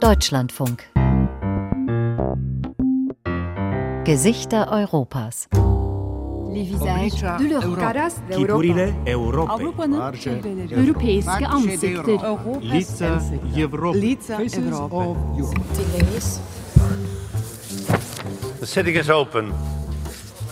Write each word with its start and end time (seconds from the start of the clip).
Deutschlandfunk 0.00 0.82
Gesichter 4.04 4.66
Europas 4.72 5.48
Les 6.54 6.62
visages 6.62 7.22
de 7.38 7.48
l'Europe. 7.48 7.80
Chipurile 8.30 8.94
Europei. 9.06 9.54
Avrupa'nın 9.54 10.00
europeiske 10.70 11.46
ansikter. 11.46 12.18
Lica 12.62 13.20
Европы. 13.56 14.00
The 18.60 18.66
sitting 18.66 18.96
is 18.96 19.10
open. 19.10 19.52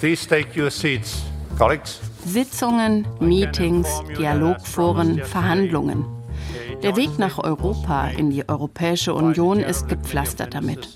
Please 0.00 0.28
take 0.28 0.60
your 0.60 0.70
seats, 0.70 1.22
colleagues. 1.58 2.00
Sitzungen, 2.26 3.06
Meetings, 3.20 3.88
Dialogforen, 4.18 5.16
Verhandlungen. 5.24 6.15
Der 6.83 6.95
Weg 6.95 7.17
nach 7.17 7.39
Europa, 7.39 8.07
in 8.07 8.29
die 8.29 8.47
Europäische 8.47 9.13
Union, 9.13 9.59
ist 9.59 9.87
gepflastert 9.87 10.53
damit. 10.53 10.95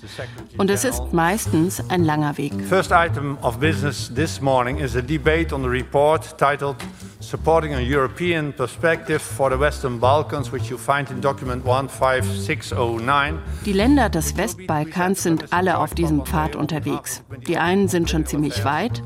Und 0.56 0.70
es 0.70 0.84
ist 0.84 1.12
meistens 1.12 1.82
ein 1.90 2.04
langer 2.04 2.38
Weg. 2.38 2.52
First 2.68 2.92
item 2.92 3.36
of 3.42 3.58
business 3.58 4.12
this 4.14 4.40
morning 4.40 4.78
is 4.78 4.94
a 4.96 5.00
debate 5.00 5.52
on 5.52 5.62
the 5.62 5.68
report 5.68 6.38
titled 6.38 6.76
Supporting 7.20 7.74
a 7.74 7.80
European 7.80 8.52
Perspective 8.52 9.20
for 9.20 9.50
the 9.50 9.58
Western 9.58 9.98
Balkans, 9.98 10.52
which 10.52 10.70
you 10.70 10.76
find 10.76 11.10
in 11.10 11.20
document 11.20 11.64
15609. 11.64 13.38
Die 13.64 13.72
Länder 13.72 14.08
des 14.08 14.36
Westbalkans 14.36 15.22
sind 15.22 15.52
alle 15.52 15.78
auf 15.78 15.94
diesem 15.94 16.24
Pfad 16.24 16.56
unterwegs. 16.56 17.22
Die 17.46 17.58
einen 17.58 17.88
sind 17.88 18.10
schon 18.10 18.26
ziemlich 18.26 18.64
weit, 18.64 19.02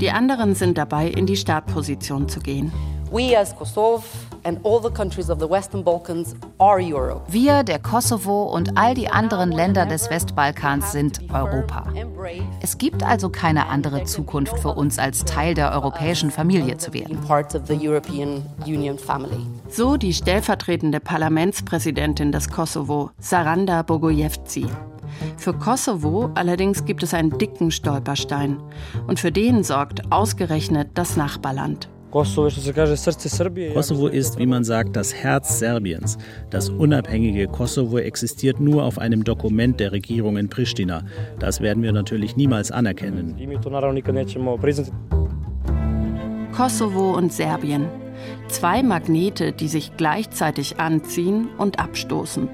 die 0.00 0.10
anderen 0.10 0.54
sind 0.54 0.78
dabei, 0.78 1.08
in 1.08 1.26
die 1.26 1.36
Startposition 1.36 2.28
zu 2.28 2.40
gehen. 2.40 2.72
We 3.10 3.38
as 3.38 3.54
Kosovo 3.54 4.02
and 4.46 4.64
all 4.64 4.80
the 4.80 4.90
countries 4.90 5.28
of 5.28 5.40
the 5.40 5.48
Western 5.48 5.82
Balkans 5.82 6.36
are 6.58 6.80
Europe. 6.80 7.22
Wir, 7.28 7.64
der 7.64 7.80
Kosovo 7.80 8.44
und 8.44 8.78
all 8.78 8.94
die 8.94 9.08
anderen 9.08 9.50
Länder 9.50 9.84
des 9.84 10.08
Westbalkans 10.08 10.92
sind 10.92 11.20
Europa. 11.32 11.84
Es 12.60 12.78
gibt 12.78 13.02
also 13.02 13.28
keine 13.28 13.66
andere 13.66 14.04
Zukunft 14.04 14.58
für 14.60 14.74
uns, 14.74 14.98
als 14.98 15.24
Teil 15.24 15.54
der 15.54 15.72
europäischen 15.72 16.30
Familie 16.30 16.78
zu 16.78 16.94
werden. 16.94 17.18
Part 17.26 17.54
of 17.54 17.62
the 17.66 17.76
European 17.76 18.42
Union 18.64 18.98
family. 18.98 19.44
So 19.68 19.96
die 19.96 20.14
stellvertretende 20.14 21.00
Parlamentspräsidentin 21.00 22.30
des 22.30 22.48
Kosovo, 22.48 23.10
Saranda 23.18 23.82
Bogojevci. 23.82 24.66
Für 25.36 25.54
Kosovo 25.54 26.30
allerdings 26.34 26.84
gibt 26.84 27.02
es 27.02 27.14
einen 27.14 27.36
dicken 27.36 27.70
Stolperstein. 27.70 28.58
Und 29.06 29.18
für 29.18 29.32
den 29.32 29.64
sorgt 29.64 30.12
ausgerechnet 30.12 30.90
das 30.94 31.16
Nachbarland. 31.16 31.88
Kosovo 33.74 34.06
ist, 34.06 34.38
wie 34.38 34.46
man 34.46 34.64
sagt, 34.64 34.96
das 34.96 35.12
Herz 35.12 35.58
Serbiens. 35.58 36.16
Das 36.48 36.70
unabhängige 36.70 37.46
Kosovo 37.46 37.98
existiert 37.98 38.58
nur 38.58 38.84
auf 38.84 38.98
einem 38.98 39.22
Dokument 39.22 39.78
der 39.80 39.92
Regierung 39.92 40.38
in 40.38 40.48
Pristina. 40.48 41.02
Das 41.38 41.60
werden 41.60 41.82
wir 41.82 41.92
natürlich 41.92 42.36
niemals 42.36 42.70
anerkennen. 42.70 43.36
Kosovo 46.56 47.14
und 47.14 47.32
Serbien. 47.34 47.86
Zwei 48.48 48.82
Magnete, 48.82 49.52
die 49.52 49.68
sich 49.68 49.96
gleichzeitig 49.98 50.80
anziehen 50.80 51.48
und 51.58 51.78
abstoßen. 51.78 52.48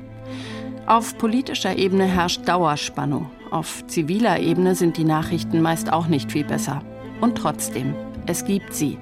Auf 0.87 1.17
politischer 1.19 1.79
Ebene 1.79 2.07
herrscht 2.07 2.49
Dauerspannung. 2.49 3.31
Auf 3.53 3.87
ziviler 3.87 4.41
Ebene 4.41 4.75
sind 4.75 4.97
die 4.97 5.05
Nachrichten 5.05 5.63
meist 5.63 5.93
auch 5.93 6.09
nicht 6.09 6.33
viel 6.33 6.45
besser. 6.45 6.83
Und 7.21 7.39
trotzdem, 7.39 7.95
es 8.27 8.45
gibt 8.45 8.75
sie. 8.75 8.99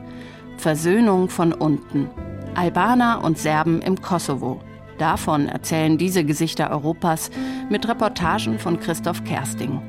Versöhnung 0.60 1.30
von 1.30 1.54
unten. 1.54 2.10
Albaner 2.54 3.24
und 3.24 3.38
Serben 3.38 3.80
im 3.80 4.02
Kosovo. 4.02 4.60
Davon 4.98 5.48
erzählen 5.48 5.96
diese 5.96 6.22
Gesichter 6.22 6.70
Europas 6.70 7.30
mit 7.70 7.88
Reportagen 7.88 8.58
von 8.58 8.78
Christoph 8.78 9.24
Kersting. 9.24 9.80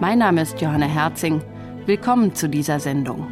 Mein 0.00 0.18
Name 0.18 0.42
ist 0.42 0.60
Johanna 0.60 0.86
Herzing. 0.86 1.40
Willkommen 1.86 2.34
zu 2.34 2.48
dieser 2.48 2.80
Sendung. 2.80 3.28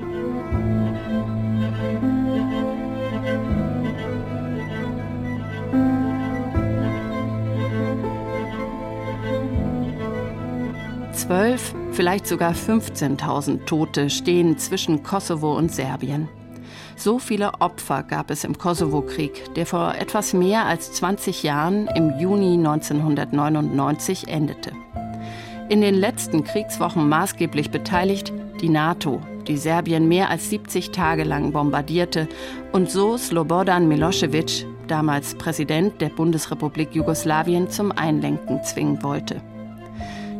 Zwölf, 11.12 11.75
vielleicht 11.91 12.28
sogar 12.28 12.52
15.000 12.52 13.64
Tote 13.64 14.08
stehen 14.08 14.56
zwischen 14.58 15.02
Kosovo 15.02 15.56
und 15.56 15.72
Serbien. 15.72 16.28
So 16.96 17.18
viele 17.18 17.60
Opfer 17.60 18.02
gab 18.02 18.30
es 18.30 18.42
im 18.42 18.56
Kosovo-Krieg, 18.56 19.54
der 19.54 19.66
vor 19.66 19.94
etwas 19.94 20.32
mehr 20.32 20.64
als 20.64 20.92
20 20.92 21.42
Jahren 21.42 21.88
im 21.94 22.18
Juni 22.18 22.54
1999 22.54 24.28
endete. 24.28 24.72
In 25.68 25.82
den 25.82 25.94
letzten 25.94 26.42
Kriegswochen 26.42 27.08
maßgeblich 27.08 27.70
beteiligt 27.70 28.32
die 28.62 28.70
NATO, 28.70 29.20
die 29.46 29.58
Serbien 29.58 30.08
mehr 30.08 30.30
als 30.30 30.48
70 30.48 30.90
Tage 30.90 31.24
lang 31.24 31.52
bombardierte 31.52 32.28
und 32.72 32.90
so 32.90 33.18
Slobodan 33.18 33.88
Milosevic, 33.88 34.66
damals 34.88 35.34
Präsident 35.34 36.00
der 36.00 36.08
Bundesrepublik 36.08 36.94
Jugoslawien, 36.94 37.68
zum 37.68 37.92
Einlenken 37.92 38.62
zwingen 38.64 39.02
wollte. 39.02 39.42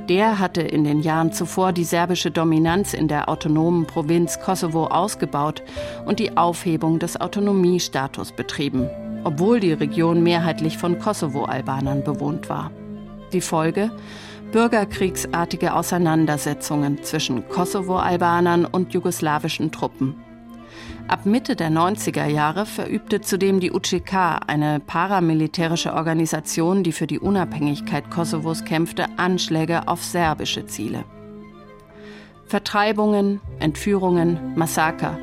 Der 0.09 0.39
hatte 0.39 0.63
in 0.63 0.85
den 0.85 1.01
Jahren 1.01 1.33
zuvor 1.33 1.73
die 1.73 1.85
serbische 1.85 2.31
Dominanz 2.31 2.95
in 2.95 3.09
der 3.09 3.29
autonomen 3.29 3.87
Provinz 3.87 4.39
Kosovo 4.41 4.87
ausgebaut 4.87 5.63
und 6.05 6.21
die 6.21 6.37
Aufhebung 6.37 7.01
des 7.01 7.21
Autonomiestatus 7.21 8.31
betrieben, 8.31 8.89
obwohl 9.25 9.59
die 9.59 9.73
Region 9.73 10.23
mehrheitlich 10.23 10.79
von 10.79 11.01
Kosovo-Albanern 11.01 12.05
bewohnt 12.05 12.49
war. 12.49 12.71
Die 13.33 13.41
Folge? 13.41 13.91
Bürgerkriegsartige 14.53 15.75
Auseinandersetzungen 15.75 17.03
zwischen 17.03 17.49
Kosovo-Albanern 17.49 18.65
und 18.65 18.95
jugoslawischen 18.95 19.73
Truppen. 19.73 20.15
Ab 21.09 21.25
Mitte 21.25 21.55
der 21.55 21.71
90er 21.71 22.27
Jahre 22.27 22.67
verübte 22.67 23.21
zudem 23.21 23.61
die 23.61 23.71
UCK, 23.71 24.41
eine 24.49 24.81
paramilitärische 24.81 25.95
Organisation, 25.95 26.83
die 26.83 26.91
für 26.91 27.07
die 27.07 27.21
Unabhängigkeit 27.21 28.11
Kosovos 28.11 28.65
kämpfte, 28.65 29.07
Anschläge 29.17 29.87
auf 29.87 30.03
serbische 30.03 30.67
Ziele. 30.67 31.05
Vertreibungen, 32.47 33.41
Entführungen, 33.61 34.57
Massaker. 34.57 35.17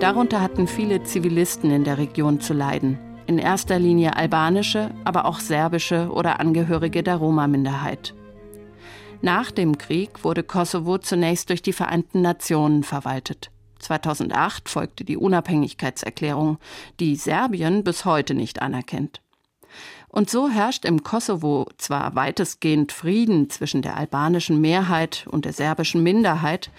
Darunter 0.00 0.40
hatten 0.40 0.66
viele 0.66 1.04
Zivilisten 1.04 1.70
in 1.70 1.84
der 1.84 1.98
Region 1.98 2.40
zu 2.40 2.52
leiden. 2.52 2.98
In 3.28 3.38
erster 3.38 3.78
Linie 3.78 4.16
albanische, 4.16 4.90
aber 5.04 5.26
auch 5.26 5.38
serbische 5.38 6.10
oder 6.10 6.40
Angehörige 6.40 7.04
der 7.04 7.16
Roma-Minderheit. 7.16 8.14
Nach 9.22 9.52
dem 9.52 9.78
Krieg 9.78 10.24
wurde 10.24 10.42
Kosovo 10.42 10.98
zunächst 10.98 11.50
durch 11.50 11.62
die 11.62 11.72
Vereinten 11.72 12.20
Nationen 12.20 12.82
verwaltet. 12.82 13.52
2008 13.80 14.68
folgte 14.68 15.04
die 15.04 15.16
Unabhängigkeitserklärung, 15.16 16.58
die 17.00 17.16
Serbien 17.16 17.84
bis 17.84 18.04
heute 18.04 18.34
nicht 18.34 18.62
anerkennt. 18.62 19.20
Und 20.08 20.28
so 20.28 20.48
herrscht 20.48 20.84
im 20.84 21.02
Kosovo 21.02 21.68
zwar 21.78 22.14
weitestgehend 22.16 22.92
Frieden 22.92 23.48
zwischen 23.48 23.82
der 23.82 23.96
albanischen 23.96 24.60
Mehrheit 24.60 25.26
und 25.30 25.44
der 25.44 25.52
serbischen 25.52 26.02
Minderheit, 26.02 26.70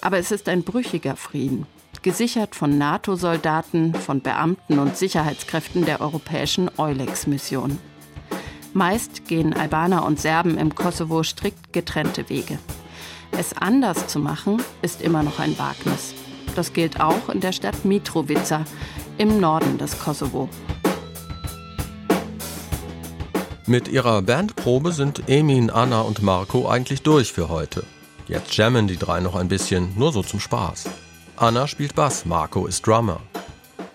aber 0.00 0.18
es 0.18 0.30
ist 0.30 0.48
ein 0.48 0.62
brüchiger 0.62 1.16
Frieden, 1.16 1.66
gesichert 2.02 2.54
von 2.54 2.78
NATO-Soldaten, 2.78 3.94
von 3.94 4.20
Beamten 4.20 4.78
und 4.78 4.96
Sicherheitskräften 4.96 5.84
der 5.84 6.00
europäischen 6.00 6.70
Eulex-Mission. 6.78 7.78
Meist 8.72 9.26
gehen 9.26 9.52
Albaner 9.54 10.04
und 10.04 10.20
Serben 10.20 10.58
im 10.58 10.74
Kosovo 10.74 11.22
strikt 11.22 11.72
getrennte 11.72 12.28
Wege. 12.28 12.58
Es 13.32 13.52
anders 13.56 14.06
zu 14.06 14.20
machen, 14.20 14.62
ist 14.82 15.02
immer 15.02 15.22
noch 15.22 15.40
ein 15.40 15.58
Wagnis. 15.58 16.14
Das 16.56 16.72
gilt 16.72 17.00
auch 17.00 17.28
in 17.28 17.40
der 17.40 17.52
Stadt 17.52 17.84
Mitrovica 17.84 18.64
im 19.18 19.40
Norden 19.40 19.76
des 19.76 19.98
Kosovo. 19.98 20.48
Mit 23.66 23.88
ihrer 23.88 24.22
Bandprobe 24.22 24.92
sind 24.92 25.28
Emin, 25.28 25.68
Anna 25.68 26.00
und 26.00 26.22
Marco 26.22 26.66
eigentlich 26.66 27.02
durch 27.02 27.30
für 27.30 27.50
heute. 27.50 27.84
Jetzt 28.26 28.56
jammen 28.56 28.86
die 28.86 28.96
drei 28.96 29.20
noch 29.20 29.34
ein 29.34 29.48
bisschen, 29.48 29.92
nur 29.98 30.12
so 30.12 30.22
zum 30.22 30.40
Spaß. 30.40 30.88
Anna 31.36 31.68
spielt 31.68 31.94
Bass, 31.94 32.24
Marco 32.24 32.66
ist 32.66 32.86
Drummer. 32.86 33.20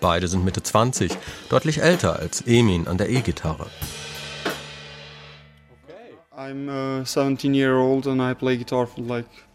Beide 0.00 0.28
sind 0.28 0.44
Mitte 0.44 0.62
20, 0.62 1.10
deutlich 1.48 1.82
älter 1.82 2.20
als 2.20 2.46
Emin 2.46 2.86
an 2.86 2.96
der 2.96 3.10
E-Gitarre. 3.10 3.66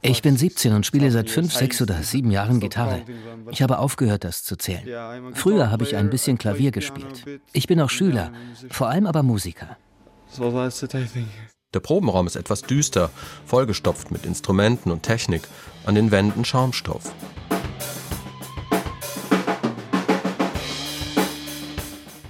Ich 0.02 0.22
bin 0.22 0.38
17 0.38 0.74
und 0.74 0.86
spiele 0.86 1.12
seit 1.12 1.30
5, 1.30 1.54
6 1.54 1.82
oder 1.82 2.02
7 2.02 2.32
Jahren 2.32 2.60
Gitarre. 2.60 3.04
Ich 3.52 3.62
habe 3.62 3.80
aufgehört, 3.80 4.24
das 4.24 4.44
zu 4.44 4.58
zählen. 4.58 5.34
Früher 5.34 5.72
habe 5.72 5.84
ich 5.84 5.96
ein 5.96 6.10
bisschen 6.10 6.38
Klavier 6.38 6.72
gespielt. 6.72 7.24
Ich 7.54 7.68
bin 7.68 7.82
auch 7.82 7.90
Schüler, 7.90 8.32
vor 8.70 8.90
allem 8.90 9.06
aber 9.06 9.24
Musiker. 9.24 9.78
Der 11.74 11.80
Probenraum 11.82 12.28
ist 12.28 12.36
etwas 12.36 12.62
düster, 12.62 13.10
vollgestopft 13.46 14.12
mit 14.12 14.26
Instrumenten 14.26 14.92
und 14.92 15.04
Technik, 15.04 15.44
an 15.86 15.96
den 15.96 16.12
Wänden 16.12 16.44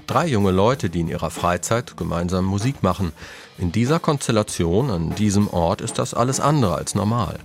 Drei 0.07 0.27
junge 0.27 0.51
Leute, 0.51 0.89
die 0.89 1.01
in 1.01 1.07
ihrer 1.09 1.29
Freizeit 1.29 1.97
gemeinsam 1.97 2.45
Musik 2.45 2.81
machen. 2.81 3.11
In 3.57 3.71
dieser 3.71 3.99
Konstellation, 3.99 4.91
an 4.91 5.15
diesem 5.15 5.47
Ort, 5.47 5.81
ist 5.81 5.97
das 5.97 6.13
alles 6.13 6.39
andere 6.39 6.75
als 6.75 6.93
normal. 6.93 7.39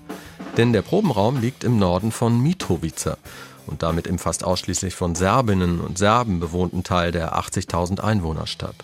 Denn 0.59 0.75
der 0.75 0.83
Probenraum 0.83 1.41
liegt 1.41 1.65
im 1.65 1.79
Norden 1.79 2.13
von 2.13 2.39
Mitrovica 2.39 3.17
und 3.67 3.83
damit 3.83 4.07
im 4.07 4.19
fast 4.19 4.45
ausschließlich 4.45 4.95
von 4.95 5.15
Serbinnen 5.15 5.81
und 5.81 5.97
Serben 5.97 6.39
bewohnten 6.39 6.85
Teil 6.85 7.13
der 7.13 7.35
80.000 7.39 8.01
Einwohnerstadt. 8.01 8.77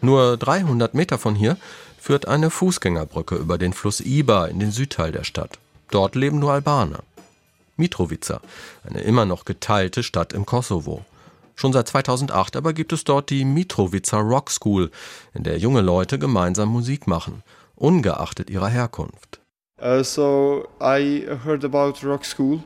Nur 0.00 0.36
300 0.36 0.94
Meter 0.94 1.18
von 1.18 1.36
hier 1.36 1.56
führt 2.00 2.26
eine 2.26 2.50
Fußgängerbrücke 2.50 3.36
über 3.36 3.56
den 3.56 3.72
Fluss 3.72 4.00
Iba 4.00 4.46
in 4.46 4.58
den 4.58 4.72
Südteil 4.72 5.12
der 5.12 5.24
Stadt. 5.24 5.58
Dort 5.90 6.16
leben 6.16 6.40
nur 6.40 6.52
Albaner. 6.52 7.04
Mitrovica, 7.76 8.40
eine 8.88 9.00
immer 9.00 9.26
noch 9.26 9.44
geteilte 9.44 10.02
Stadt 10.02 10.32
im 10.32 10.44
Kosovo. 10.44 11.04
Schon 11.54 11.72
seit 11.72 11.88
2008 11.88 12.56
aber 12.56 12.72
gibt 12.72 12.92
es 12.92 13.04
dort 13.04 13.30
die 13.30 13.44
Mitrovica 13.44 14.18
Rock 14.18 14.50
School, 14.50 14.90
in 15.32 15.44
der 15.44 15.58
junge 15.58 15.80
Leute 15.80 16.18
gemeinsam 16.18 16.68
Musik 16.68 17.06
machen, 17.06 17.42
ungeachtet 17.76 18.50
ihrer 18.50 18.68
Herkunft. 18.68 19.40
Uh, 19.80 20.02
so 20.02 20.68
I 20.80 21.26
heard 21.44 21.64
about 21.64 22.06
Rock 22.06 22.24
School 22.24 22.62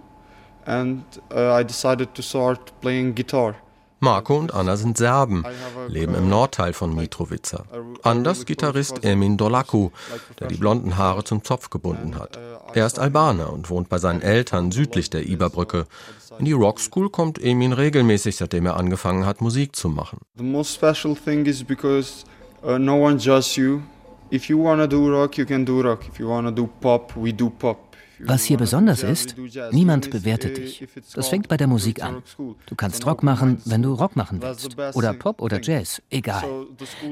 and 0.67 1.03
uh, 1.33 1.59
I 1.59 1.65
decided 1.65 2.15
to 2.15 2.23
start 2.23 2.79
playing 2.81 3.15
guitar. 3.15 3.55
Marco 4.01 4.37
und 4.37 4.55
Anna 4.55 4.77
sind 4.77 4.97
Serben, 4.97 5.45
leben 5.89 6.15
im 6.15 6.29
Nordteil 6.29 6.73
von 6.73 6.95
Mitrovica. 6.95 7.65
Anders 8.05 8.47
Gitarrist 8.47 9.05
Emin 9.05 9.37
Dolaku, 9.37 9.91
der 10.39 10.47
die 10.47 10.57
blonden 10.57 10.97
Haare 10.97 11.25
zum 11.25 11.43
Zopf 11.43 11.69
gebunden 11.71 12.17
hat. 12.17 12.39
Er 12.75 12.87
ist 12.87 13.01
Albaner 13.01 13.53
und 13.53 13.71
wohnt 13.71 13.89
bei 13.89 13.99
seinen 13.99 14.23
Eltern 14.23 14.71
südlich 14.71 15.11
der 15.11 15.27
Iberbrücke. 15.27 15.87
In 16.39 16.45
die 16.45 16.53
Rock 16.53 16.81
School 16.81 17.11
kommt 17.11 17.43
Emin 17.43 17.73
regelmäßig, 17.73 18.37
seitdem 18.37 18.67
er 18.67 18.77
angefangen 18.77 19.27
hat, 19.27 19.41
Musik 19.41 19.75
zu 19.75 19.89
machen. 19.89 20.19
The 20.37 20.45
most 20.45 20.75
special 20.75 21.17
thing 21.17 21.47
is 21.47 21.65
because 21.65 22.25
uh, 22.63 22.79
no 22.79 23.05
one 23.05 23.19
judges 23.19 23.57
you. 23.57 23.81
If 24.31 24.49
you 24.49 24.63
wanna 24.63 24.87
do 24.87 25.09
rock, 25.09 25.37
you 25.39 25.47
can 25.47 25.65
do 25.65 25.81
rock. 25.81 26.07
If 26.07 26.21
you 26.21 26.29
wanna 26.29 26.51
do 26.51 26.69
pop, 26.81 27.13
we 27.17 27.33
do 27.33 27.51
pop. 27.51 27.89
Was 28.21 28.45
hier 28.45 28.57
besonders 28.57 29.03
ist, 29.03 29.37
niemand 29.71 30.11
bewertet 30.11 30.57
dich. 30.59 30.87
Das 31.15 31.29
fängt 31.29 31.49
bei 31.49 31.57
der 31.57 31.67
Musik 31.67 32.03
an. 32.03 32.23
Du 32.67 32.75
kannst 32.75 33.07
Rock 33.07 33.23
machen, 33.23 33.61
wenn 33.65 33.83
du 33.83 33.93
Rock 33.95 34.17
machen 34.17 34.43
willst. 34.43 34.77
Oder 34.95 35.15
Pop 35.15 35.41
oder 35.41 35.61
Jazz, 35.63 36.03
egal. 36.11 36.67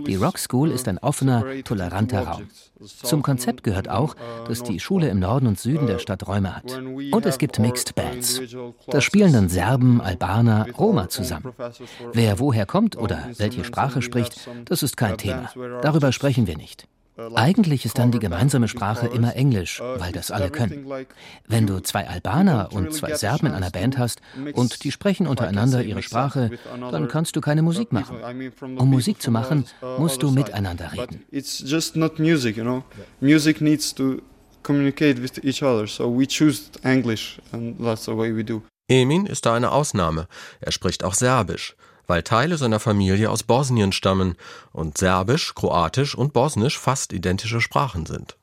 Die 0.06 0.16
Rock 0.16 0.38
School 0.38 0.70
ist 0.70 0.88
ein 0.88 0.98
offener, 0.98 1.44
toleranter 1.64 2.22
Raum. 2.22 2.42
Zum 2.80 3.22
Konzept 3.22 3.62
gehört 3.62 3.88
auch, 3.88 4.16
dass 4.46 4.62
die 4.62 4.80
Schule 4.80 5.08
im 5.08 5.18
Norden 5.18 5.46
und 5.46 5.58
Süden 5.58 5.86
der 5.86 5.98
Stadt 5.98 6.26
Räume 6.26 6.54
hat. 6.54 6.72
Und 6.72 7.26
es 7.26 7.38
gibt 7.38 7.58
Mixed 7.58 7.94
Bands. 7.94 8.40
Da 8.88 9.00
spielen 9.00 9.32
dann 9.32 9.48
Serben, 9.48 10.00
Albaner, 10.00 10.66
Roma 10.76 11.08
zusammen. 11.08 11.52
Wer 12.12 12.38
woher 12.38 12.66
kommt 12.66 12.96
oder 12.96 13.30
welche 13.36 13.64
Sprache 13.64 14.02
spricht, 14.02 14.48
das 14.66 14.82
ist 14.82 14.96
kein 14.96 15.16
Thema. 15.16 15.50
Darüber 15.82 16.12
sprechen 16.12 16.46
wir 16.46 16.56
nicht. 16.56 16.86
Eigentlich 17.34 17.84
ist 17.84 17.98
dann 17.98 18.10
die 18.10 18.18
gemeinsame 18.18 18.68
Sprache 18.68 19.06
immer 19.06 19.36
Englisch, 19.36 19.80
weil 19.80 20.12
das 20.12 20.30
alle 20.30 20.50
können. 20.50 20.86
Wenn 21.46 21.66
du 21.66 21.80
zwei 21.80 22.06
Albaner 22.06 22.70
und 22.72 22.92
zwei 22.92 23.14
Serben 23.14 23.46
in 23.46 23.54
einer 23.54 23.70
Band 23.70 23.96
hast 23.96 24.20
und 24.52 24.84
die 24.84 24.92
sprechen 24.92 25.26
untereinander 25.26 25.82
ihre 25.82 26.02
Sprache, 26.02 26.50
dann 26.90 27.08
kannst 27.08 27.36
du 27.36 27.40
keine 27.40 27.62
Musik 27.62 27.92
machen. 27.92 28.18
Um 28.76 28.90
Musik 28.90 29.22
zu 29.22 29.30
machen, 29.30 29.64
musst 29.98 30.22
du 30.22 30.30
miteinander 30.30 30.92
reden. 30.92 31.24
It's 31.30 31.62
just 31.64 31.96
not 31.96 32.18
music, 32.18 32.56
you 32.56 32.62
know. 32.62 32.84
Music 33.20 33.60
needs 33.60 33.94
to 33.94 34.20
communicate 34.62 35.22
with 35.22 35.42
each 35.42 35.62
other, 35.62 35.86
so 35.86 36.10
we 36.10 36.26
choose 36.26 36.70
English 36.82 37.40
and 37.52 37.78
that's 37.82 38.04
the 38.04 38.16
way 38.16 38.34
we 38.34 38.44
do. 38.44 38.62
Emin 38.88 39.26
ist 39.26 39.46
da 39.46 39.54
eine 39.54 39.72
Ausnahme. 39.72 40.28
Er 40.60 40.70
spricht 40.70 41.02
auch 41.02 41.14
Serbisch 41.14 41.76
weil 42.06 42.22
Teile 42.22 42.56
seiner 42.58 42.80
Familie 42.80 43.30
aus 43.30 43.42
Bosnien 43.42 43.92
stammen 43.92 44.36
und 44.72 44.98
Serbisch, 44.98 45.54
Kroatisch 45.54 46.14
und 46.14 46.32
Bosnisch 46.32 46.78
fast 46.78 47.12
identische 47.12 47.60
Sprachen 47.60 48.06
sind. 48.06 48.36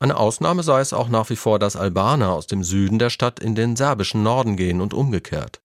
Eine 0.00 0.16
Ausnahme 0.16 0.62
sei 0.62 0.80
es 0.80 0.92
auch 0.92 1.08
nach 1.08 1.30
wie 1.30 1.36
vor, 1.36 1.58
dass 1.58 1.76
Albaner 1.76 2.32
aus 2.32 2.46
dem 2.46 2.62
Süden 2.62 2.98
der 2.98 3.10
Stadt 3.10 3.40
in 3.40 3.54
den 3.54 3.76
serbischen 3.76 4.22
Norden 4.22 4.56
gehen 4.56 4.80
und 4.80 4.92
umgekehrt. 4.92 5.60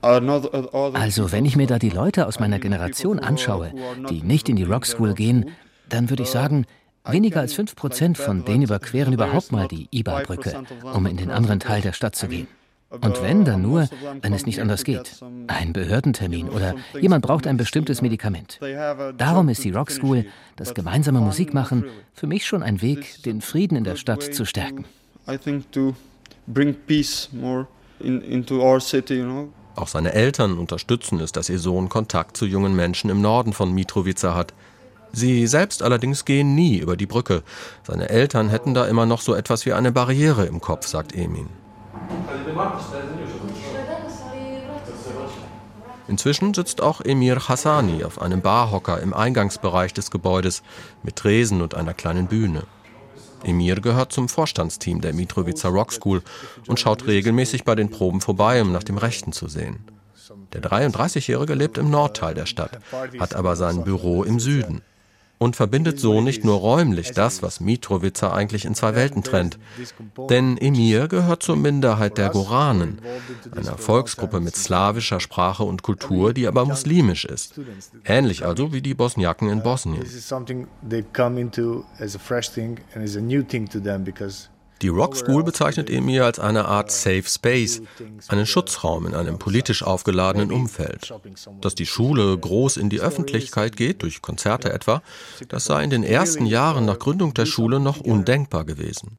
Also 0.00 1.32
wenn 1.32 1.44
ich 1.44 1.56
mir 1.56 1.66
da 1.66 1.78
die 1.78 1.90
Leute 1.90 2.26
aus 2.26 2.40
meiner 2.40 2.58
Generation 2.58 3.18
anschaue, 3.18 3.72
die 4.08 4.22
nicht 4.22 4.48
in 4.48 4.56
die 4.56 4.64
Rock 4.64 4.86
School 4.86 5.14
gehen, 5.14 5.50
dann 5.88 6.10
würde 6.10 6.22
ich 6.22 6.30
sagen, 6.30 6.64
weniger 7.04 7.40
als 7.40 7.54
5% 7.56 8.16
von 8.16 8.44
denen 8.44 8.62
überqueren 8.62 9.12
überhaupt 9.12 9.52
mal 9.52 9.68
die 9.68 9.88
Iba-Brücke, 9.90 10.64
um 10.92 11.06
in 11.06 11.16
den 11.16 11.30
anderen 11.30 11.60
Teil 11.60 11.80
der 11.80 11.92
Stadt 11.92 12.16
zu 12.16 12.28
gehen. 12.28 12.48
Und 12.88 13.20
wenn, 13.20 13.44
dann 13.44 13.62
nur, 13.62 13.88
wenn 14.22 14.32
es 14.32 14.46
nicht 14.46 14.60
anders 14.60 14.84
geht. 14.84 15.20
Ein 15.48 15.72
Behördentermin 15.72 16.48
oder 16.48 16.74
jemand 17.00 17.24
braucht 17.24 17.46
ein 17.46 17.56
bestimmtes 17.56 18.00
Medikament. 18.00 18.60
Darum 19.18 19.48
ist 19.48 19.64
die 19.64 19.72
Rock 19.72 19.90
School, 19.90 20.26
das 20.54 20.72
gemeinsame 20.72 21.20
Musikmachen, 21.20 21.84
für 22.14 22.28
mich 22.28 22.46
schon 22.46 22.62
ein 22.62 22.82
Weg, 22.82 23.22
den 23.24 23.40
Frieden 23.40 23.76
in 23.76 23.84
der 23.84 23.96
Stadt 23.96 24.22
zu 24.22 24.44
stärken. 24.44 24.84
Auch 29.74 29.88
seine 29.88 30.12
Eltern 30.12 30.58
unterstützen 30.58 31.20
es, 31.20 31.32
dass 31.32 31.48
ihr 31.48 31.58
Sohn 31.58 31.88
Kontakt 31.88 32.36
zu 32.36 32.46
jungen 32.46 32.76
Menschen 32.76 33.10
im 33.10 33.20
Norden 33.20 33.52
von 33.52 33.72
Mitrovica 33.72 34.34
hat. 34.34 34.54
Sie 35.12 35.46
selbst 35.46 35.82
allerdings 35.82 36.24
gehen 36.24 36.54
nie 36.54 36.78
über 36.78 36.96
die 36.96 37.06
Brücke. 37.06 37.42
Seine 37.82 38.08
Eltern 38.08 38.48
hätten 38.48 38.74
da 38.74 38.86
immer 38.86 39.06
noch 39.06 39.20
so 39.20 39.34
etwas 39.34 39.66
wie 39.66 39.72
eine 39.72 39.90
Barriere 39.90 40.46
im 40.46 40.60
Kopf, 40.60 40.86
sagt 40.86 41.14
Emin. 41.14 41.48
Inzwischen 46.08 46.54
sitzt 46.54 46.80
auch 46.80 47.00
Emir 47.00 47.48
Hassani 47.48 48.04
auf 48.04 48.20
einem 48.22 48.40
Barhocker 48.40 49.00
im 49.00 49.12
Eingangsbereich 49.12 49.92
des 49.92 50.10
Gebäudes 50.10 50.62
mit 51.02 51.16
Tresen 51.16 51.62
und 51.62 51.74
einer 51.74 51.94
kleinen 51.94 52.28
Bühne. 52.28 52.62
Emir 53.42 53.80
gehört 53.80 54.12
zum 54.12 54.28
Vorstandsteam 54.28 55.00
der 55.00 55.12
Mitrovica 55.12 55.68
Rock 55.68 55.92
School 55.92 56.22
und 56.68 56.80
schaut 56.80 57.06
regelmäßig 57.06 57.64
bei 57.64 57.74
den 57.74 57.90
Proben 57.90 58.20
vorbei, 58.20 58.62
um 58.62 58.72
nach 58.72 58.84
dem 58.84 58.98
Rechten 58.98 59.32
zu 59.32 59.48
sehen. 59.48 59.84
Der 60.52 60.62
33-Jährige 60.62 61.54
lebt 61.54 61.76
im 61.78 61.90
Nordteil 61.90 62.34
der 62.34 62.46
Stadt, 62.46 62.78
hat 63.18 63.34
aber 63.34 63.56
sein 63.56 63.84
Büro 63.84 64.22
im 64.22 64.40
Süden 64.40 64.82
und 65.38 65.56
verbindet 65.56 66.00
so 66.00 66.20
nicht 66.20 66.44
nur 66.44 66.58
räumlich 66.58 67.12
das, 67.12 67.42
was 67.42 67.60
Mitrovica 67.60 68.32
eigentlich 68.32 68.64
in 68.64 68.74
zwei 68.74 68.94
Welten 68.94 69.22
trennt. 69.22 69.58
Denn 70.30 70.56
Emir 70.56 71.08
gehört 71.08 71.42
zur 71.42 71.56
Minderheit 71.56 72.18
der 72.18 72.30
Goranen, 72.30 73.00
einer 73.54 73.76
Volksgruppe 73.76 74.40
mit 74.40 74.56
slawischer 74.56 75.20
Sprache 75.20 75.64
und 75.64 75.82
Kultur, 75.82 76.32
die 76.32 76.46
aber 76.46 76.64
muslimisch 76.64 77.24
ist. 77.24 77.60
Ähnlich 78.04 78.44
also 78.44 78.72
wie 78.72 78.80
die 78.82 78.94
Bosniaken 78.94 79.50
in 79.50 79.62
Bosnien. 79.62 80.04
Die 84.82 84.88
Rock 84.88 85.16
School 85.16 85.42
bezeichnet 85.42 85.88
Emir 85.88 86.24
als 86.24 86.38
eine 86.38 86.66
Art 86.66 86.90
Safe 86.90 87.24
Space, 87.24 87.80
einen 88.28 88.46
Schutzraum 88.46 89.06
in 89.06 89.14
einem 89.14 89.38
politisch 89.38 89.82
aufgeladenen 89.82 90.52
Umfeld. 90.52 91.14
Dass 91.60 91.74
die 91.74 91.86
Schule 91.86 92.36
groß 92.36 92.76
in 92.76 92.90
die 92.90 93.00
Öffentlichkeit 93.00 93.76
geht, 93.76 94.02
durch 94.02 94.20
Konzerte 94.20 94.72
etwa, 94.72 95.02
das 95.48 95.64
sei 95.64 95.84
in 95.84 95.90
den 95.90 96.04
ersten 96.04 96.46
Jahren 96.46 96.84
nach 96.84 96.98
Gründung 96.98 97.32
der 97.34 97.46
Schule 97.46 97.80
noch 97.80 98.00
undenkbar 98.00 98.64
gewesen. 98.64 99.18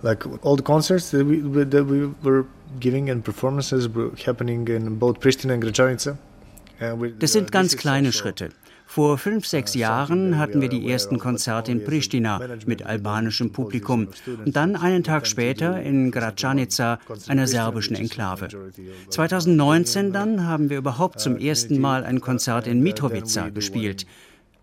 Like 0.00 0.24
all 0.44 0.56
the 0.56 0.62
concerts 0.62 1.10
that 1.10 1.26
we, 1.26 1.68
that 1.68 1.90
we 1.90 2.08
were 2.22 2.44
giving 2.78 3.10
and 3.10 3.24
performances 3.24 3.92
were 3.92 4.12
happening 4.24 4.64
in 4.68 4.96
both 4.96 5.18
Pristina 5.18 5.54
and 5.54 5.64
Gračanica. 5.64 6.16
Das 7.18 7.32
sind 7.32 7.50
ganz 7.50 7.76
kleine 7.76 8.12
Schritte. 8.12 8.50
Vor 8.90 9.18
fünf, 9.18 9.46
sechs 9.46 9.74
Jahren 9.74 10.38
hatten 10.38 10.62
wir 10.62 10.70
die 10.70 10.90
ersten 10.90 11.18
Konzerte 11.18 11.70
in 11.70 11.84
Pristina 11.84 12.40
mit 12.64 12.86
albanischem 12.86 13.52
Publikum 13.52 14.08
und 14.44 14.56
dann 14.56 14.76
einen 14.76 15.04
Tag 15.04 15.26
später 15.26 15.80
in 15.82 16.10
Gračanica, 16.10 16.98
einer 17.28 17.46
serbischen 17.46 17.96
Enklave. 17.96 18.48
2019 19.10 20.12
dann 20.14 20.46
haben 20.46 20.70
wir 20.70 20.78
überhaupt 20.78 21.20
zum 21.20 21.36
ersten 21.36 21.78
Mal 21.78 22.02
ein 22.02 22.22
Konzert 22.22 22.66
in 22.66 22.80
Mitrovica 22.80 23.50
gespielt, 23.50 24.06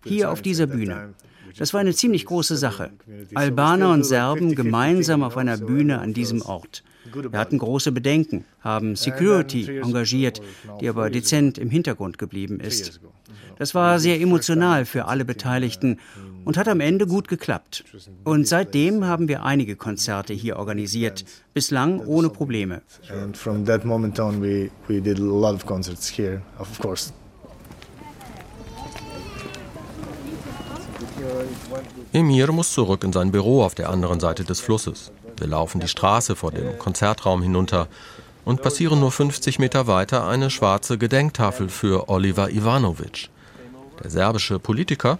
hier 0.03 0.31
auf 0.31 0.41
dieser 0.41 0.65
Bühne. 0.65 1.13
Das 1.57 1.73
war 1.73 1.79
eine 1.79 1.93
ziemlich 1.93 2.25
große 2.25 2.57
Sache. 2.57 2.89
Albaner 3.35 3.91
und 3.91 4.03
Serben 4.05 4.55
gemeinsam 4.55 5.21
auf 5.21 5.37
einer 5.37 5.57
Bühne 5.57 5.99
an 5.99 6.15
diesem 6.15 6.41
Ort. 6.41 6.83
Wir 7.13 7.39
hatten 7.39 7.59
große 7.59 7.91
Bedenken, 7.91 8.45
haben 8.61 8.95
Security 8.95 9.77
engagiert, 9.77 10.41
die 10.81 10.89
aber 10.89 11.11
dezent 11.11 11.59
im 11.59 11.69
Hintergrund 11.69 12.17
geblieben 12.17 12.59
ist. 12.59 12.99
Das 13.57 13.73
war 13.73 13.99
sehr 13.99 14.19
emotional 14.19 14.85
für 14.85 15.05
alle 15.05 15.25
Beteiligten 15.25 15.99
und 16.43 16.57
hat 16.57 16.67
am 16.67 16.79
Ende 16.79 17.07
gut 17.07 17.27
geklappt. 17.27 17.83
Und 18.23 18.47
seitdem 18.47 19.05
haben 19.05 19.27
wir 19.27 19.43
einige 19.43 19.75
Konzerte 19.75 20.33
hier 20.33 20.57
organisiert, 20.57 21.25
bislang 21.53 21.99
ohne 21.99 22.29
Probleme. 22.29 22.81
And 23.09 23.35
from 23.35 23.65
that 23.65 23.85
moment 23.85 24.19
on 24.19 24.41
we, 24.41 24.69
we 24.87 25.01
did 25.01 25.19
a 25.19 25.23
lot 25.23 25.55
of 25.55 25.65
concerts 25.65 26.07
here, 26.07 26.41
of 26.59 26.79
course. 26.79 27.11
Emir 32.13 32.51
muss 32.51 32.71
zurück 32.71 33.03
in 33.03 33.13
sein 33.13 33.31
Büro 33.31 33.63
auf 33.63 33.75
der 33.75 33.89
anderen 33.89 34.19
Seite 34.19 34.43
des 34.43 34.61
Flusses. 34.61 35.11
Wir 35.37 35.47
laufen 35.47 35.81
die 35.81 35.87
Straße 35.87 36.35
vor 36.35 36.51
dem 36.51 36.77
Konzertraum 36.77 37.41
hinunter. 37.41 37.87
und 38.45 38.61
passieren 38.61 38.99
nur 38.99 39.11
50 39.11 39.59
Meter 39.59 39.87
weiter 39.87 40.25
eine 40.27 40.49
schwarze 40.49 40.97
Gedenktafel 40.97 41.67
für 41.67 42.09
Oliver 42.09 42.51
Ivanovic. 42.51 43.29
Der 44.03 44.09
serbische 44.09 44.59
Politiker 44.59 45.19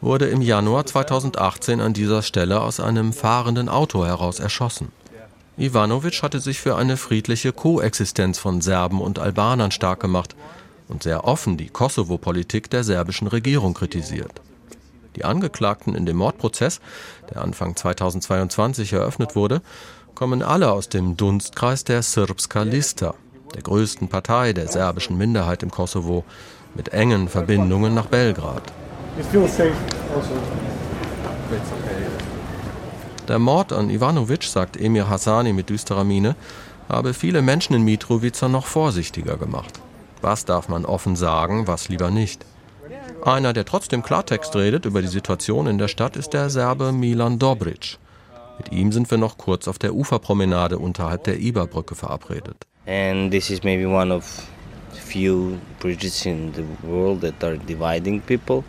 wurde 0.00 0.26
im 0.26 0.42
Januar 0.42 0.86
2018 0.86 1.80
an 1.80 1.92
dieser 1.92 2.22
Stelle 2.22 2.60
aus 2.60 2.80
einem 2.80 3.12
fahrenden 3.12 3.68
Auto 3.68 4.04
heraus 4.04 4.40
erschossen. 4.40 4.92
Ivanovic 5.58 6.22
hatte 6.22 6.40
sich 6.40 6.60
für 6.60 6.76
eine 6.76 6.96
friedliche 6.96 7.52
Koexistenz 7.52 8.38
von 8.38 8.60
Serben 8.60 9.00
und 9.00 9.18
Albanern 9.18 9.70
stark 9.70 10.00
gemacht 10.00 10.36
und 10.88 11.02
sehr 11.02 11.24
offen 11.24 11.56
die 11.56 11.68
Kosovo-Politik 11.68 12.68
der 12.70 12.84
serbischen 12.84 13.26
Regierung 13.26 13.72
kritisiert. 13.72 14.42
Die 15.16 15.24
Angeklagten 15.24 15.94
in 15.94 16.04
dem 16.04 16.18
Mordprozess, 16.18 16.80
der 17.30 17.40
Anfang 17.40 17.74
2022 17.74 18.92
eröffnet 18.92 19.34
wurde, 19.34 19.62
kommen 20.14 20.42
alle 20.42 20.72
aus 20.72 20.90
dem 20.90 21.16
Dunstkreis 21.16 21.84
der 21.84 22.02
Srpska 22.02 22.62
Lista, 22.62 23.14
der 23.54 23.62
größten 23.62 24.08
Partei 24.08 24.52
der 24.52 24.68
serbischen 24.68 25.16
Minderheit 25.16 25.62
im 25.62 25.70
Kosovo, 25.70 26.24
mit 26.76 26.90
engen 26.90 27.28
Verbindungen 27.28 27.94
nach 27.94 28.06
Belgrad. 28.06 28.62
Also. 29.16 30.34
Der 33.28 33.38
Mord 33.38 33.72
an 33.72 33.90
Ivanovic, 33.90 34.44
sagt 34.44 34.76
Emir 34.76 35.08
Hassani 35.08 35.52
mit 35.52 35.70
düsterer 35.70 36.04
Miene, 36.04 36.36
habe 36.88 37.14
viele 37.14 37.42
Menschen 37.42 37.74
in 37.74 37.82
Mitrovica 37.82 38.48
noch 38.48 38.66
vorsichtiger 38.66 39.36
gemacht. 39.36 39.80
Was 40.22 40.44
darf 40.44 40.68
man 40.68 40.84
offen 40.84 41.16
sagen, 41.16 41.66
was 41.66 41.88
lieber 41.88 42.10
nicht? 42.10 42.44
Einer, 43.24 43.52
der 43.52 43.64
trotzdem 43.64 44.02
Klartext 44.02 44.54
redet 44.54 44.84
über 44.84 45.02
die 45.02 45.08
Situation 45.08 45.66
in 45.66 45.78
der 45.78 45.88
Stadt, 45.88 46.16
ist 46.16 46.30
der 46.30 46.50
Serbe 46.50 46.92
Milan 46.92 47.38
Dobric. 47.38 47.98
Mit 48.58 48.72
ihm 48.72 48.92
sind 48.92 49.10
wir 49.10 49.18
noch 49.18 49.36
kurz 49.36 49.68
auf 49.68 49.78
der 49.78 49.94
Uferpromenade 49.94 50.78
unterhalb 50.78 51.24
der 51.24 51.38
Iberbrücke 51.38 51.94
verabredet. 51.94 52.56
And 52.86 53.32
this 53.32 53.50
is 53.50 53.64
maybe 53.64 53.88
one 53.88 54.14
of 54.14 54.46
few 54.96 55.58
bridges 55.80 56.26
in 56.26 56.52
the 56.54 56.64
world 56.82 57.20
that 57.20 57.42
are 57.42 57.56
dividing 57.56 58.20
people. 58.20 58.64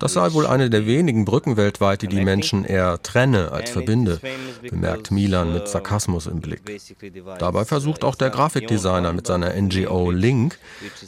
Das 0.00 0.14
sei 0.14 0.32
wohl 0.32 0.46
eine 0.46 0.70
der 0.70 0.86
wenigen 0.86 1.26
Brücken 1.26 1.58
weltweit, 1.58 2.00
die 2.00 2.08
die 2.08 2.24
Menschen 2.24 2.64
eher 2.64 3.02
trenne 3.02 3.52
als 3.52 3.68
verbinde, 3.68 4.18
bemerkt 4.62 5.10
Milan 5.10 5.52
mit 5.52 5.68
Sarkasmus 5.68 6.26
im 6.26 6.40
Blick. 6.40 6.62
Dabei 7.38 7.66
versucht 7.66 8.02
auch 8.02 8.14
der 8.14 8.30
Grafikdesigner 8.30 9.12
mit 9.12 9.26
seiner 9.26 9.52
NGO 9.54 10.10
Link, 10.10 10.58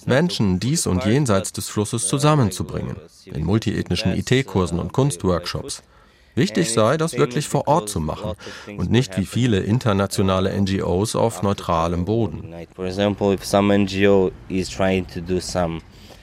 Menschen 0.05 0.61
dies 0.61 0.87
und 0.87 1.07
jenseits 1.07 1.55
des 1.55 1.71
Flusses 1.71 2.07
zusammenzubringen, 2.07 2.97
in 3.25 3.47
multiethnischen 3.47 4.13
IT-Kursen 4.13 4.79
und 4.79 4.93
Kunstworkshops. 4.93 5.83
Wichtig 6.35 6.73
sei, 6.73 6.97
das 6.97 7.17
wirklich 7.17 7.49
vor 7.49 7.69
Ort 7.69 7.89
zu 7.89 8.01
machen 8.01 8.33
und 8.77 8.91
nicht 8.91 9.17
wie 9.19 9.27
viele 9.27 9.61
internationale 9.61 10.59
NGOs 10.61 11.15
auf 11.17 11.43
neutralem 11.43 12.05
Boden. 12.05 12.55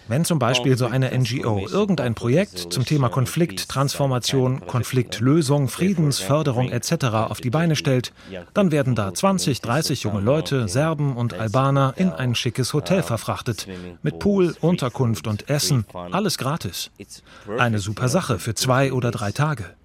Wenn 0.10 0.26
zum 0.26 0.40
Beispiel 0.40 0.76
so 0.76 0.88
eine 0.88 1.16
NGO 1.16 1.68
irgendein 1.68 2.16
Projekt 2.16 2.74
zum 2.74 2.84
Thema 2.84 3.10
Konflikt, 3.10 3.70
Transformation, 3.70 4.66
Konfliktlösung, 4.66 5.68
Friedensförderung 5.68 6.72
etc. 6.72 7.06
auf 7.30 7.42
die 7.42 7.52
Beine 7.52 7.76
stellt, 7.76 8.12
dann 8.56 8.72
werden 8.72 8.96
da 8.96 9.14
20, 9.14 9.62
30 9.62 10.02
junge 10.02 10.22
Leute, 10.22 10.68
Serben 10.68 11.16
und 11.16 11.36
Albaner 11.36 11.94
in 11.96 12.10
ein 12.10 12.34
schickes 12.34 12.74
Hotel 12.74 13.04
verfrachtet. 13.04 13.68
Mit 14.02 14.18
Pool, 14.18 14.56
Unterkunft 14.62 15.28
und 15.28 15.48
Essen, 15.48 15.86
alles 15.94 16.40
gratis. 16.40 16.90
Eine 17.60 17.78
super 17.78 18.10
Sache 18.10 18.40
für 18.40 18.56
zwei 18.56 18.92
oder 18.92 19.12
drei 19.12 19.32
Tage. 19.32 19.76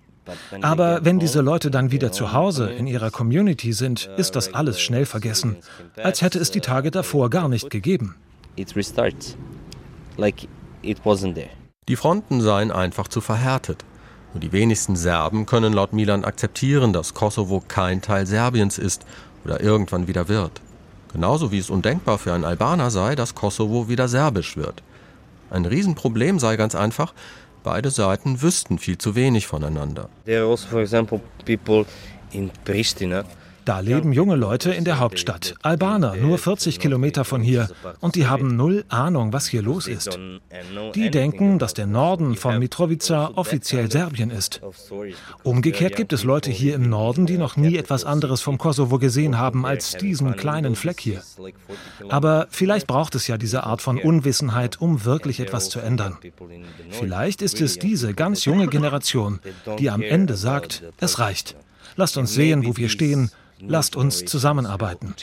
Aber 0.62 1.04
wenn 1.04 1.18
diese 1.18 1.40
Leute 1.40 1.70
dann 1.70 1.90
wieder 1.90 2.12
zu 2.12 2.32
Hause 2.32 2.70
in 2.70 2.86
ihrer 2.86 3.10
Community 3.10 3.72
sind, 3.72 4.10
ist 4.16 4.36
das 4.36 4.54
alles 4.54 4.80
schnell 4.80 5.06
vergessen, 5.06 5.56
als 5.96 6.22
hätte 6.22 6.38
es 6.38 6.50
die 6.50 6.60
Tage 6.60 6.90
davor 6.90 7.30
gar 7.30 7.48
nicht 7.48 7.70
gegeben. 7.70 8.14
Die 11.88 11.96
Fronten 11.96 12.40
seien 12.40 12.70
einfach 12.70 13.08
zu 13.08 13.20
verhärtet. 13.20 13.84
Nur 14.32 14.40
die 14.40 14.52
wenigsten 14.52 14.96
Serben 14.96 15.46
können 15.46 15.72
laut 15.72 15.92
Milan 15.92 16.24
akzeptieren, 16.24 16.92
dass 16.92 17.14
Kosovo 17.14 17.62
kein 17.66 18.02
Teil 18.02 18.26
Serbiens 18.26 18.78
ist 18.78 19.04
oder 19.44 19.60
irgendwann 19.60 20.08
wieder 20.08 20.28
wird. 20.28 20.60
Genauso 21.12 21.52
wie 21.52 21.58
es 21.58 21.70
undenkbar 21.70 22.18
für 22.18 22.32
einen 22.32 22.44
Albaner 22.44 22.90
sei, 22.90 23.14
dass 23.14 23.36
Kosovo 23.36 23.88
wieder 23.88 24.08
serbisch 24.08 24.56
wird. 24.56 24.82
Ein 25.50 25.64
Riesenproblem 25.64 26.40
sei 26.40 26.56
ganz 26.56 26.74
einfach, 26.74 27.14
Beide 27.64 27.90
Seiten 27.90 28.42
wüssten 28.42 28.78
viel 28.78 28.98
zu 28.98 29.14
wenig 29.14 29.46
voneinander. 29.46 30.10
There 30.26 30.42
are 30.42 30.50
also, 30.50 30.68
for 30.68 30.82
example, 30.82 31.22
people 31.46 31.86
in 32.30 32.50
Pristina 32.66 33.24
da 33.64 33.80
leben 33.80 34.12
junge 34.12 34.36
Leute 34.36 34.72
in 34.72 34.84
der 34.84 34.98
Hauptstadt, 34.98 35.54
Albaner, 35.62 36.16
nur 36.16 36.38
40 36.38 36.78
Kilometer 36.78 37.24
von 37.24 37.40
hier, 37.40 37.68
und 38.00 38.14
die 38.14 38.26
haben 38.26 38.56
null 38.56 38.84
Ahnung, 38.88 39.32
was 39.32 39.46
hier 39.46 39.62
los 39.62 39.86
ist. 39.86 40.18
Die 40.94 41.10
denken, 41.10 41.58
dass 41.58 41.74
der 41.74 41.86
Norden 41.86 42.36
von 42.36 42.58
Mitrovica 42.58 43.32
offiziell 43.36 43.90
Serbien 43.90 44.30
ist. 44.30 44.60
Umgekehrt 45.42 45.96
gibt 45.96 46.12
es 46.12 46.24
Leute 46.24 46.50
hier 46.50 46.74
im 46.74 46.88
Norden, 46.88 47.26
die 47.26 47.38
noch 47.38 47.56
nie 47.56 47.76
etwas 47.76 48.04
anderes 48.04 48.40
vom 48.42 48.58
Kosovo 48.58 48.98
gesehen 48.98 49.38
haben 49.38 49.64
als 49.64 49.96
diesen 49.96 50.36
kleinen 50.36 50.76
Fleck 50.76 51.00
hier. 51.00 51.22
Aber 52.08 52.46
vielleicht 52.50 52.86
braucht 52.86 53.14
es 53.14 53.26
ja 53.26 53.38
diese 53.38 53.64
Art 53.64 53.80
von 53.80 53.98
Unwissenheit, 53.98 54.80
um 54.80 55.04
wirklich 55.04 55.40
etwas 55.40 55.70
zu 55.70 55.80
ändern. 55.80 56.18
Vielleicht 56.90 57.40
ist 57.40 57.60
es 57.60 57.78
diese 57.78 58.14
ganz 58.14 58.44
junge 58.44 58.66
Generation, 58.66 59.40
die 59.78 59.90
am 59.90 60.02
Ende 60.02 60.36
sagt, 60.36 60.82
es 60.98 61.18
reicht. 61.18 61.56
Lasst 61.96 62.16
uns 62.16 62.34
sehen, 62.34 62.66
wo 62.66 62.76
wir 62.76 62.88
stehen 62.88 63.30
Lasst 63.66 63.96
uns 63.96 64.24
zusammenarbeiten. 64.24 65.14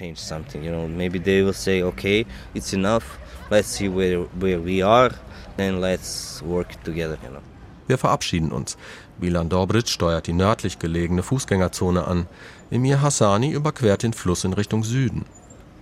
Wir 7.87 7.97
verabschieden 7.97 8.51
uns. 8.51 8.77
Milan 9.19 9.49
Dobric 9.49 9.89
steuert 9.89 10.27
die 10.27 10.33
nördlich 10.33 10.79
gelegene 10.79 11.23
Fußgängerzone 11.23 12.07
an. 12.07 12.25
Emir 12.71 13.01
Hassani 13.01 13.51
überquert 13.51 14.03
den 14.03 14.13
Fluss 14.13 14.43
in 14.43 14.53
Richtung 14.53 14.83
Süden. 14.83 15.25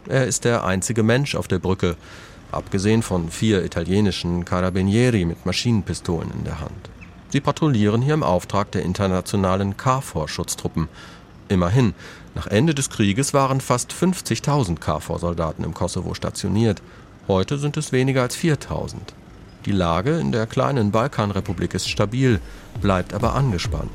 Er 0.08 0.25
ist 0.25 0.44
der 0.44 0.66
einzige 0.66 1.04
Mensch 1.04 1.36
auf 1.36 1.48
der 1.48 1.60
Brücke, 1.60 1.96
abgesehen 2.51 3.04
von 3.04 3.30
vier 3.30 3.63
italienischen 3.63 4.44
Carabinieri 4.44 5.25
mit 5.25 5.46
Maschinenpistolen 5.46 6.32
in 6.32 6.44
der 6.46 6.60
Hand. 6.60 6.89
Sie 7.30 7.42
patrouillieren 7.42 8.01
hier 8.01 8.16
im 8.16 8.24
Auftrag 8.24 8.72
der 8.72 8.82
internationalen 8.82 9.78
KFOR-Schutztruppen. 9.78 10.89
Immerhin, 11.48 11.94
nach 12.36 12.48
Ende 12.48 12.74
des 12.75 12.89
Krieges 12.89 13.33
waren 13.33 13.62
fast 13.62 13.91
50.000 13.91 14.79
KFOR-Soldaten 14.79 15.63
im 15.63 15.74
Kosovo 15.74 16.13
stationiert. 16.13 16.81
Heute 17.27 17.57
sind 17.57 17.77
es 17.77 17.91
weniger 17.91 18.21
als 18.21 18.38
4.000. 18.38 18.95
Die 19.65 19.71
Lage 19.71 20.19
in 20.19 20.31
der 20.31 20.48
kleinen 20.48 20.91
Balkanrepublik 20.91 21.74
ist 21.74 21.89
stabil, 21.89 22.39
bleibt 22.81 23.13
aber 23.13 23.33
angespannt. 23.33 23.91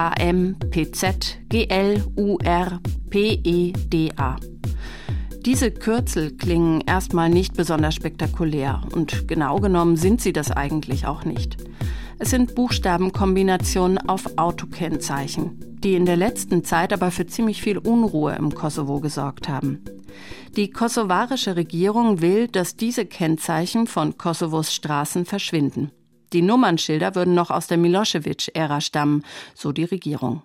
R, 0.00 0.12
K, 0.12 0.22
M, 0.22 0.56
P, 0.70 0.90
Z, 0.92 1.40
G, 1.50 1.66
L, 1.68 2.02
U, 2.16 2.38
R, 2.38 2.80
P, 3.10 3.38
E, 3.44 3.72
D, 3.72 4.10
A. 4.16 4.36
Diese 5.44 5.70
Kürzel 5.70 6.38
klingen 6.38 6.80
erstmal 6.86 7.28
nicht 7.28 7.54
besonders 7.54 7.96
spektakulär 7.96 8.80
und 8.94 9.28
genau 9.28 9.56
genommen 9.56 9.98
sind 9.98 10.22
sie 10.22 10.32
das 10.32 10.50
eigentlich 10.50 11.06
auch 11.06 11.26
nicht. 11.26 11.58
Es 12.18 12.30
sind 12.30 12.54
Buchstabenkombinationen 12.54 13.98
auf 13.98 14.38
Autokennzeichen, 14.38 15.58
die 15.84 15.96
in 15.96 16.06
der 16.06 16.16
letzten 16.16 16.64
Zeit 16.64 16.94
aber 16.94 17.10
für 17.10 17.26
ziemlich 17.26 17.60
viel 17.60 17.76
Unruhe 17.76 18.34
im 18.36 18.54
Kosovo 18.54 19.00
gesorgt 19.00 19.50
haben. 19.50 19.84
Die 20.56 20.70
kosovarische 20.70 21.56
Regierung 21.56 22.22
will, 22.22 22.48
dass 22.48 22.74
diese 22.74 23.04
Kennzeichen 23.04 23.86
von 23.86 24.16
Kosovos 24.16 24.72
Straßen 24.72 25.26
verschwinden. 25.26 25.90
Die 26.32 26.42
Nummernschilder 26.42 27.14
würden 27.14 27.34
noch 27.34 27.50
aus 27.50 27.66
der 27.66 27.78
Milosevic-Ära 27.78 28.80
stammen, 28.80 29.24
so 29.54 29.72
die 29.72 29.84
Regierung. 29.84 30.42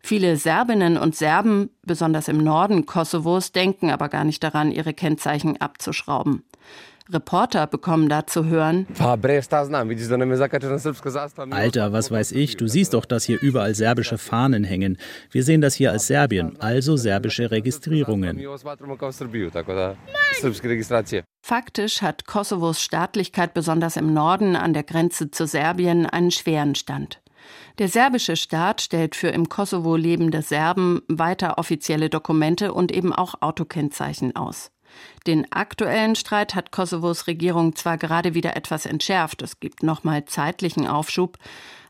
Viele 0.00 0.36
Serbinnen 0.36 0.98
und 0.98 1.16
Serben, 1.16 1.70
besonders 1.82 2.28
im 2.28 2.38
Norden 2.38 2.86
Kosovos, 2.86 3.52
denken 3.52 3.90
aber 3.90 4.08
gar 4.08 4.24
nicht 4.24 4.42
daran, 4.42 4.70
ihre 4.70 4.94
Kennzeichen 4.94 5.60
abzuschrauben. 5.60 6.44
Reporter 7.10 7.66
bekommen 7.66 8.08
da 8.08 8.26
zu 8.26 8.46
hören. 8.46 8.86
Alter, 11.52 11.92
was 11.92 12.10
weiß 12.10 12.32
ich, 12.32 12.56
du 12.56 12.66
siehst 12.66 12.94
doch, 12.94 13.04
dass 13.04 13.24
hier 13.24 13.40
überall 13.40 13.74
serbische 13.74 14.18
Fahnen 14.18 14.64
hängen. 14.64 14.98
Wir 15.30 15.44
sehen 15.44 15.60
das 15.60 15.74
hier 15.74 15.92
als 15.92 16.06
Serbien, 16.08 16.56
also 16.60 16.96
serbische 16.96 17.50
Registrierungen. 17.50 18.40
Faktisch 21.42 22.02
hat 22.02 22.26
Kosovos 22.26 22.80
Staatlichkeit 22.80 23.54
besonders 23.54 23.96
im 23.96 24.12
Norden 24.12 24.56
an 24.56 24.74
der 24.74 24.82
Grenze 24.82 25.30
zu 25.30 25.46
Serbien 25.46 26.06
einen 26.06 26.30
schweren 26.32 26.74
Stand. 26.74 27.20
Der 27.78 27.88
serbische 27.88 28.36
Staat 28.36 28.80
stellt 28.80 29.14
für 29.14 29.28
im 29.28 29.48
Kosovo 29.48 29.96
lebende 29.96 30.42
Serben 30.42 31.02
weiter 31.08 31.58
offizielle 31.58 32.10
Dokumente 32.10 32.72
und 32.72 32.90
eben 32.90 33.12
auch 33.12 33.34
Autokennzeichen 33.40 34.34
aus. 34.34 34.70
Den 35.26 35.50
aktuellen 35.52 36.16
Streit 36.16 36.54
hat 36.54 36.72
Kosovos 36.72 37.26
Regierung 37.26 37.74
zwar 37.74 37.98
gerade 37.98 38.34
wieder 38.34 38.56
etwas 38.56 38.86
entschärft, 38.86 39.42
es 39.42 39.60
gibt 39.60 39.82
nochmal 39.82 40.24
zeitlichen 40.24 40.86
Aufschub, 40.86 41.38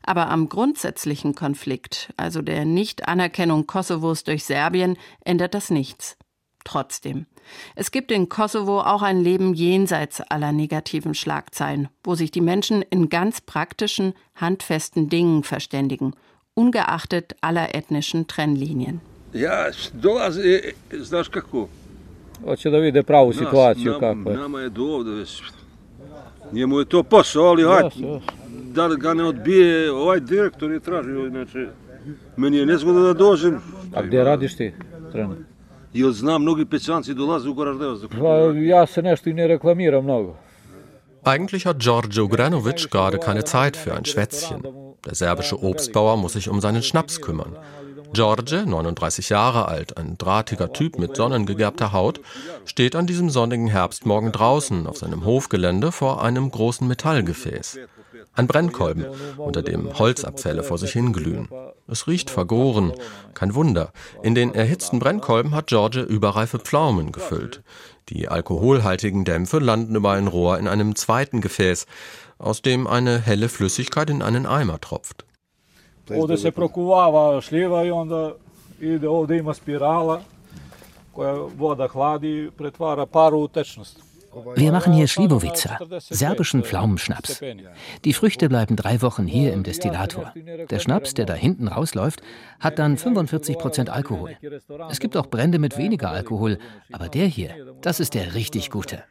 aber 0.03 0.29
am 0.29 0.49
grundsätzlichen 0.49 1.35
Konflikt, 1.35 2.13
also 2.17 2.41
der 2.41 2.65
Nichtanerkennung 2.65 3.67
Kosovos 3.67 4.23
durch 4.23 4.45
Serbien, 4.45 4.97
ändert 5.25 5.53
das 5.53 5.69
nichts. 5.69 6.17
Trotzdem. 6.63 7.27
Es 7.75 7.91
gibt 7.91 8.11
in 8.11 8.27
Kosovo 8.27 8.81
auch 8.81 9.01
ein 9.01 9.21
Leben 9.21 9.53
jenseits 9.53 10.19
aller 10.19 10.51
negativen 10.51 11.13
Schlagzeilen, 11.13 11.87
wo 12.03 12.15
sich 12.15 12.29
die 12.29 12.41
Menschen 12.41 12.81
in 12.81 13.07
ganz 13.07 13.39
praktischen, 13.39 14.13
handfesten 14.35 15.07
Dingen 15.07 15.43
verständigen, 15.43 16.13
ungeachtet 16.55 17.35
aller 17.39 17.73
ethnischen 17.73 18.27
Trennlinien. 18.27 18.99
Ja, 19.33 19.67
dolazi, 19.93 20.73
znaš 21.03 21.29
kako, 21.29 21.69
Hoće 22.43 22.69
da 22.69 22.77
vide 22.77 23.03
pravu 23.03 23.33
situaciju 23.33 23.91
nam, 23.91 23.99
kako 23.99 24.29
je. 24.29 24.37
Nama 24.37 24.61
je 24.61 24.69
do 24.69 24.83
ovde 24.83 25.11
već. 25.11 25.41
Njemu 26.51 26.79
je 26.79 26.85
to 26.85 27.03
posao, 27.03 27.43
ali 27.43 27.63
hajde, 27.63 28.19
da 28.73 28.87
ga 28.87 29.13
ne 29.13 29.23
odbije, 29.23 29.91
ovaj 29.91 30.19
direktor 30.19 30.71
je 30.71 30.79
tražio, 30.79 31.27
inače, 31.27 31.67
meni 32.37 32.57
je 32.57 32.65
nezgodno 32.65 33.01
da 33.01 33.13
dođem. 33.13 33.61
A 33.95 34.01
gdje 34.01 34.23
radiš 34.23 34.57
ti 34.57 34.73
trenutno? 35.11 35.45
Jer 35.93 36.11
znam, 36.11 36.41
mnogi 36.41 36.65
pećanci 36.65 37.13
dolaze 37.13 37.49
u 37.49 37.53
Goraždevac. 37.53 37.99
Pa 38.21 38.27
ja 38.53 38.85
se 38.85 39.01
nešto 39.01 39.29
i 39.29 39.33
ne 39.33 39.47
reklamiram 39.47 40.03
mnogo. 40.03 40.35
Eigentlich 41.23 41.63
hat 41.65 41.77
Giorgio 41.77 42.27
Granovic 42.27 42.87
gerade 42.91 43.17
keine 43.17 43.41
Zeit 43.41 43.75
für 43.75 43.93
ein 43.97 44.05
Schwätzchen. 44.05 44.61
Der 45.05 45.15
serbische 45.15 45.55
Obstbauer 45.61 46.15
muss 46.17 46.33
sich 46.33 46.49
um 46.49 46.61
seinen 46.61 46.81
Schnaps 46.81 47.19
kümmern. 47.21 47.53
George, 48.13 48.63
39 48.65 49.29
Jahre 49.29 49.67
alt, 49.67 49.97
ein 49.97 50.17
drahtiger 50.17 50.73
Typ 50.73 50.97
mit 50.97 51.15
sonnengegerbter 51.15 51.91
Haut, 51.91 52.21
steht 52.65 52.95
an 52.95 53.07
diesem 53.07 53.29
sonnigen 53.29 53.67
Herbstmorgen 53.67 54.31
draußen 54.31 54.87
auf 54.87 54.97
seinem 54.97 55.25
Hofgelände 55.25 55.91
vor 55.91 56.23
einem 56.23 56.49
großen 56.51 56.87
Metallgefäß. 56.87 57.79
Ein 58.33 58.47
Brennkolben, 58.47 59.05
unter 59.37 59.63
dem 59.63 59.97
Holzabfälle 59.97 60.63
vor 60.63 60.77
sich 60.77 60.91
hinglühen. 60.91 61.49
Es 61.87 62.07
riecht 62.07 62.29
vergoren. 62.29 62.93
Kein 63.33 63.55
Wunder. 63.55 63.91
In 64.21 64.35
den 64.35 64.53
erhitzten 64.53 64.99
Brennkolben 64.99 65.55
hat 65.55 65.67
George 65.67 66.01
überreife 66.01 66.59
Pflaumen 66.59 67.11
gefüllt. 67.11 67.63
Die 68.09 68.27
alkoholhaltigen 68.27 69.25
Dämpfe 69.25 69.59
landen 69.59 69.95
über 69.95 70.11
ein 70.11 70.27
Rohr 70.27 70.59
in 70.59 70.67
einem 70.67 70.95
zweiten 70.95 71.41
Gefäß, 71.41 71.87
aus 72.37 72.61
dem 72.61 72.87
eine 72.87 73.19
helle 73.19 73.49
Flüssigkeit 73.49 74.09
in 74.09 74.21
einen 74.21 74.45
Eimer 74.45 74.79
tropft. 74.79 75.25
Ovde 76.15 76.37
se 76.37 76.51
prokuvava 76.51 77.41
šljiva 77.41 77.83
i 77.83 77.91
onda 77.91 78.33
ide, 78.79 79.09
ovde 79.09 79.37
ima 79.37 79.53
spirala 79.53 80.21
koja 81.11 81.33
voda 81.57 81.87
hladi, 81.87 82.51
pretvara 82.57 83.05
paru 83.05 83.39
u 83.39 83.47
tečnost. 83.47 84.07
Wir 84.55 84.71
machen 84.71 84.93
hier 84.93 85.07
Schliwowica, 85.07 85.79
serbischen 85.99 86.63
Pflaumenschnaps. 86.63 87.41
Die 88.05 88.13
Früchte 88.13 88.49
bleiben 88.49 88.75
drei 88.75 89.01
Wochen 89.01 89.25
hier 89.25 89.53
im 89.53 89.63
Destillator. 89.63 90.31
Der 90.69 90.79
Schnaps, 90.79 91.13
der 91.15 91.25
da 91.25 91.33
hinten 91.33 91.67
rausläuft, 91.67 92.21
hat 92.59 92.77
dann 92.77 92.97
45 92.97 93.57
Prozent 93.57 93.89
Alkohol. 93.89 94.37
Es 94.91 94.99
gibt 94.99 95.17
auch 95.17 95.27
Brände 95.27 95.59
mit 95.59 95.77
weniger 95.77 96.11
Alkohol, 96.11 96.59
aber 96.91 97.09
der 97.09 97.25
hier, 97.25 97.51
das 97.81 97.99
ist 97.99 98.13
der 98.13 98.35
richtig 98.35 98.69
gute. 98.69 99.03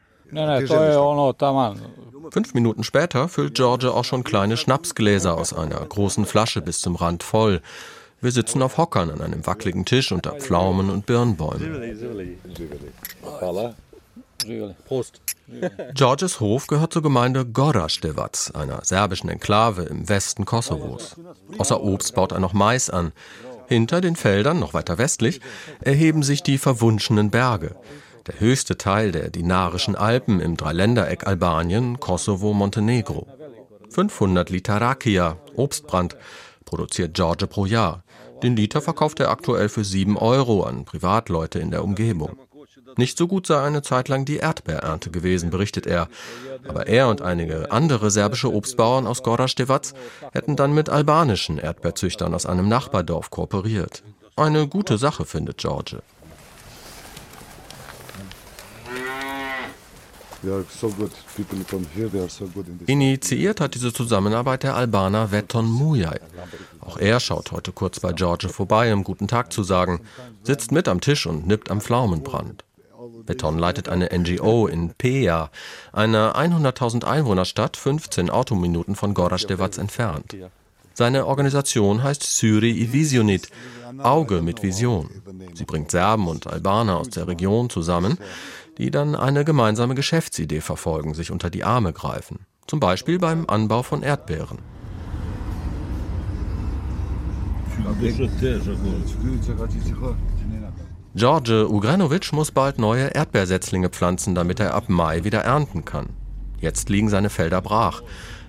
Fünf 2.31 2.53
Minuten 2.53 2.83
später 2.83 3.29
füllt 3.29 3.55
George 3.55 3.91
auch 3.91 4.05
schon 4.05 4.23
kleine 4.23 4.57
Schnapsgläser 4.57 5.37
aus 5.37 5.53
einer 5.53 5.79
großen 5.79 6.25
Flasche 6.25 6.61
bis 6.61 6.81
zum 6.81 6.95
Rand 6.95 7.23
voll. 7.23 7.61
Wir 8.21 8.31
sitzen 8.31 8.61
auf 8.61 8.77
Hockern 8.77 9.11
an 9.11 9.21
einem 9.21 9.45
wackeligen 9.45 9.85
Tisch 9.85 10.11
unter 10.11 10.33
Pflaumen 10.33 10.89
und 10.89 11.05
Birnbäumen. 11.05 11.95
Prost. 14.85 15.21
Georges 15.93 16.39
Hof 16.39 16.67
gehört 16.67 16.93
zur 16.93 17.01
Gemeinde 17.01 17.45
Gorastevac, 17.45 18.51
einer 18.53 18.83
serbischen 18.83 19.29
Enklave 19.29 19.83
im 19.83 20.09
Westen 20.09 20.45
Kosovos. 20.45 21.15
Außer 21.57 21.81
Obst 21.81 22.15
baut 22.15 22.31
er 22.31 22.39
noch 22.39 22.53
Mais 22.53 22.89
an. 22.89 23.13
Hinter 23.67 24.01
den 24.01 24.15
Feldern, 24.15 24.59
noch 24.59 24.73
weiter 24.73 24.97
westlich, 24.97 25.41
erheben 25.81 26.23
sich 26.23 26.43
die 26.43 26.57
verwunschenen 26.57 27.29
Berge. 27.29 27.75
Der 28.27 28.41
höchste 28.41 28.77
Teil 28.77 29.13
der 29.13 29.29
Dinarischen 29.29 29.95
Alpen 29.95 30.41
im 30.41 30.57
Dreiländereck 30.57 31.25
Albanien, 31.25 31.99
Kosovo, 31.99 32.53
Montenegro. 32.53 33.25
500 33.89 34.49
Liter 34.49 34.81
Rakia, 34.81 35.37
Obstbrand, 35.55 36.17
produziert 36.65 37.13
George 37.13 37.47
pro 37.47 37.65
Jahr. 37.65 38.03
Den 38.43 38.57
Liter 38.57 38.81
verkauft 38.81 39.21
er 39.21 39.29
aktuell 39.29 39.69
für 39.69 39.85
7 39.85 40.17
Euro 40.17 40.63
an 40.63 40.83
Privatleute 40.83 41.59
in 41.59 41.71
der 41.71 41.85
Umgebung. 41.85 42.37
Nicht 42.97 43.17
so 43.17 43.27
gut 43.27 43.47
sei 43.47 43.61
eine 43.61 43.81
Zeit 43.81 44.09
lang 44.09 44.25
die 44.25 44.37
Erdbeerernte 44.37 45.09
gewesen, 45.09 45.49
berichtet 45.49 45.87
er. 45.87 46.09
Aber 46.67 46.87
er 46.87 47.07
und 47.07 47.21
einige 47.21 47.71
andere 47.71 48.11
serbische 48.11 48.53
Obstbauern 48.53 49.07
aus 49.07 49.23
Gorastevac 49.23 49.93
hätten 50.33 50.57
dann 50.57 50.73
mit 50.73 50.89
albanischen 50.89 51.59
Erdbeerzüchtern 51.59 52.33
aus 52.33 52.45
einem 52.45 52.67
Nachbardorf 52.67 53.29
kooperiert. 53.29 54.03
Eine 54.35 54.67
gute 54.67 54.97
Sache, 54.97 55.25
findet 55.25 55.59
George. 55.59 56.01
Initiiert 62.85 63.61
hat 63.61 63.75
diese 63.75 63.93
Zusammenarbeit 63.93 64.63
der 64.63 64.75
Albaner 64.75 65.31
Veton 65.31 65.69
Mujai. 65.69 66.19
Auch 66.79 66.97
er 66.97 67.19
schaut 67.19 67.51
heute 67.51 67.71
kurz 67.71 67.99
bei 67.99 68.13
George 68.13 68.49
vorbei, 68.49 68.93
um 68.93 69.03
guten 69.03 69.27
Tag 69.27 69.51
zu 69.51 69.63
sagen, 69.63 70.01
sitzt 70.43 70.71
mit 70.71 70.87
am 70.87 71.01
Tisch 71.01 71.25
und 71.25 71.47
nippt 71.47 71.71
am 71.71 71.81
Pflaumenbrand. 71.81 72.63
Beton 73.25 73.57
leitet 73.57 73.89
eine 73.89 74.09
NGO 74.17 74.67
in 74.67 74.91
Peja, 74.91 75.49
einer 75.91 76.35
100.000 76.35 77.03
Einwohnerstadt 77.03 77.77
15 77.77 78.29
Autominuten 78.29 78.95
von 78.95 79.13
Gorastevac 79.13 79.77
entfernt. 79.77 80.35
Seine 80.93 81.27
Organisation 81.27 82.01
heißt 82.01 82.23
Syri 82.23 82.71
i 82.71 82.91
Visionit, 82.91 83.49
Auge 83.99 84.41
mit 84.41 84.63
Vision. 84.63 85.09
Sie 85.53 85.65
bringt 85.65 85.91
Serben 85.91 86.27
und 86.27 86.47
Albaner 86.47 86.97
aus 86.97 87.09
der 87.09 87.27
Region 87.27 87.69
zusammen, 87.69 88.17
die 88.77 88.91
dann 88.91 89.15
eine 89.15 89.43
gemeinsame 89.43 89.95
Geschäftsidee 89.95 90.61
verfolgen, 90.61 91.13
sich 91.13 91.31
unter 91.31 91.49
die 91.49 91.63
Arme 91.63 91.93
greifen. 91.93 92.45
Zum 92.67 92.79
Beispiel 92.79 93.17
beim 93.17 93.45
Anbau 93.47 93.81
von 93.81 94.03
Erdbeeren. 94.03 94.59
George 101.15 101.67
Ugranovic 101.69 102.33
muss 102.33 102.51
bald 102.51 102.77
neue 102.77 103.07
Erdbeersetzlinge 103.07 103.89
pflanzen, 103.89 104.35
damit 104.35 104.59
er 104.59 104.73
ab 104.73 104.89
Mai 104.89 105.23
wieder 105.23 105.41
ernten 105.41 105.85
kann. 105.85 106.09
Jetzt 106.59 106.89
liegen 106.89 107.09
seine 107.09 107.29
Felder 107.29 107.61
brach. 107.61 108.03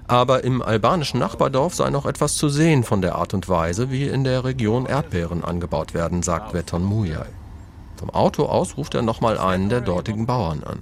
Aber 0.06 0.42
im 0.42 0.62
albanischen 0.62 1.20
Nachbardorf 1.20 1.74
sei 1.74 1.90
noch 1.90 2.06
etwas 2.06 2.36
zu 2.36 2.48
sehen 2.48 2.82
von 2.82 3.02
der 3.02 3.14
Art 3.14 3.34
und 3.34 3.48
Weise, 3.48 3.90
wie 3.90 4.08
in 4.08 4.24
der 4.24 4.44
Region 4.44 4.86
Erdbeeren 4.86 5.44
angebaut 5.44 5.92
werden, 5.92 6.22
sagt 6.22 6.54
Veton 6.54 6.82
Mujai. 6.82 7.26
Vom 7.98 8.10
Auto 8.10 8.44
aus 8.44 8.76
ruft 8.76 8.94
er 8.94 9.02
nochmal 9.02 9.38
einen 9.38 9.68
der 9.68 9.80
dortigen 9.80 10.24
Bauern 10.24 10.62
an. 10.62 10.78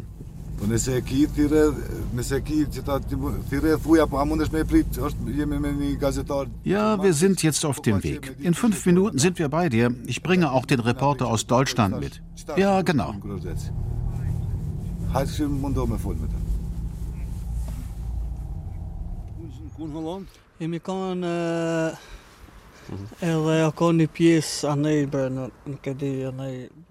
Ja, 6.65 7.03
wir 7.03 7.13
sind 7.13 7.43
jetzt 7.43 7.65
auf 7.65 7.81
dem 7.81 8.03
Weg. 8.03 8.37
In 8.41 8.55
fünf 8.55 8.85
Minuten 8.87 9.19
sind 9.19 9.39
wir 9.39 9.49
bei 9.49 9.69
dir. 9.69 9.95
Ich 10.07 10.23
bringe 10.23 10.53
auch 10.53 10.65
den 10.65 10.81
Reporter 10.81 11.27
aus 11.27 11.47
Deutschland 11.47 12.01
mit. 12.01 12.23
Ja, 12.57 12.83
genau. 12.83 13.15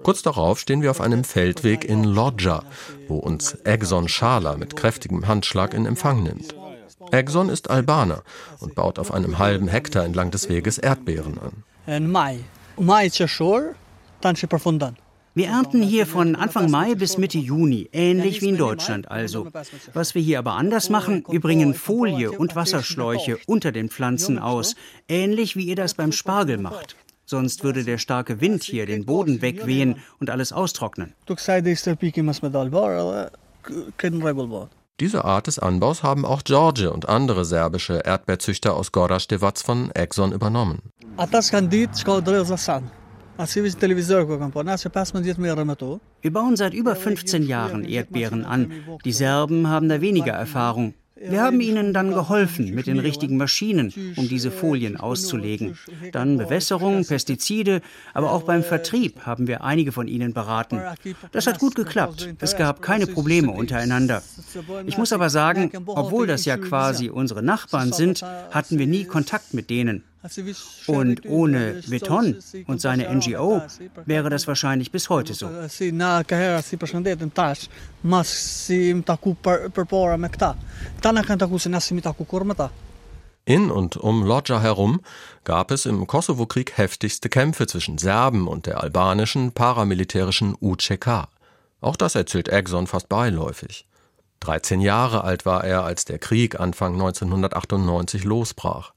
Kurz 0.03 0.21
darauf 0.21 0.59
stehen 0.59 0.81
wir 0.81 0.91
auf 0.91 1.01
einem 1.01 1.23
Feldweg 1.23 1.85
in 1.85 2.03
Lodja, 2.03 2.63
wo 3.07 3.17
uns 3.17 3.53
Exxon 3.63 4.07
Schala 4.07 4.57
mit 4.57 4.75
kräftigem 4.75 5.27
Handschlag 5.27 5.73
in 5.73 5.85
Empfang 5.85 6.23
nimmt. 6.23 6.55
Exxon 7.11 7.49
ist 7.49 7.69
Albaner 7.69 8.23
und 8.59 8.75
baut 8.75 8.99
auf 8.99 9.13
einem 9.13 9.37
halben 9.39 9.67
Hektar 9.67 10.05
entlang 10.05 10.31
des 10.31 10.49
Weges 10.49 10.77
Erdbeeren 10.77 11.37
an. 11.39 11.63
Wir 15.35 15.47
ernten 15.47 15.81
hier 15.81 16.07
von 16.07 16.37
Anfang 16.37 16.71
Mai 16.71 16.95
bis 16.95 17.17
Mitte 17.17 17.37
Juni, 17.37 17.89
ähnlich 17.91 18.41
wie 18.41 18.47
in 18.47 18.57
Deutschland 18.57 19.11
also. 19.11 19.49
Was 19.93 20.15
wir 20.15 20.21
hier 20.21 20.39
aber 20.39 20.53
anders 20.53 20.89
machen, 20.89 21.25
wir 21.27 21.41
bringen 21.41 21.73
Folie 21.73 22.31
und 22.31 22.55
Wasserschläuche 22.55 23.37
unter 23.45 23.73
den 23.73 23.89
Pflanzen 23.89 24.39
aus, 24.39 24.75
ähnlich 25.09 25.57
wie 25.57 25.65
ihr 25.65 25.75
das 25.75 25.93
beim 25.93 26.13
Spargel 26.13 26.57
macht. 26.57 26.95
Sonst 27.25 27.65
würde 27.65 27.83
der 27.83 27.97
starke 27.97 28.39
Wind 28.39 28.63
hier 28.63 28.85
den 28.85 29.05
Boden 29.05 29.41
wegwehen 29.41 29.97
und 30.21 30.29
alles 30.29 30.53
austrocknen. 30.53 31.13
Diese 35.01 35.25
Art 35.25 35.47
des 35.47 35.59
Anbaus 35.59 36.01
haben 36.01 36.23
auch 36.23 36.45
George 36.45 36.89
und 36.89 37.09
andere 37.09 37.43
serbische 37.43 37.95
Erdbeerzüchter 38.05 38.73
aus 38.73 38.93
Gorastevac 38.93 39.59
von 39.59 39.91
Exxon 39.91 40.31
übernommen. 40.31 40.79
Wir 46.21 46.31
bauen 46.31 46.55
seit 46.55 46.73
über 46.73 46.95
15 46.95 47.43
Jahren 47.43 47.83
Erdbeeren 47.83 48.45
an. 48.45 48.71
Die 49.03 49.11
Serben 49.11 49.67
haben 49.67 49.89
da 49.89 49.99
weniger 49.99 50.31
Erfahrung. 50.31 50.93
Wir 51.17 51.41
haben 51.41 51.61
ihnen 51.61 51.93
dann 51.93 52.13
geholfen 52.13 52.73
mit 52.75 52.87
den 52.87 52.99
richtigen 52.99 53.37
Maschinen, 53.37 53.93
um 54.15 54.27
diese 54.27 54.51
Folien 54.51 54.97
auszulegen. 54.97 55.77
Dann 56.11 56.37
Bewässerung, 56.37 57.05
Pestizide, 57.05 57.81
aber 58.13 58.31
auch 58.31 58.43
beim 58.43 58.63
Vertrieb 58.63 59.21
haben 59.25 59.47
wir 59.47 59.63
einige 59.63 59.91
von 59.91 60.07
ihnen 60.07 60.33
beraten. 60.33 60.81
Das 61.31 61.47
hat 61.47 61.59
gut 61.59 61.75
geklappt. 61.75 62.35
Es 62.39 62.57
gab 62.57 62.81
keine 62.81 63.07
Probleme 63.07 63.51
untereinander. 63.51 64.23
Ich 64.85 64.97
muss 64.97 65.13
aber 65.13 65.29
sagen, 65.29 65.71
obwohl 65.87 66.27
das 66.27 66.45
ja 66.45 66.57
quasi 66.57 67.09
unsere 67.09 67.43
Nachbarn 67.43 67.91
sind, 67.91 68.21
hatten 68.51 68.77
wir 68.77 68.87
nie 68.87 69.05
Kontakt 69.05 69.53
mit 69.53 69.69
denen. 69.69 70.03
Und 70.87 71.25
ohne 71.25 71.81
Beton 71.87 72.37
und 72.67 72.81
seine 72.81 73.13
NGO 73.13 73.61
wäre 74.05 74.29
das 74.29 74.47
wahrscheinlich 74.47 74.91
bis 74.91 75.09
heute 75.09 75.33
so. 75.33 75.49
In 83.45 83.69
und 83.69 83.95
um 83.97 84.25
Lodja 84.25 84.59
herum 84.59 85.01
gab 85.43 85.69
es 85.69 85.85
im 85.85 86.07
Kosovo-Krieg 86.07 86.77
heftigste 86.77 87.29
Kämpfe 87.29 87.67
zwischen 87.67 87.99
Serben 87.99 88.47
und 88.47 88.65
der 88.65 88.81
albanischen 88.81 89.51
paramilitärischen 89.51 90.55
UCK. 90.59 91.27
Auch 91.79 91.95
das 91.95 92.15
erzählt 92.15 92.49
Exxon 92.49 92.87
fast 92.87 93.07
beiläufig. 93.07 93.85
13 94.39 94.81
Jahre 94.81 95.23
alt 95.23 95.45
war 95.45 95.63
er, 95.63 95.83
als 95.83 96.05
der 96.05 96.17
Krieg 96.17 96.59
Anfang 96.59 96.93
1998 96.93 98.23
losbrach. 98.23 98.94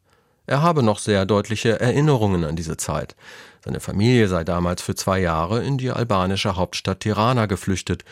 Er 0.48 0.62
habe 0.62 0.82
noch 0.82 0.98
sehr 0.98 1.26
deutliche 1.26 1.78
Erinnerungen 1.78 2.42
an 2.44 2.56
diese 2.56 2.78
Zeit. 2.78 3.14
Seine 3.62 3.80
Familie 3.80 4.28
sei 4.28 4.44
damals 4.44 4.80
für 4.80 4.94
zwei 4.94 5.20
Jahre 5.20 5.62
in 5.62 5.76
die 5.76 5.90
albanische 5.90 6.56
Hauptstadt 6.56 7.00
Tirana 7.00 7.44
geflüchtet, 7.44 8.02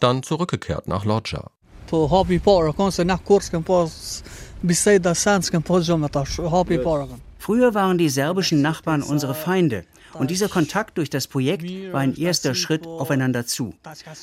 dann 0.00 0.22
zurückgekehrt 0.22 0.88
nach 0.88 1.04
Lodja. 1.04 1.50
Früher 7.38 7.74
waren 7.74 7.98
die 7.98 8.08
serbischen 8.08 8.62
Nachbarn 8.62 9.02
unsere 9.02 9.34
Feinde. 9.34 9.84
Und 10.14 10.30
dieser 10.30 10.48
Kontakt 10.48 10.96
durch 10.96 11.10
das 11.10 11.26
Projekt 11.26 11.66
war 11.92 12.00
ein 12.00 12.16
erster 12.16 12.54
Schritt 12.54 12.86
aufeinander 12.86 13.44
zu. 13.44 13.74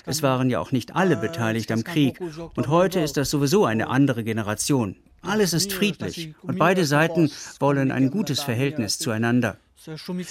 Es 0.08 0.24
waren 0.24 0.50
ja 0.50 0.60
auch 0.60 0.72
nicht 0.72 0.96
alle 0.96 1.18
beteiligt 1.18 1.72
am 1.72 1.84
Krieg. 1.84 2.20
Und 2.56 2.68
heute 2.68 3.00
ist 3.00 3.16
das 3.18 3.30
sowieso 3.30 3.66
eine 3.66 3.90
andere 3.90 4.24
Generation. 4.24 4.96
Alles 5.22 5.54
ist 5.54 5.74
friedlich 5.74 6.34
und 6.42 6.58
beide 6.58 6.86
Seiten 6.86 7.32
wollen 7.60 7.92
ein 7.92 8.10
gutes 8.10 8.42
Verhältnis 8.42 8.98
zueinander. 8.98 9.58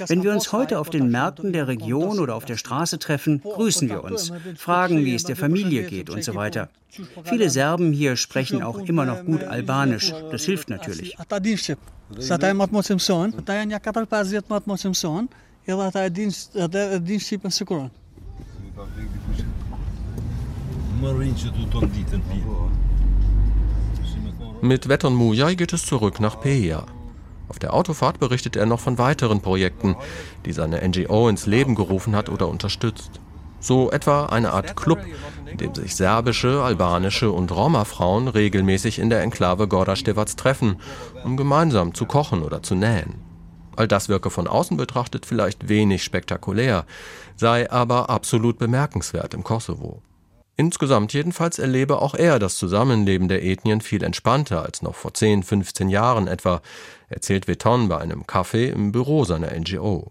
Wenn 0.09 0.23
wir 0.23 0.33
uns 0.33 0.53
heute 0.53 0.79
auf 0.79 0.91
den 0.91 1.11
Märkten 1.11 1.53
der 1.53 1.69
Region 1.69 2.19
oder 2.19 2.35
auf 2.35 2.45
der 2.45 2.59
Straße 2.59 2.99
treffen, 2.99 3.41
grüßen 3.41 3.89
wir 3.89 4.05
uns, 4.05 4.31
fragen, 4.57 5.05
wie 5.05 5.15
es 5.15 5.25
der 5.25 5.37
Familie 5.37 5.85
geht 5.85 6.11
und 6.11 6.23
so 6.23 6.35
weiter. 6.35 6.69
Viele 7.25 7.49
Serben 7.49 7.93
hier 7.93 8.17
sprechen 8.17 8.63
auch 8.63 8.79
immer 8.79 9.07
noch 9.07 9.25
gut 9.25 9.45
Albanisch. 9.45 10.13
Das 10.31 10.45
hilft 10.45 10.69
natürlich. 10.69 11.17
Mit 24.61 24.89
Veton 24.89 25.15
Mujay 25.15 25.55
geht 25.55 25.73
es 25.73 25.87
zurück 25.87 26.19
nach 26.19 26.41
Peja. 26.41 26.85
Auf 27.49 27.61
der 27.61 27.75
Autofahrt 27.75 28.19
berichtet 28.19 28.57
er 28.57 28.67
noch 28.67 28.81
von 28.81 28.99
weiteren 28.99 29.41
Projekten, 29.41 29.95
die 30.45 30.53
seine 30.53 30.87
NGO 30.87 31.29
ins 31.29 31.47
Leben 31.47 31.77
gerufen 31.77 32.17
hat 32.17 32.29
oder 32.29 32.49
unterstützt. 32.49 33.21
So 33.61 33.91
etwa 33.93 34.27
eine 34.27 34.53
Art 34.53 34.77
Club, 34.77 34.99
in 35.47 35.59
dem 35.59 35.75
sich 35.75 35.95
serbische, 35.95 36.63
albanische 36.63 37.31
und 37.31 37.53
Roma-Frauen 37.53 38.27
regelmäßig 38.27 38.99
in 38.99 39.11
der 39.11 39.23
Enklave 39.23 39.69
Gorda-Stevac 39.69 40.37
treffen, 40.37 40.81
um 41.25 41.37
gemeinsam 41.37 41.95
zu 41.95 42.07
kochen 42.07 42.43
oder 42.43 42.63
zu 42.63 42.75
nähen. 42.75 43.15
All 43.77 43.87
das 43.87 44.09
wirke 44.09 44.31
von 44.31 44.49
außen 44.49 44.77
betrachtet 44.77 45.25
vielleicht 45.25 45.69
wenig 45.69 46.03
spektakulär, 46.03 46.85
sei 47.37 47.71
aber 47.71 48.11
absolut 48.11 48.59
bemerkenswert 48.59 49.35
im 49.35 49.45
Kosovo. 49.45 50.03
Insgesamt 50.61 51.13
jedenfalls 51.13 51.61
erlebe 51.61 52.03
auch 52.03 52.15
er 52.15 52.41
das 52.41 52.57
Zusammenleben 52.57 53.29
der 53.29 53.45
Ethnien 53.45 53.81
viel 53.81 54.03
entspannter 54.03 54.65
als 54.65 54.83
noch 54.83 54.97
vor 54.97 55.15
10, 55.15 55.45
15 55.45 55.89
Jahren 55.89 56.27
etwa, 56.27 56.63
erzählt 57.09 57.47
Veton 57.47 57.89
bei 57.89 57.99
einem 57.99 58.25
Café 58.25 58.67
im 58.73 58.91
Büro 58.91 59.25
seiner 59.25 59.53
NGO. 59.53 60.11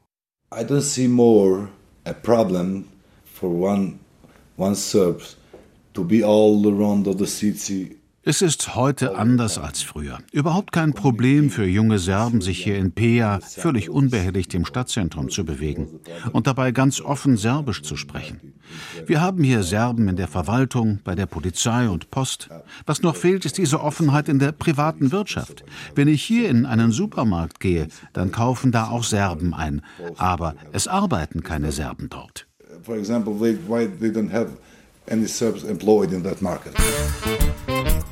I 0.55 0.61
don't 0.61 0.79
see 0.79 1.09
more 1.09 1.67
a 2.05 2.13
problem 2.13 2.85
for 3.25 3.49
one, 3.49 3.99
one 4.55 4.75
Serb 4.75 5.21
to 5.93 6.05
be 6.05 6.25
all 6.25 6.65
around 6.65 7.05
the 7.17 7.27
city 7.27 7.96
es 8.27 8.41
ist 8.41 8.75
heute 8.75 9.15
anders 9.15 9.57
als 9.57 9.81
früher. 9.81 10.17
Überhaupt 10.33 10.73
kein 10.73 10.91
Problem 10.91 11.49
für 11.49 11.65
junge 11.65 11.97
Serben, 11.97 12.41
sich 12.41 12.61
hier 12.61 12.77
in 12.77 12.91
Pea 12.91 13.39
völlig 13.39 13.89
unbehelligt 13.89 14.53
im 14.53 14.65
Stadtzentrum 14.65 15.29
zu 15.29 15.45
bewegen 15.45 16.01
und 16.33 16.45
dabei 16.45 16.73
ganz 16.73 16.99
offen 16.99 17.37
Serbisch 17.37 17.83
zu 17.83 17.95
sprechen. 17.95 18.55
Wir 19.05 19.21
haben 19.21 19.45
hier 19.45 19.63
Serben 19.63 20.09
in 20.09 20.17
der 20.17 20.27
Verwaltung, 20.27 20.99
bei 21.05 21.15
der 21.15 21.25
Polizei 21.25 21.87
und 21.87 22.11
Post. 22.11 22.49
Was 22.85 23.01
noch 23.01 23.15
fehlt, 23.15 23.45
ist 23.45 23.57
diese 23.57 23.79
Offenheit 23.79 24.27
in 24.27 24.39
der 24.39 24.51
privaten 24.51 25.13
Wirtschaft. 25.13 25.63
Wenn 25.95 26.09
ich 26.09 26.21
hier 26.21 26.49
in 26.49 26.65
einen 26.65 26.91
Supermarkt 26.91 27.61
gehe, 27.61 27.87
dann 28.11 28.33
kaufen 28.33 28.73
da 28.73 28.89
auch 28.89 29.05
Serben 29.05 29.53
ein, 29.53 29.81
aber 30.17 30.55
es 30.73 30.89
arbeiten 30.89 31.43
keine 31.43 31.71
Serben 31.71 32.09
dort. 32.09 32.45
For 32.83 32.97
example, 32.97 33.39
why 33.39 33.87
they 33.87 34.09
don't 34.09 34.33
have 34.33 34.49
any 35.09 35.27
Serbs 35.27 35.63
employed 35.63 36.11
in 36.11 36.23
that 36.23 36.41
market. 36.41 36.73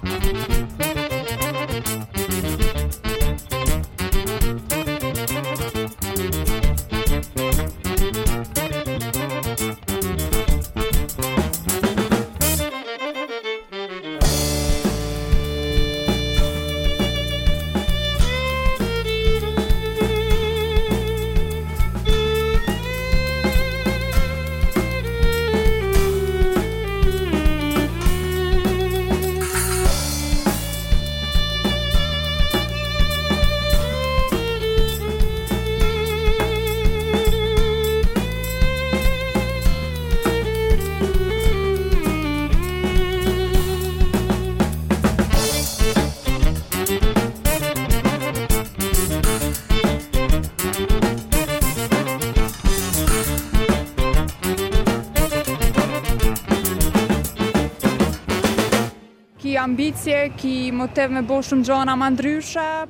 Thank 0.03 0.49
you. 0.49 0.64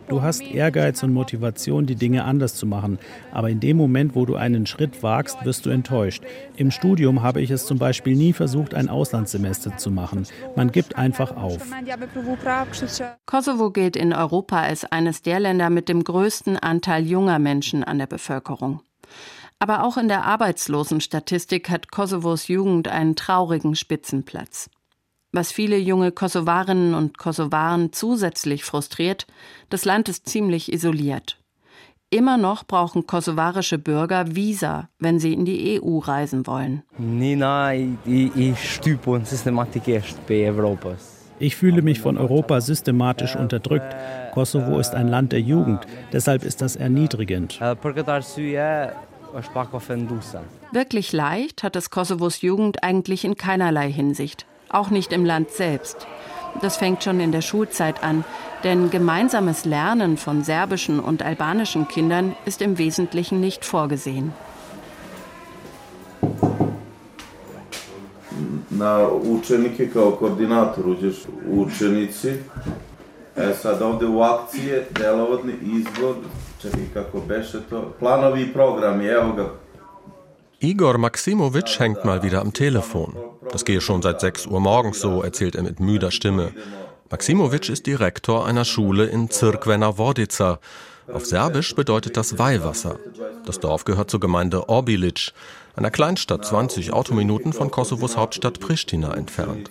Du 0.08 0.22
hast 0.22 0.42
Ehrgeiz 0.42 1.04
und 1.04 1.14
Motivation, 1.14 1.86
die 1.86 1.96
Dinge 1.96 2.24
anders 2.24 2.56
zu 2.56 2.66
machen. 2.66 3.00
Aber 3.32 3.50
in 3.50 3.60
dem 3.60 3.78
Moment, 3.78 4.16
wo 4.16 4.26
du 4.26 4.36
einen 4.36 4.66
Schritt 4.66 5.04
wagst, 5.04 5.46
wirst 5.46 5.66
du 5.66 5.70
enttäuscht. 5.70 6.24
Im 6.56 6.72
Studium 6.72 7.22
habe 7.22 7.42
ich 7.42 7.52
es 7.52 7.66
zum 7.66 7.78
Beispiel 7.78 8.16
nie 8.16 8.34
versucht, 8.34 8.74
ein 8.74 8.90
Auslandssemester 8.90 9.78
zu 9.78 9.92
machen. 9.92 10.26
Man 10.56 10.72
gibt 10.72 10.98
einfach 10.98 11.36
auf. 11.36 11.62
Kosovo 13.26 13.72
gilt 13.72 13.96
in 13.96 14.14
Europa 14.14 14.62
als 14.62 14.84
eines 14.86 15.22
der 15.22 15.40
Länder 15.40 15.70
mit 15.70 15.90
dem 15.90 16.04
größten 16.04 16.58
Anteil 16.58 17.06
junger 17.06 17.40
Menschen 17.40 17.84
an 17.84 18.00
der 18.00 18.08
Bevölkerung. 18.08 18.82
Aber 19.60 19.84
auch 19.84 19.98
in 19.98 20.08
der 20.08 20.26
Arbeitslosenstatistik 20.26 21.70
hat 21.70 21.92
Kosovos 21.92 22.48
Jugend 22.48 22.88
einen 22.88 23.16
traurigen 23.16 23.76
Spitzenplatz. 23.76 24.70
Was 25.36 25.52
viele 25.52 25.78
junge 25.78 26.14
Kosovarinnen 26.14 26.94
und 26.94 27.18
Kosovaren 27.18 27.92
zusätzlich 27.92 28.64
frustriert, 28.64 29.28
das 29.70 29.84
Land 29.84 30.08
ist 30.08 30.30
ziemlich 30.30 30.72
isoliert. 30.72 31.38
Immer 32.10 32.38
noch 32.38 32.64
brauchen 32.64 33.06
kosovarische 33.06 33.78
Bürger 33.78 34.34
Visa, 34.34 34.88
wenn 34.98 35.20
sie 35.20 35.34
in 35.34 35.44
die 35.44 35.82
EU 35.82 35.98
reisen 35.98 36.48
wollen. 36.48 36.84
Ich 41.40 41.56
fühle 41.58 41.82
mich 41.82 42.00
von 42.00 42.18
Europa 42.18 42.62
systematisch 42.62 43.36
unterdrückt. 43.36 43.94
Kosovo 44.34 44.80
ist 44.80 44.96
ein 44.96 45.10
Land 45.10 45.34
der 45.34 45.42
Jugend, 45.42 45.82
deshalb 46.14 46.46
ist 46.46 46.62
das 46.62 46.78
erniedrigend. 46.78 47.60
Wirklich 50.72 51.12
leicht 51.12 51.64
hat 51.64 51.76
es 51.76 51.90
Kosovos 51.90 52.42
Jugend 52.42 52.86
eigentlich 52.86 53.26
in 53.26 53.36
keinerlei 53.36 53.92
Hinsicht, 53.92 54.46
auch 54.70 54.90
nicht 54.90 55.14
im 55.14 55.26
Land 55.26 55.52
selbst. 55.52 56.08
Das 56.62 56.78
fängt 56.78 57.04
schon 57.04 57.20
in 57.20 57.32
der 57.32 57.42
Schulzeit 57.42 58.04
an, 58.04 58.24
denn 58.64 58.90
gemeinsames 58.90 59.66
Lernen 59.66 60.18
von 60.18 60.44
serbischen 60.44 61.00
und 61.00 61.22
albanischen 61.22 61.88
Kindern 61.88 62.36
ist 62.46 62.62
im 62.62 62.78
Wesentlichen 62.78 63.40
nicht 63.42 63.66
vorgesehen. 63.66 64.34
Na 68.70 69.08
učenike 69.08 69.90
kao 69.90 70.12
koordinator 70.12 70.88
uđeš 70.88 71.16
učenici. 71.50 72.34
E 73.36 73.54
sad 73.54 73.82
ovde 73.82 74.06
u 74.06 74.22
akcije 74.22 74.88
delovodni 75.00 75.54
izbor 75.62 76.16
Čekaj, 76.62 76.86
kako 76.94 77.20
beše 77.28 77.62
to? 77.70 77.94
Planovi 78.00 78.42
i 78.42 78.54
programi, 78.54 79.06
evo 79.06 79.34
ga. 79.34 79.50
Igor 80.66 80.98
Maximowitsch 80.98 81.78
hängt 81.78 82.06
mal 82.06 82.24
wieder 82.24 82.42
am 82.42 82.52
Telefon. 82.52 83.16
Das 83.52 83.66
gehe 83.66 83.82
schon 83.82 84.02
seit 84.02 84.20
6 84.20 84.48
Uhr 84.48 84.60
morgens 84.60 85.00
so, 85.00 85.22
erzählt 85.22 85.54
er 85.54 85.62
mit 85.62 85.80
müder 85.80 86.10
Stimme. 86.10 86.54
Maximowitsch 87.12 87.70
ist 87.70 87.86
Direktor 87.86 88.48
einer 88.48 88.66
Schule 88.66 89.06
in 89.06 89.30
Cirkvena 89.30 90.00
Vodica. 90.00 90.58
Auf 91.14 91.28
Serbisch 91.28 91.76
bedeutet 91.76 92.18
das 92.18 92.40
Weihwasser. 92.40 92.98
Das 93.46 93.60
Dorf 93.60 93.86
gehört 93.86 94.10
zur 94.10 94.20
Gemeinde 94.20 94.68
Orbilic, 94.68 95.34
einer 95.76 95.92
Kleinstadt 95.92 96.44
20 96.44 96.94
Autominuten 96.94 97.54
von 97.54 97.70
Kosovos 97.70 98.18
Hauptstadt 98.18 98.60
Pristina 98.60 99.14
entfernt. 99.14 99.70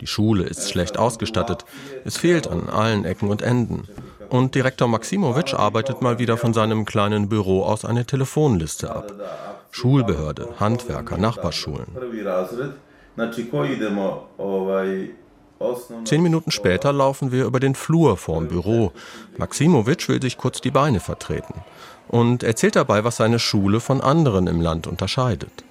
Die 0.00 0.08
Schule 0.08 0.42
ist 0.42 0.68
schlecht 0.68 0.98
ausgestattet. 0.98 1.64
Es 2.04 2.16
fehlt 2.16 2.48
an 2.48 2.68
allen 2.68 3.04
Ecken 3.04 3.28
und 3.28 3.42
Enden. 3.42 3.84
Und 4.28 4.56
Direktor 4.56 4.88
Maximowitsch 4.88 5.54
arbeitet 5.54 6.02
mal 6.02 6.18
wieder 6.18 6.36
von 6.36 6.52
seinem 6.52 6.84
kleinen 6.84 7.28
Büro 7.28 7.62
aus 7.62 7.84
eine 7.84 8.04
Telefonliste 8.04 8.92
ab. 8.92 9.12
Schulbehörde, 9.76 10.48
Handwerker, 10.58 11.18
Nachbarschulen. 11.18 11.88
Zehn 16.04 16.22
Minuten 16.22 16.50
später 16.50 16.92
laufen 16.94 17.30
wir 17.30 17.44
über 17.44 17.60
den 17.60 17.74
Flur 17.74 18.16
vorm 18.16 18.48
Büro. 18.48 18.92
Maximowitsch 19.36 20.08
will 20.08 20.22
sich 20.22 20.38
kurz 20.38 20.62
die 20.62 20.70
Beine 20.70 21.00
vertreten 21.00 21.60
und 22.08 22.42
erzählt 22.42 22.76
dabei, 22.76 23.04
was 23.04 23.16
seine 23.16 23.38
Schule 23.38 23.80
von 23.80 24.00
anderen 24.00 24.46
im 24.46 24.62
Land 24.62 24.86
unterscheidet. 24.86 25.62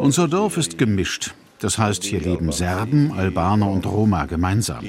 Unser 0.00 0.28
Dorf 0.28 0.56
ist 0.56 0.78
gemischt. 0.78 1.34
Das 1.58 1.78
heißt, 1.78 2.04
hier 2.04 2.20
leben 2.20 2.52
Serben, 2.52 3.12
Albaner 3.18 3.68
und 3.68 3.84
Roma 3.86 4.26
gemeinsam. 4.26 4.84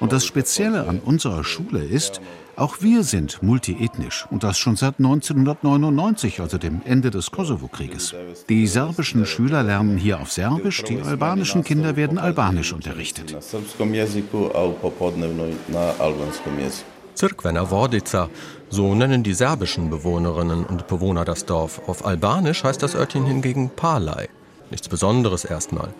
Und 0.00 0.12
das 0.12 0.24
Spezielle 0.24 0.88
an 0.88 1.00
unserer 1.04 1.44
Schule 1.44 1.84
ist, 1.84 2.22
auch 2.56 2.76
wir 2.80 3.02
sind 3.02 3.42
multiethnisch 3.42 4.26
und 4.30 4.42
das 4.42 4.58
schon 4.58 4.76
seit 4.76 4.98
1999, 4.98 6.40
also 6.40 6.58
dem 6.58 6.80
Ende 6.84 7.10
des 7.10 7.30
Kosovo-Krieges. 7.30 8.14
Die 8.48 8.66
serbischen 8.66 9.26
Schüler 9.26 9.62
lernen 9.62 9.98
hier 9.98 10.20
auf 10.20 10.32
Serbisch, 10.32 10.82
die 10.84 11.00
albanischen 11.00 11.62
Kinder 11.64 11.96
werden 11.96 12.18
albanisch 12.18 12.72
unterrichtet. 12.72 13.36
Cirkvena 17.16 17.70
Vodica, 17.70 18.28
so 18.68 18.94
nennen 18.94 19.22
die 19.22 19.34
serbischen 19.34 19.90
Bewohnerinnen 19.90 20.64
und 20.64 20.86
Bewohner 20.86 21.24
das 21.24 21.46
Dorf. 21.46 21.80
Auf 21.86 22.04
Albanisch 22.04 22.64
heißt 22.64 22.82
das 22.82 22.94
Örtchen 22.94 23.24
hingegen 23.24 23.70
Palai. 23.70 24.28
Nichts 24.70 24.88
Besonderes 24.88 25.44
erstmal. 25.44 25.94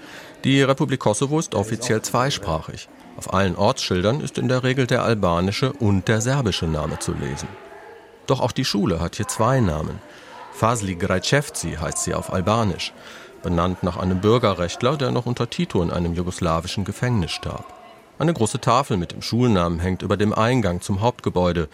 Die 0.44 0.62
Republik 0.62 1.00
Kosovo 1.00 1.38
ist 1.38 1.54
offiziell 1.54 2.02
zweisprachig. 2.02 2.88
Auf 3.16 3.32
allen 3.32 3.56
Ortsschildern 3.56 4.20
ist 4.20 4.38
in 4.38 4.48
der 4.48 4.62
Regel 4.62 4.86
der 4.86 5.02
albanische 5.02 5.72
und 5.72 6.08
der 6.08 6.20
serbische 6.20 6.66
Name 6.66 6.98
zu 6.98 7.12
lesen. 7.12 7.48
Doch 8.26 8.40
auch 8.40 8.52
die 8.52 8.64
Schule 8.64 9.00
hat 9.00 9.16
hier 9.16 9.28
zwei 9.28 9.60
Namen. 9.60 10.00
Fasli 10.52 10.96
Grajcevci 10.96 11.76
heißt 11.76 12.04
sie 12.04 12.14
auf 12.14 12.32
Albanisch, 12.32 12.92
benannt 13.42 13.82
nach 13.82 13.96
einem 13.96 14.20
Bürgerrechtler, 14.20 14.96
der 14.96 15.12
noch 15.12 15.26
unter 15.26 15.48
Tito 15.48 15.82
in 15.82 15.90
einem 15.90 16.14
jugoslawischen 16.14 16.84
Gefängnis 16.84 17.32
starb. 17.32 17.64
Eine 18.18 18.32
große 18.32 18.60
Tafel 18.60 18.96
mit 18.96 19.12
dem 19.12 19.22
Schulnamen 19.22 19.78
hängt 19.78 20.02
über 20.02 20.16
dem 20.16 20.32
Eingang 20.32 20.80
zum 20.80 21.00
Hauptgebäude. 21.00 21.68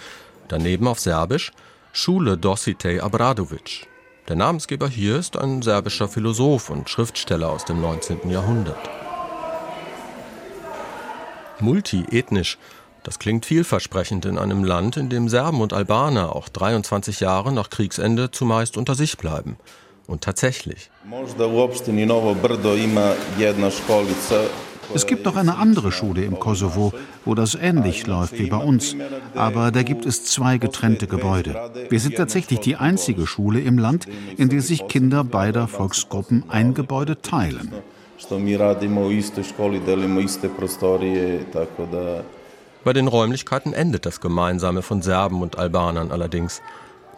Daneben 0.48 0.88
auf 0.88 0.98
Serbisch 0.98 1.52
Schule 1.92 2.38
Dositej 2.38 3.00
Abradovic. 3.00 3.86
Der 4.28 4.36
Namensgeber 4.36 4.88
hier 4.88 5.16
ist 5.18 5.36
ein 5.36 5.62
serbischer 5.62 6.08
Philosoph 6.08 6.70
und 6.70 6.88
Schriftsteller 6.88 7.50
aus 7.50 7.64
dem 7.64 7.80
19. 7.80 8.30
Jahrhundert. 8.30 8.78
Multiethnisch, 11.62 12.58
das 13.04 13.18
klingt 13.18 13.46
vielversprechend 13.46 14.24
in 14.26 14.38
einem 14.38 14.64
Land, 14.64 14.96
in 14.96 15.08
dem 15.08 15.28
Serben 15.28 15.60
und 15.60 15.72
Albaner 15.72 16.36
auch 16.36 16.48
23 16.48 17.20
Jahre 17.20 17.52
nach 17.52 17.70
Kriegsende 17.70 18.30
zumeist 18.30 18.76
unter 18.76 18.94
sich 18.94 19.16
bleiben. 19.16 19.56
Und 20.06 20.22
tatsächlich. 20.22 20.90
Es 24.94 25.06
gibt 25.06 25.24
noch 25.24 25.36
eine 25.36 25.56
andere 25.56 25.92
Schule 25.92 26.24
im 26.24 26.38
Kosovo, 26.38 26.92
wo 27.24 27.34
das 27.34 27.54
ähnlich 27.54 28.06
läuft 28.06 28.38
wie 28.38 28.48
bei 28.48 28.56
uns. 28.56 28.96
Aber 29.34 29.70
da 29.70 29.82
gibt 29.82 30.04
es 30.04 30.24
zwei 30.24 30.58
getrennte 30.58 31.06
Gebäude. 31.06 31.70
Wir 31.88 32.00
sind 32.00 32.16
tatsächlich 32.16 32.60
die 32.60 32.76
einzige 32.76 33.26
Schule 33.26 33.60
im 33.60 33.78
Land, 33.78 34.06
in 34.36 34.48
der 34.48 34.60
sich 34.60 34.88
Kinder 34.88 35.24
beider 35.24 35.68
Volksgruppen 35.68 36.44
ein 36.48 36.74
Gebäude 36.74 37.22
teilen. 37.22 37.72
Bei 42.84 42.92
den 42.92 43.08
Räumlichkeiten 43.08 43.72
endet 43.72 44.06
das 44.06 44.20
Gemeinsame 44.20 44.82
von 44.82 45.02
Serben 45.02 45.42
und 45.42 45.58
Albanern 45.58 46.10
allerdings. 46.10 46.62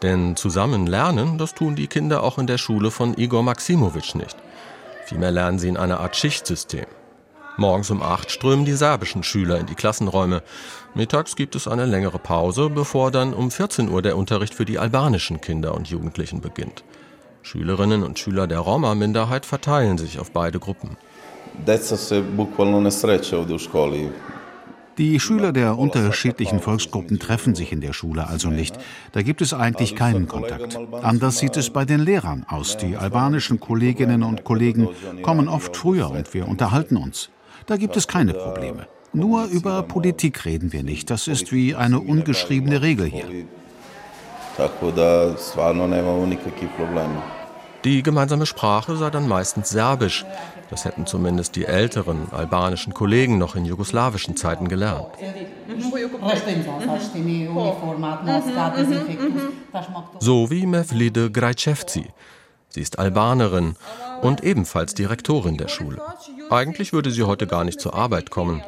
Denn 0.03 0.37
zusammen 0.37 0.87
lernen, 0.87 1.39
das 1.39 1.55
tun 1.55 1.77
die 1.77 1.87
Kinder 1.87 2.23
auch 2.23 2.39
in 2.39 2.47
der 2.47 2.59
Schule 2.59 2.91
von 2.91 3.17
Igor 3.17 3.43
Maximowitsch 3.43 4.15
nicht. 4.15 4.37
Vielmehr 5.07 5.31
lernen 5.31 5.59
sie 5.59 5.69
in 5.69 5.77
einer 5.77 6.01
Art 6.01 6.17
Schichtsystem. 6.17 6.87
Morgens 7.57 7.91
um 7.91 8.03
acht 8.03 8.31
strömen 8.31 8.65
die 8.65 8.73
serbischen 8.73 9.23
Schüler 9.23 9.59
in 9.59 9.67
die 9.67 9.77
Klassenräume. 9.77 10.43
Mittags 10.95 11.37
gibt 11.37 11.55
es 11.55 11.69
eine 11.69 11.87
längere 11.87 12.19
Pause, 12.19 12.69
bevor 12.69 13.11
dann 13.11 13.33
um 13.33 13.51
14 13.51 13.89
Uhr 13.89 14.03
der 14.03 14.17
Unterricht 14.17 14.55
für 14.55 14.65
die 14.65 14.79
albanischen 14.79 15.41
Kinder 15.41 15.75
und 15.75 15.89
Jugendlichen 15.89 16.41
beginnt. 16.41 16.83
Schülerinnen 17.45 18.03
und 18.03 18.19
Schüler 18.19 18.47
der 18.47 18.59
Roma-Minderheit 18.59 19.45
verteilen 19.45 19.99
sich 19.99 20.19
auf 20.19 20.33
beide 20.33 20.59
Gruppen. 20.59 20.97
Die 24.97 25.21
Schüler 25.21 25.53
der 25.53 25.79
unterschiedlichen 25.79 26.61
Volksgruppen 26.61 27.19
treffen 27.19 27.55
sich 27.55 27.71
in 27.73 27.81
der 27.81 27.93
Schule 27.93 28.27
also 28.29 28.49
nicht. 28.49 28.79
Da 29.13 29.23
gibt 29.23 29.43
es 29.43 29.53
eigentlich 29.53 29.95
keinen 29.95 30.27
Kontakt. 30.27 30.79
Anders 31.03 31.39
sieht 31.39 31.57
es 31.57 31.71
bei 31.71 31.85
den 31.85 32.01
Lehrern 32.01 32.47
aus. 32.49 32.79
Die 32.79 32.97
albanischen 32.97 33.61
Kolleginnen 33.61 34.23
und 34.23 34.45
Kollegen 34.45 34.89
kommen 35.23 35.49
oft 35.49 35.77
früher 35.77 36.11
und 36.11 36.33
wir 36.33 36.49
unterhalten 36.49 36.97
uns. 36.97 37.29
Da 37.67 37.77
gibt 37.77 37.97
es 37.97 38.09
keine 38.09 38.33
Probleme. 38.33 38.87
Nur 39.13 39.45
über 39.47 39.83
Politik 39.83 40.45
reden 40.45 40.73
wir 40.73 40.83
nicht. 40.83 41.11
Das 41.11 41.29
ist 41.29 41.53
wie 41.53 41.75
eine 41.75 42.01
ungeschriebene 42.01 42.81
Regel 42.81 43.07
hier. 43.07 43.27
Die 47.85 48.03
gemeinsame 48.03 48.47
Sprache 48.47 48.97
sei 48.97 49.11
dann 49.11 49.29
meistens 49.29 49.71
Serbisch. 49.71 50.25
Das 50.71 50.85
hätten 50.85 51.07
zumindest 51.07 51.57
die 51.57 51.67
älteren 51.67 52.29
albanischen 52.33 52.95
Kollegen 52.95 53.37
noch 53.37 53.57
in 53.57 53.65
jugoslawischen 53.65 54.37
Zeiten 54.37 54.69
gelernt. 54.69 55.07
So 60.21 60.51
wie 60.51 60.67
Mevlide 60.67 61.31
Grajcevci. 61.31 62.07
Sie 62.69 62.81
ist 62.81 62.99
Albanerin 62.99 63.77
und 64.23 64.43
ebenfalls 64.43 64.95
Direktorin 64.95 65.59
der 65.59 65.69
Schule. 65.69 66.01
Eigentlich 66.51 66.93
würde 66.93 67.11
sie 67.11 67.23
heute 67.23 67.47
gar 67.47 67.65
nicht 67.65 67.81
zur 67.81 67.95
Arbeit 67.95 68.31
kommen. 68.31 68.63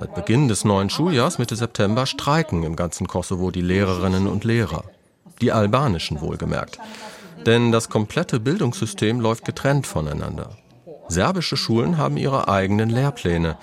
Seit 0.00 0.14
Beginn 0.14 0.48
des 0.48 0.64
neuen 0.64 0.90
Schuljahrs 0.90 1.38
Mitte 1.38 1.54
September 1.54 2.06
streiken 2.06 2.62
im 2.62 2.74
ganzen 2.74 3.06
Kosovo 3.06 3.50
die 3.50 3.60
Lehrerinnen 3.60 4.26
und 4.26 4.44
Lehrer. 4.44 4.84
Die 5.42 5.52
albanischen 5.52 6.20
wohlgemerkt. 6.20 6.78
Denn 7.44 7.72
das 7.72 7.88
komplette 7.88 8.38
Bildungssystem 8.38 9.20
läuft 9.20 9.44
getrennt 9.44 9.86
voneinander. 9.86 10.50
Serbische 11.08 11.56
Schulen 11.56 11.98
haben 11.98 12.16
ihre 12.16 12.48
eigenen 12.48 12.88
Lehrpläne, 12.88 13.58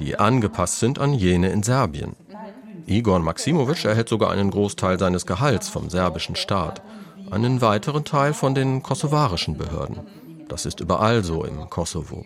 die 0.00 0.18
angepasst 0.18 0.80
sind 0.80 0.98
an 0.98 1.14
jene 1.14 1.50
in 1.50 1.62
Serbien. 1.62 2.16
Igor 2.86 3.20
Maximovic 3.20 3.84
erhält 3.84 4.08
sogar 4.08 4.30
einen 4.32 4.50
Großteil 4.50 4.98
seines 4.98 5.24
Gehalts 5.24 5.68
vom 5.68 5.88
serbischen 5.88 6.34
Staat, 6.34 6.82
einen 7.30 7.60
weiteren 7.60 8.04
Teil 8.04 8.34
von 8.34 8.56
den 8.56 8.82
kosovarischen 8.82 9.56
Behörden. 9.56 9.98
Das 10.48 10.66
ist 10.66 10.80
überall 10.80 11.22
so 11.22 11.44
im 11.44 11.70
Kosovo. 11.70 12.24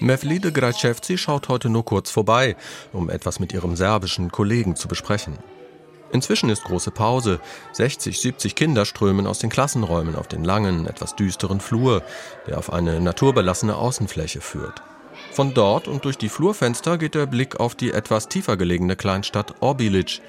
Mevlide 0.00 0.52
Grajevci 0.52 1.18
schaut 1.18 1.48
heute 1.48 1.68
nur 1.68 1.84
kurz 1.84 2.10
vorbei, 2.10 2.56
um 2.92 3.10
etwas 3.10 3.40
mit 3.40 3.52
ihrem 3.52 3.76
serbischen 3.76 4.30
Kollegen 4.32 4.76
zu 4.76 4.88
besprechen. 4.88 5.38
Inzwischen 6.12 6.50
ist 6.50 6.64
große 6.64 6.90
Pause. 6.90 7.40
60, 7.72 8.20
70 8.20 8.54
Kinder 8.54 8.84
strömen 8.84 9.26
aus 9.26 9.38
den 9.38 9.50
Klassenräumen 9.50 10.14
auf 10.14 10.28
den 10.28 10.44
langen, 10.44 10.86
etwas 10.86 11.16
düsteren 11.16 11.60
Flur, 11.60 12.02
der 12.46 12.58
auf 12.58 12.72
eine 12.72 13.00
naturbelassene 13.00 13.76
Außenfläche 13.76 14.40
führt. 14.40 14.82
Von 15.32 15.54
dort 15.54 15.88
und 15.88 16.04
durch 16.04 16.18
die 16.18 16.28
Flurfenster 16.28 16.98
geht 16.98 17.14
der 17.14 17.26
Blick 17.26 17.60
auf 17.60 17.74
die 17.74 17.92
etwas 17.92 18.28
tiefer 18.28 18.56
gelegene 18.56 18.96
Kleinstadt 18.96 19.54
Orbilic, 19.60 20.20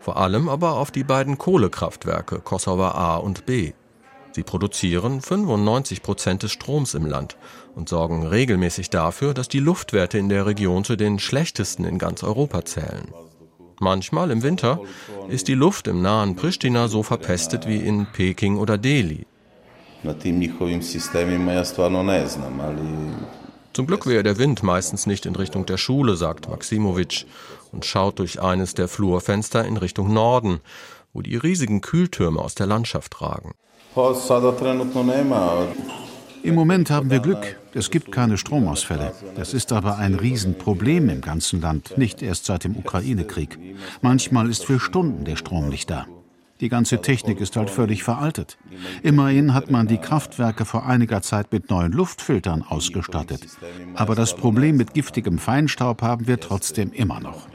vor 0.00 0.16
allem 0.16 0.48
aber 0.48 0.74
auf 0.74 0.90
die 0.90 1.04
beiden 1.04 1.36
Kohlekraftwerke 1.36 2.38
Kosovo 2.40 2.86
A 2.86 3.16
und 3.16 3.44
B. 3.44 3.72
Sie 4.32 4.42
produzieren 4.42 5.20
95 5.20 6.02
Prozent 6.02 6.42
des 6.42 6.52
Stroms 6.52 6.94
im 6.94 7.06
Land 7.06 7.36
und 7.76 7.88
sorgen 7.88 8.26
regelmäßig 8.26 8.90
dafür, 8.90 9.34
dass 9.34 9.48
die 9.48 9.60
Luftwerte 9.60 10.18
in 10.18 10.28
der 10.28 10.46
Region 10.46 10.82
zu 10.82 10.96
den 10.96 11.18
schlechtesten 11.18 11.84
in 11.84 11.98
ganz 11.98 12.24
Europa 12.24 12.64
zählen. 12.64 13.12
Manchmal 13.78 14.30
im 14.30 14.42
Winter 14.42 14.80
ist 15.28 15.48
die 15.48 15.54
Luft 15.54 15.86
im 15.86 16.00
nahen 16.00 16.34
Pristina 16.34 16.88
so 16.88 17.02
verpestet 17.02 17.68
wie 17.68 17.76
in 17.76 18.06
Peking 18.06 18.56
oder 18.56 18.78
Delhi. 18.78 19.26
Zum 23.74 23.86
Glück 23.86 24.06
wäre 24.06 24.22
der 24.22 24.38
Wind 24.38 24.62
meistens 24.62 25.06
nicht 25.06 25.26
in 25.26 25.36
Richtung 25.36 25.66
der 25.66 25.76
Schule, 25.76 26.16
sagt 26.16 26.48
Maximovic 26.48 27.26
und 27.72 27.84
schaut 27.84 28.18
durch 28.18 28.40
eines 28.40 28.72
der 28.72 28.88
Flurfenster 28.88 29.66
in 29.66 29.76
Richtung 29.76 30.14
Norden, 30.14 30.60
wo 31.12 31.20
die 31.20 31.36
riesigen 31.36 31.82
Kühltürme 31.82 32.40
aus 32.40 32.54
der 32.54 32.66
Landschaft 32.66 33.20
ragen. 33.20 33.52
Im 36.46 36.54
Moment 36.54 36.90
haben 36.90 37.10
wir 37.10 37.18
Glück. 37.18 37.58
Es 37.74 37.90
gibt 37.90 38.12
keine 38.12 38.38
Stromausfälle. 38.38 39.12
Das 39.34 39.52
ist 39.52 39.72
aber 39.72 39.98
ein 39.98 40.14
Riesenproblem 40.14 41.08
im 41.08 41.20
ganzen 41.20 41.60
Land, 41.60 41.98
nicht 41.98 42.22
erst 42.22 42.44
seit 42.44 42.62
dem 42.62 42.76
Ukraine-Krieg. 42.76 43.58
Manchmal 44.00 44.48
ist 44.48 44.64
für 44.64 44.78
Stunden 44.78 45.24
der 45.24 45.34
Strom 45.34 45.68
nicht 45.68 45.90
da. 45.90 46.06
Die 46.60 46.68
ganze 46.68 47.02
Technik 47.02 47.40
ist 47.40 47.56
halt 47.56 47.68
völlig 47.68 48.04
veraltet. 48.04 48.58
Immerhin 49.02 49.54
hat 49.54 49.72
man 49.72 49.88
die 49.88 49.98
Kraftwerke 49.98 50.64
vor 50.64 50.86
einiger 50.86 51.20
Zeit 51.20 51.50
mit 51.50 51.68
neuen 51.68 51.90
Luftfiltern 51.90 52.62
ausgestattet. 52.62 53.44
Aber 53.96 54.14
das 54.14 54.36
Problem 54.36 54.76
mit 54.76 54.94
giftigem 54.94 55.38
Feinstaub 55.38 56.00
haben 56.00 56.28
wir 56.28 56.38
trotzdem 56.38 56.92
immer 56.92 57.18
noch. 57.18 57.48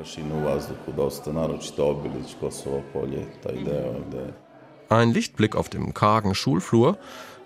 Ein 4.90 5.12
Lichtblick 5.12 5.56
auf 5.56 5.70
dem 5.70 5.94
kargen 5.94 6.36
Schulflur 6.36 6.98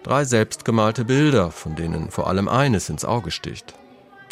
Drei 0.06 0.24
selbstgemalte 0.24 1.04
Bilder, 1.04 1.50
von 1.50 1.76
denen 1.76 2.12
vor 2.12 2.28
allem 2.28 2.48
eines 2.48 2.90
ins 2.90 3.04
Auge 3.06 3.32
sticht. 3.32 3.74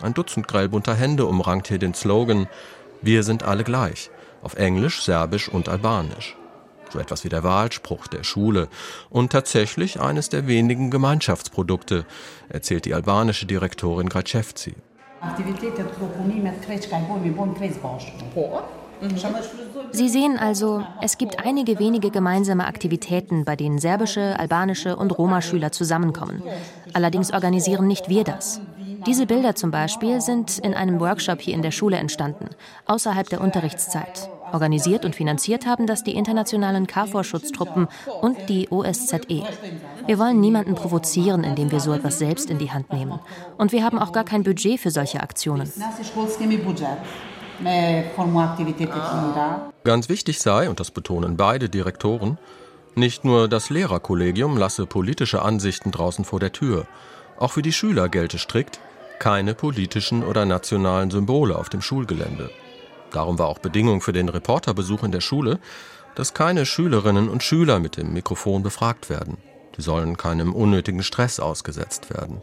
Ein 0.03 0.13
Dutzend 0.13 0.47
grellbunter 0.47 0.93
Hände 0.93 1.25
umrankt 1.25 1.67
hier 1.67 1.79
den 1.79 1.95
Slogan 1.95 2.47
Wir 3.01 3.23
sind 3.23 3.41
alle 3.41 3.63
gleich, 3.63 4.11
auf 4.43 4.53
Englisch, 4.53 5.01
Serbisch 5.01 5.49
und 5.49 5.69
Albanisch. 5.69 6.37
So 6.91 6.99
etwas 6.99 7.23
wie 7.23 7.29
der 7.29 7.43
Wahlspruch 7.43 8.05
der 8.05 8.23
Schule 8.23 8.67
und 9.09 9.31
tatsächlich 9.31 9.99
eines 9.99 10.29
der 10.29 10.45
wenigen 10.45 10.91
Gemeinschaftsprodukte, 10.91 12.05
erzählt 12.49 12.85
die 12.85 12.93
albanische 12.93 13.47
Direktorin 13.47 14.09
Gracevci. 14.09 14.75
Sie 19.91 20.09
sehen 20.09 20.39
also, 20.39 20.83
es 21.01 21.17
gibt 21.17 21.45
einige 21.45 21.77
wenige 21.77 22.09
gemeinsame 22.09 22.65
Aktivitäten, 22.65 23.45
bei 23.45 23.55
denen 23.55 23.77
serbische, 23.77 24.39
albanische 24.39 24.95
und 24.95 25.17
Roma-Schüler 25.17 25.71
zusammenkommen. 25.71 26.41
Allerdings 26.93 27.31
organisieren 27.31 27.87
nicht 27.87 28.09
wir 28.09 28.23
das. 28.23 28.59
Diese 29.05 29.25
Bilder 29.25 29.53
zum 29.53 29.69
Beispiel 29.69 30.21
sind 30.21 30.59
in 30.59 30.73
einem 30.73 30.99
Workshop 30.99 31.41
hier 31.41 31.53
in 31.53 31.61
der 31.61 31.71
Schule 31.71 31.97
entstanden, 31.97 32.49
außerhalb 32.85 33.27
der 33.29 33.41
Unterrichtszeit. 33.41 34.29
Organisiert 34.53 35.03
und 35.03 35.15
finanziert 35.15 35.65
haben 35.65 35.87
das 35.87 36.03
die 36.03 36.15
internationalen 36.15 36.87
KFOR-Schutztruppen 36.87 37.87
und 38.21 38.37
die 38.49 38.69
OSZE. 38.69 39.43
Wir 40.05 40.19
wollen 40.19 40.39
niemanden 40.39 40.75
provozieren, 40.75 41.43
indem 41.43 41.71
wir 41.71 41.79
so 41.79 41.91
etwas 41.91 42.17
selbst 42.19 42.49
in 42.49 42.59
die 42.59 42.71
Hand 42.71 42.93
nehmen. 42.93 43.19
Und 43.57 43.73
wir 43.73 43.83
haben 43.83 43.99
auch 43.99 44.11
gar 44.11 44.23
kein 44.23 44.43
Budget 44.43 44.79
für 44.79 44.91
solche 44.91 45.21
Aktionen. 45.21 45.71
Ganz 49.83 50.09
wichtig 50.09 50.39
sei, 50.39 50.69
und 50.69 50.79
das 50.79 50.91
betonen 50.91 51.37
beide 51.37 51.69
Direktoren, 51.69 52.37
nicht 52.95 53.25
nur 53.25 53.47
das 53.47 53.69
Lehrerkollegium 53.69 54.57
lasse 54.57 54.85
politische 54.85 55.41
Ansichten 55.41 55.91
draußen 55.91 56.25
vor 56.25 56.39
der 56.39 56.51
Tür. 56.51 56.85
Auch 57.37 57.51
für 57.51 57.61
die 57.61 57.73
Schüler 57.73 58.09
gelte 58.09 58.37
strikt 58.37 58.79
keine 59.19 59.53
politischen 59.53 60.21
oder 60.23 60.45
nationalen 60.45 61.09
Symbole 61.09 61.57
auf 61.57 61.69
dem 61.69 61.81
Schulgelände. 61.81 62.49
Darum 63.11 63.39
war 63.39 63.47
auch 63.47 63.59
Bedingung 63.59 64.01
für 64.01 64.11
den 64.11 64.27
Reporterbesuch 64.27 65.03
in 65.03 65.11
der 65.11 65.21
Schule, 65.21 65.59
dass 66.15 66.33
keine 66.33 66.65
Schülerinnen 66.65 67.29
und 67.29 67.41
Schüler 67.41 67.79
mit 67.79 67.95
dem 67.95 68.11
Mikrofon 68.11 68.63
befragt 68.63 69.09
werden. 69.09 69.37
Die 69.77 69.81
sollen 69.81 70.17
keinem 70.17 70.53
unnötigen 70.53 71.03
Stress 71.03 71.39
ausgesetzt 71.39 72.09
werden. 72.09 72.41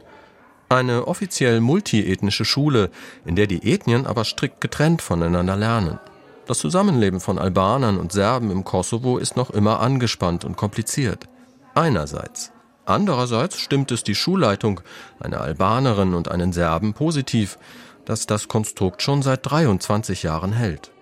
Eine 0.71 1.09
offiziell 1.09 1.61
multiethnische 1.61 2.45
Schule, 2.45 2.91
in 3.25 3.35
der 3.35 3.49
die 3.49 3.73
Ethnien 3.75 4.07
aber 4.07 4.23
strikt 4.23 4.61
getrennt 4.61 5.03
voneinander 5.03 5.57
lernen. 5.57 5.99
Das 6.47 6.61
Zusammenleben 6.61 7.19
von 7.19 7.41
Albanern 7.41 7.99
und 7.99 8.13
Serben 8.13 8.53
im 8.53 8.63
Kosovo 8.63 9.19
ist 9.19 9.37
noch 9.37 9.51
immer 9.51 9.81
angespannt 9.81 10.45
und 10.45 10.57
kompliziert. 10.57 11.29
Einerseits. 11.75 12.53
Andererseits 12.87 13.59
stimmt 13.59 13.91
es 13.91 14.05
die 14.05 14.15
Schulleitung, 14.15 14.81
eine 15.19 15.41
Albanerin 15.41 16.15
und 16.15 16.31
einen 16.31 16.53
Serben 16.53 16.95
positiv, 16.95 17.59
dass 18.05 18.27
das 18.27 18.47
Konstrukt 18.47 19.03
schon 19.03 19.23
seit 19.23 19.51
23 19.51 20.23
Jahren 20.23 20.53
hält. 20.53 20.93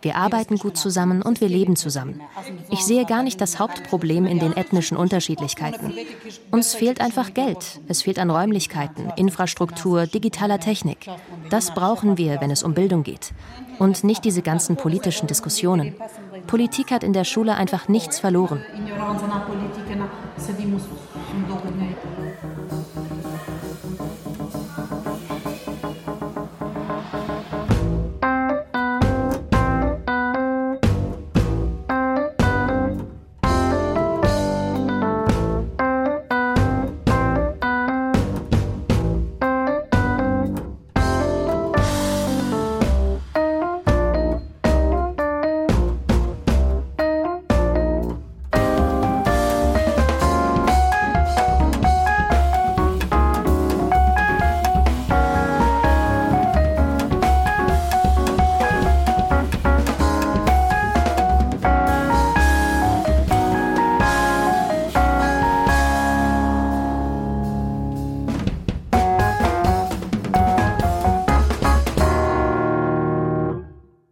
Wir 0.00 0.16
arbeiten 0.16 0.56
gut 0.56 0.76
zusammen 0.76 1.22
und 1.22 1.40
wir 1.40 1.48
leben 1.48 1.74
zusammen. 1.74 2.20
Ich 2.70 2.80
sehe 2.84 3.04
gar 3.04 3.22
nicht 3.22 3.40
das 3.40 3.58
Hauptproblem 3.58 4.26
in 4.26 4.38
den 4.38 4.56
ethnischen 4.56 4.96
Unterschiedlichkeiten. 4.96 5.92
Uns 6.50 6.74
fehlt 6.74 7.00
einfach 7.00 7.34
Geld. 7.34 7.80
Es 7.88 8.02
fehlt 8.02 8.18
an 8.18 8.30
Räumlichkeiten, 8.30 9.12
Infrastruktur, 9.16 10.06
digitaler 10.06 10.60
Technik. 10.60 11.08
Das 11.50 11.74
brauchen 11.74 12.16
wir, 12.16 12.40
wenn 12.40 12.50
es 12.50 12.62
um 12.62 12.74
Bildung 12.74 13.02
geht. 13.02 13.32
Und 13.78 14.04
nicht 14.04 14.24
diese 14.24 14.42
ganzen 14.42 14.76
politischen 14.76 15.26
Diskussionen. 15.26 15.94
Politik 16.46 16.90
hat 16.92 17.02
in 17.02 17.12
der 17.12 17.24
Schule 17.24 17.56
einfach 17.56 17.88
nichts 17.88 18.20
verloren. 18.20 18.64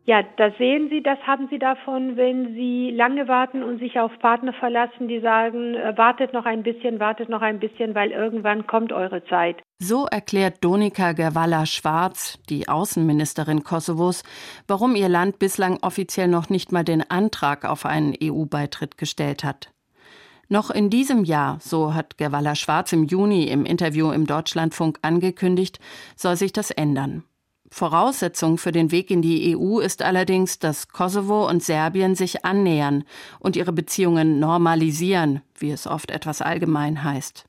Ja, 0.07 0.23
das 0.37 0.57
sehen 0.57 0.89
Sie, 0.89 1.03
das 1.03 1.19
haben 1.27 1.49
Sie 1.51 1.59
davon, 1.59 2.17
wenn 2.17 2.55
Sie 2.55 2.93
lange 2.93 3.27
warten 3.27 3.65
und 3.65 3.81
sich 3.81 3.99
auf 3.99 4.17
Partner 4.21 4.53
verlassen, 4.53 5.09
die 5.09 5.19
sagen, 5.19 5.75
äh, 5.75 5.99
wartet 5.99 6.33
noch 6.33 6.45
ein 6.45 6.63
bisschen, 6.63 7.01
wartet 7.01 7.29
noch 7.29 7.43
ein 7.43 7.59
bisschen, 7.59 7.97
weil 7.97 8.13
irgendwann 8.13 8.69
kommt 8.69 8.93
eure 8.93 9.25
Zeit. 9.25 9.61
So 9.81 10.07
erklärt 10.07 10.63
Donika 10.63 11.11
Gerwalla 11.11 11.67
Schwarz, 11.67 12.39
die 12.49 12.69
Außenministerin 12.69 13.65
Kosovos, 13.65 14.23
warum 14.69 14.95
ihr 14.95 15.09
Land 15.09 15.41
bislang 15.41 15.79
offiziell 15.83 16.29
noch 16.29 16.51
nicht 16.51 16.71
mal 16.71 16.85
den 16.85 17.11
Antrag 17.11 17.65
auf 17.65 17.85
einen 17.85 18.15
EU-Beitritt 18.23 18.99
gestellt 18.99 19.43
hat. 19.43 19.73
Noch 20.49 20.71
in 20.71 20.89
diesem 20.89 21.25
Jahr, 21.25 21.59
so 21.61 21.95
hat 21.95 22.17
Gerwalla 22.17 22.55
Schwarz 22.55 22.93
im 22.93 23.07
Juni 23.07 23.49
im 23.49 23.65
Interview 23.65 24.13
im 24.13 24.25
Deutschlandfunk 24.25 25.01
angekündigt, 25.03 25.81
soll 26.15 26.37
sich 26.37 26.53
das 26.53 26.71
ändern. 26.71 27.25
Voraussetzung 27.71 28.59
für 28.59 28.73
den 28.73 28.93
Weg 28.93 29.11
in 29.11 29.23
die 29.23 29.57
EU 29.57 29.79
ist 29.79 30.03
allerdings, 30.03 30.59
dass 30.59 30.89
Kosovo 30.89 31.49
und 31.49 31.63
Serbien 31.63 32.15
sich 32.15 32.45
annähern 32.45 33.05
und 33.41 33.57
ihre 33.57 33.73
Beziehungen 33.73 34.39
normalisieren, 34.39 35.43
wie 35.59 35.71
es 35.71 35.87
oft 35.87 36.11
etwas 36.11 36.43
allgemein 36.43 37.05
heißt. 37.05 37.47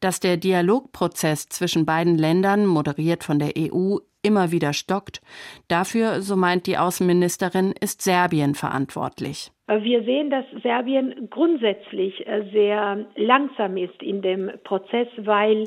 Dass 0.00 0.20
der 0.20 0.36
Dialogprozess 0.36 1.48
zwischen 1.48 1.84
beiden 1.84 2.16
Ländern, 2.16 2.66
moderiert 2.66 3.24
von 3.24 3.38
der 3.38 3.52
EU, 3.56 3.96
immer 4.22 4.50
wieder 4.50 4.72
stockt, 4.72 5.20
dafür, 5.68 6.20
so 6.22 6.36
meint 6.36 6.66
die 6.66 6.78
Außenministerin, 6.78 7.72
ist 7.80 8.02
Serbien 8.02 8.54
verantwortlich. 8.54 9.50
Wir 9.66 10.02
sehen, 10.04 10.30
dass 10.30 10.44
Serbien 10.62 11.28
grundsätzlich 11.30 12.24
sehr 12.52 13.06
langsam 13.16 13.76
ist 13.76 14.02
in 14.02 14.22
dem 14.22 14.50
Prozess, 14.64 15.08
weil 15.18 15.66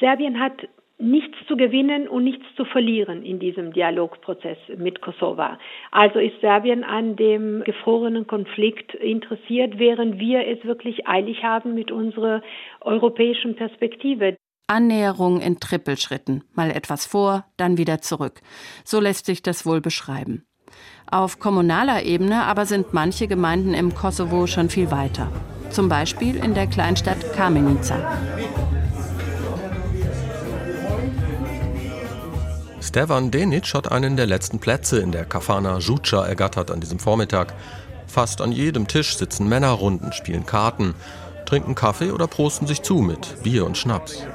Serbien 0.00 0.38
hat 0.40 0.68
nichts 0.98 1.36
zu 1.48 1.56
gewinnen 1.56 2.08
und 2.08 2.24
nichts 2.24 2.44
zu 2.56 2.64
verlieren 2.64 3.24
in 3.24 3.38
diesem 3.38 3.72
Dialogprozess 3.72 4.58
mit 4.76 5.00
Kosovo. 5.00 5.48
Also 5.90 6.18
ist 6.18 6.40
Serbien 6.40 6.84
an 6.84 7.16
dem 7.16 7.62
gefrorenen 7.64 8.26
Konflikt 8.26 8.94
interessiert, 8.94 9.78
während 9.78 10.18
wir 10.18 10.46
es 10.46 10.64
wirklich 10.64 11.06
eilig 11.06 11.42
haben 11.42 11.74
mit 11.74 11.90
unserer 11.90 12.42
europäischen 12.80 13.56
Perspektive. 13.56 14.36
Annäherung 14.66 15.40
in 15.40 15.60
Trippelschritten, 15.60 16.44
mal 16.54 16.70
etwas 16.70 17.04
vor, 17.06 17.44
dann 17.56 17.76
wieder 17.76 18.00
zurück. 18.00 18.40
So 18.84 19.00
lässt 19.00 19.26
sich 19.26 19.42
das 19.42 19.66
wohl 19.66 19.80
beschreiben. 19.80 20.46
Auf 21.10 21.38
kommunaler 21.38 22.02
Ebene 22.04 22.44
aber 22.44 22.64
sind 22.64 22.94
manche 22.94 23.28
Gemeinden 23.28 23.74
im 23.74 23.94
Kosovo 23.94 24.46
schon 24.46 24.70
viel 24.70 24.90
weiter. 24.90 25.30
Zum 25.70 25.88
Beispiel 25.88 26.36
in 26.36 26.54
der 26.54 26.66
Kleinstadt 26.66 27.34
Kamenica. 27.34 28.18
Stevan 32.86 33.30
Denic 33.30 33.72
hat 33.72 33.90
einen 33.90 34.14
der 34.14 34.26
letzten 34.26 34.58
Plätze 34.58 35.00
in 35.00 35.10
der 35.10 35.24
Kafana 35.24 35.80
Žuča 35.80 36.26
ergattert 36.26 36.70
an 36.70 36.80
diesem 36.80 36.98
Vormittag. 36.98 37.54
Fast 38.06 38.42
an 38.42 38.52
jedem 38.52 38.86
Tisch 38.86 39.16
sitzen 39.16 39.48
Männerrunden, 39.48 40.12
spielen 40.12 40.44
Karten, 40.44 40.94
trinken 41.46 41.74
Kaffee 41.74 42.10
oder 42.10 42.26
prosten 42.26 42.66
sich 42.66 42.82
zu 42.82 42.96
mit 42.96 43.42
Bier 43.42 43.64
und 43.64 43.78
Schnaps. 43.78 44.26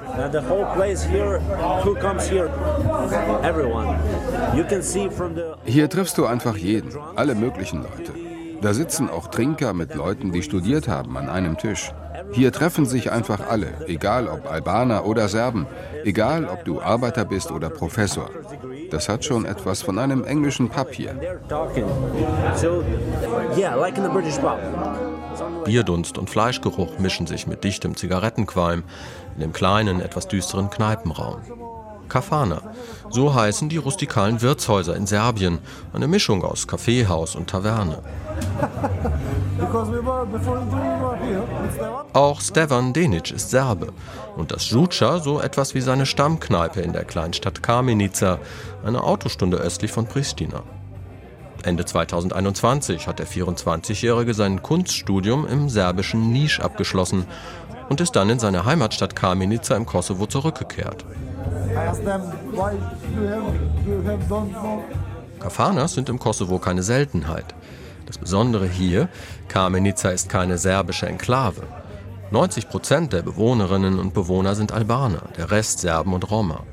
Hier 5.66 5.90
triffst 5.90 6.18
du 6.18 6.26
einfach 6.26 6.58
jeden, 6.58 6.92
alle 7.16 7.36
möglichen 7.36 7.84
Leute. 7.84 8.29
Da 8.62 8.74
sitzen 8.74 9.10
auch 9.10 9.28
Trinker 9.28 9.74
mit 9.74 9.96
Leuten, 9.96 10.32
die 10.32 10.44
studiert 10.44 10.88
haben, 10.88 11.18
an 11.18 11.30
einem 11.30 11.58
Tisch. 11.58 11.94
Hier 12.32 12.52
treffen 12.52 12.86
sich 12.86 13.12
einfach 13.12 13.50
alle, 13.50 13.86
egal 13.88 14.28
ob 14.28 14.52
Albaner 14.52 15.06
oder 15.06 15.30
Serben, 15.30 15.66
egal 16.04 16.46
ob 16.46 16.66
du 16.66 16.82
Arbeiter 16.82 17.26
bist 17.26 17.52
oder 17.52 17.70
Professor. 17.70 18.30
Das 18.92 19.08
hat 19.08 19.24
schon 19.24 19.46
etwas 19.46 19.82
von 19.82 19.98
einem 19.98 20.24
englischen 20.24 20.70
Pub 20.70 20.94
hier. 20.94 21.16
Bierdunst 25.66 26.18
und 26.18 26.30
Fleischgeruch 26.30 27.00
mischen 27.00 27.28
sich 27.28 27.48
mit 27.48 27.64
dichtem 27.64 27.96
Zigarettenqualm 27.96 28.84
in 29.36 29.42
dem 29.42 29.54
kleinen, 29.54 30.02
etwas 30.02 30.28
düsteren 30.28 30.70
Kneipenraum. 30.70 31.42
Kafana, 32.10 32.62
so 33.10 33.34
heißen 33.34 33.70
die 33.70 33.78
rustikalen 33.78 34.42
Wirtshäuser 34.42 34.96
in 34.96 35.08
Serbien, 35.08 35.60
eine 35.94 36.08
Mischung 36.08 36.44
aus 36.44 36.68
Kaffeehaus 36.68 37.36
und 37.36 37.50
Taverne. 37.50 38.02
Auch 42.14 42.42
Stevan 42.42 42.94
Denic 42.94 43.32
ist 43.32 43.50
Serbe 43.50 43.94
und 44.36 44.52
das 44.52 44.66
Žuča 44.66 45.20
so 45.20 45.40
etwas 45.40 45.76
wie 45.76 45.82
seine 45.82 46.06
Stammkneipe 46.06 46.82
in 46.82 46.94
der 46.94 47.04
Kleinstadt 47.04 47.62
Kamenica, 47.62 48.40
eine 48.84 49.04
Autostunde 49.04 49.58
östlich 49.58 49.92
von 49.92 50.06
Pristina. 50.06 50.64
Ende 51.64 51.84
2021 51.84 53.08
hat 53.08 53.20
der 53.20 53.28
24-Jährige 53.28 54.34
sein 54.34 54.64
Kunststudium 54.64 55.46
im 55.46 55.68
serbischen 55.68 56.32
Nisch 56.32 56.62
abgeschlossen 56.62 57.26
und 57.90 58.00
ist 58.02 58.16
dann 58.16 58.30
in 58.30 58.40
seine 58.40 58.66
Heimatstadt 58.66 59.16
Kamenica 59.16 59.76
im 59.76 59.86
Kosovo 59.86 60.26
zurückgekehrt. 60.26 61.06
Kafanas 65.40 65.94
sind 65.94 66.10
im 66.10 66.20
Kosovo 66.20 66.60
keine 66.60 66.84
Seltenheit. 66.84 67.56
Das 68.06 68.18
Besondere 68.18 68.68
hier, 68.68 69.08
Kamenica 69.48 70.10
ist 70.10 70.30
keine 70.30 70.58
serbische 70.58 71.08
Enklave. 71.08 71.62
90 72.32 72.70
Prozent 72.70 73.14
der 73.14 73.22
Bewohnerinnen 73.22 74.00
und 74.00 74.14
Bewohner 74.14 74.56
sind 74.56 74.72
Albaner, 74.72 75.24
der 75.38 75.52
Rest 75.52 75.80
Serben 75.80 76.14
und 76.14 76.30
Roma. 76.30 76.64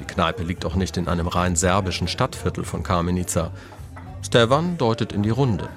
Die 0.00 0.04
Kneipe 0.04 0.42
liegt 0.42 0.64
auch 0.64 0.74
nicht 0.74 0.96
in 0.96 1.08
einem 1.08 1.28
rein 1.28 1.56
serbischen 1.56 2.08
Stadtviertel 2.08 2.64
von 2.64 2.82
Kamenica. 2.82 3.50
Stevan 4.22 4.78
deutet 4.78 5.12
in 5.12 5.22
die 5.22 5.30
Runde. 5.30 5.68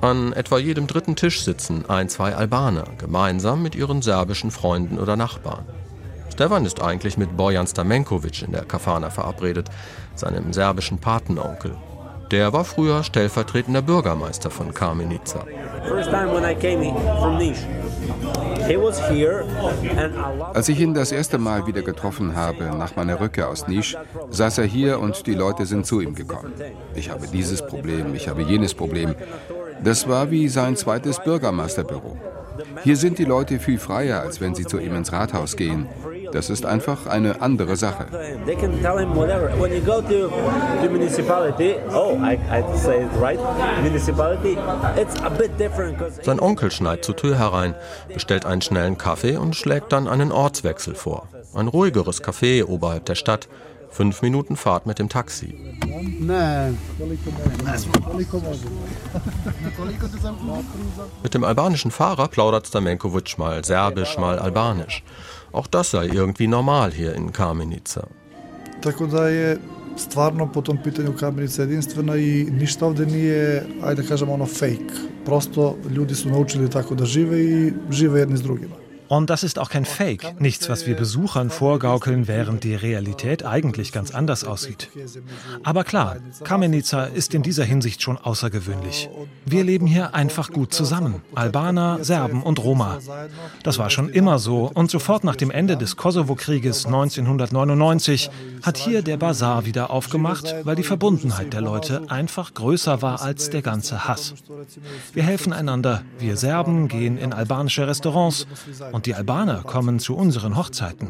An 0.00 0.32
etwa 0.32 0.58
jedem 0.58 0.86
dritten 0.86 1.16
Tisch 1.16 1.42
sitzen 1.42 1.88
ein, 1.88 2.08
zwei 2.08 2.34
Albaner, 2.34 2.84
gemeinsam 2.98 3.62
mit 3.62 3.74
ihren 3.74 4.02
serbischen 4.02 4.50
Freunden 4.50 4.98
oder 4.98 5.16
Nachbarn. 5.16 5.64
Stevan 6.34 6.66
ist 6.66 6.82
eigentlich 6.82 7.16
mit 7.16 7.36
Bojan 7.36 7.64
Stamenkovic 7.64 8.42
in 8.42 8.50
der 8.50 8.64
Kafana 8.64 9.08
verabredet, 9.08 9.68
seinem 10.16 10.52
serbischen 10.52 10.98
Patenonkel. 10.98 11.76
Der 12.32 12.52
war 12.52 12.64
früher 12.64 13.04
stellvertretender 13.04 13.82
Bürgermeister 13.82 14.50
von 14.50 14.74
Kamenica. 14.74 15.44
Als 20.54 20.68
ich 20.68 20.80
ihn 20.80 20.92
das 20.92 21.12
erste 21.12 21.38
Mal 21.38 21.68
wieder 21.68 21.82
getroffen 21.82 22.34
habe, 22.34 22.64
nach 22.64 22.96
meiner 22.96 23.20
Rückkehr 23.20 23.48
aus 23.48 23.68
Nisch, 23.68 23.96
saß 24.30 24.58
er 24.58 24.64
hier 24.64 24.98
und 24.98 25.28
die 25.28 25.34
Leute 25.34 25.66
sind 25.66 25.86
zu 25.86 26.00
ihm 26.00 26.16
gekommen. 26.16 26.52
Ich 26.96 27.10
habe 27.10 27.28
dieses 27.28 27.64
Problem, 27.64 28.12
ich 28.16 28.26
habe 28.26 28.42
jenes 28.42 28.74
Problem. 28.74 29.14
Das 29.84 30.08
war 30.08 30.32
wie 30.32 30.48
sein 30.48 30.74
zweites 30.74 31.20
Bürgermeisterbüro. 31.20 32.18
Hier 32.82 32.96
sind 32.96 33.18
die 33.18 33.24
Leute 33.24 33.58
viel 33.58 33.78
freier, 33.78 34.20
als 34.20 34.40
wenn 34.40 34.54
sie 34.54 34.64
zu 34.64 34.78
ihm 34.78 34.94
ins 34.94 35.12
Rathaus 35.12 35.56
gehen. 35.56 35.86
Das 36.34 36.50
ist 36.50 36.66
einfach 36.66 37.06
eine 37.06 37.42
andere 37.42 37.76
Sache. 37.76 38.06
Sein 46.22 46.40
Onkel 46.40 46.70
schneit 46.72 47.04
zur 47.04 47.16
Tür 47.16 47.38
herein, 47.38 47.74
bestellt 48.12 48.46
einen 48.46 48.62
schnellen 48.62 48.98
Kaffee 48.98 49.36
und 49.36 49.54
schlägt 49.54 49.92
dann 49.92 50.08
einen 50.08 50.32
Ortswechsel 50.32 50.96
vor. 50.96 51.28
Ein 51.54 51.68
ruhigeres 51.68 52.20
Café 52.20 52.64
oberhalb 52.64 53.04
der 53.04 53.14
Stadt. 53.14 53.48
Fünf 53.90 54.22
Minuten 54.22 54.56
Fahrt 54.56 54.86
mit 54.86 54.98
dem 54.98 55.08
Taxi. 55.08 55.56
Mit 61.22 61.34
dem 61.34 61.44
albanischen 61.44 61.92
Fahrer 61.92 62.26
plaudert 62.26 62.66
Stamenkovic 62.66 63.38
mal 63.38 63.64
Serbisch, 63.64 64.18
mal 64.18 64.40
Albanisch. 64.40 65.04
Auch 65.54 65.68
das 65.68 65.90
sei 65.90 66.06
irgendwie 66.06 66.48
normal 66.48 66.90
hier 66.90 67.14
in 67.14 67.32
Kamenica. 67.32 68.00
Tako 68.82 69.06
da 69.06 69.28
je 69.28 69.58
stvarno 69.96 70.52
po 70.52 70.62
tom 70.62 70.78
pitanju 70.84 71.12
Kamenica 71.12 71.62
jedinstvena 71.62 72.16
i 72.16 72.46
fake. 74.46 74.94
Prosto 75.24 75.76
ljudi 75.90 76.14
su 76.14 76.28
naučili 76.28 76.70
tako 76.70 76.94
da 76.94 77.04
žive 77.04 77.44
i 77.44 77.72
žive 77.90 78.20
jedni 78.20 78.36
s 78.36 78.42
drugima. 78.42 78.83
Und 79.08 79.30
das 79.30 79.42
ist 79.42 79.58
auch 79.58 79.68
kein 79.68 79.84
Fake, 79.84 80.40
nichts, 80.40 80.68
was 80.68 80.86
wir 80.86 80.96
Besuchern 80.96 81.50
vorgaukeln, 81.50 82.26
während 82.26 82.64
die 82.64 82.74
Realität 82.74 83.44
eigentlich 83.44 83.92
ganz 83.92 84.10
anders 84.10 84.44
aussieht. 84.44 84.88
Aber 85.62 85.84
klar, 85.84 86.16
Kamenica 86.42 87.04
ist 87.04 87.34
in 87.34 87.42
dieser 87.42 87.64
Hinsicht 87.64 88.02
schon 88.02 88.16
außergewöhnlich. 88.16 89.10
Wir 89.44 89.64
leben 89.64 89.86
hier 89.86 90.14
einfach 90.14 90.50
gut 90.50 90.72
zusammen, 90.72 91.22
Albaner, 91.34 92.02
Serben 92.02 92.42
und 92.42 92.62
Roma. 92.62 92.98
Das 93.62 93.78
war 93.78 93.90
schon 93.90 94.08
immer 94.08 94.38
so 94.38 94.70
und 94.72 94.90
sofort 94.90 95.24
nach 95.24 95.36
dem 95.36 95.50
Ende 95.50 95.76
des 95.76 95.96
Kosovo-Krieges 95.96 96.86
1999 96.86 98.30
hat 98.62 98.78
hier 98.78 99.02
der 99.02 99.16
Bazar 99.16 99.66
wieder 99.66 99.90
aufgemacht, 99.90 100.54
weil 100.64 100.76
die 100.76 100.82
Verbundenheit 100.82 101.52
der 101.52 101.60
Leute 101.60 102.02
einfach 102.08 102.54
größer 102.54 103.02
war 103.02 103.20
als 103.20 103.50
der 103.50 103.62
ganze 103.62 104.08
Hass. 104.08 104.34
Wir 105.12 105.22
helfen 105.22 105.52
einander, 105.52 106.02
wir 106.18 106.36
Serben 106.36 106.88
gehen 106.88 107.18
in 107.18 107.32
albanische 107.32 107.86
Restaurants 107.86 108.46
und 108.94 109.06
die 109.06 109.14
Albaner 109.14 109.62
kommen 109.74 109.98
zu 109.98 110.12
unseren 110.16 110.56
Hochzeiten. 110.56 111.08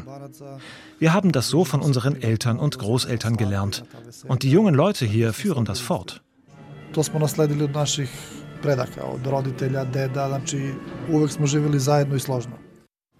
Wir 0.99 1.13
haben 1.13 1.31
das 1.31 1.49
so 1.49 1.65
von 1.65 1.81
unseren 1.81 2.15
Eltern 2.29 2.57
und 2.57 2.79
Großeltern 2.79 3.37
gelernt. 3.37 3.83
Und 4.27 4.41
die 4.43 4.51
jungen 4.51 4.73
Leute 4.73 5.05
hier 5.05 5.33
führen 5.33 5.65
das 5.65 5.79
fort. 5.79 6.21
to 6.95 7.03
smo 7.03 7.19
nasledili 7.19 7.63
od 7.63 7.71
naših 7.71 8.09
predaka, 8.61 9.03
od 9.03 9.27
roditelja, 9.27 9.83
deda, 9.83 10.27
znači 10.27 10.73
uvek 11.11 11.31
smo 11.31 11.47
živjeli 11.47 11.79
zajedno 11.79 12.15
i 12.15 12.19
složno. 12.19 12.64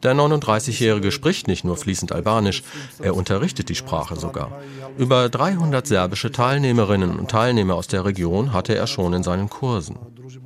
Der 0.05 0.13
39-Jährige 0.13 1.11
spricht 1.11 1.47
nicht 1.47 1.65
nur 1.65 1.77
fließend 1.77 2.11
Albanisch, 2.11 2.61
er 3.01 3.15
unterrichtet 3.15 3.69
die 3.69 3.75
Sprache 3.75 4.15
sogar. 4.15 4.61
Über 4.99 5.29
300 5.29 5.87
serbische 5.87 6.31
Teilnehmerinnen 6.31 7.17
und 7.17 7.31
Teilnehmer 7.31 7.73
aus 7.73 7.87
der 7.87 8.05
Region 8.05 8.53
hatte 8.53 8.75
er 8.75 8.85
schon 8.85 9.13
in 9.13 9.23
seinen 9.23 9.49
Kursen. 9.49 9.97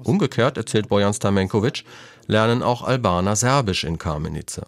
Umgekehrt, 0.06 0.56
erzählt 0.56 0.88
Bojan 0.88 1.14
Stamenkovic, 1.14 1.84
lernen 2.28 2.64
auch 2.64 2.84
Albaner 2.84 3.36
Serbisch 3.36 3.84
in 3.84 3.98
Kamenica. 3.98 4.68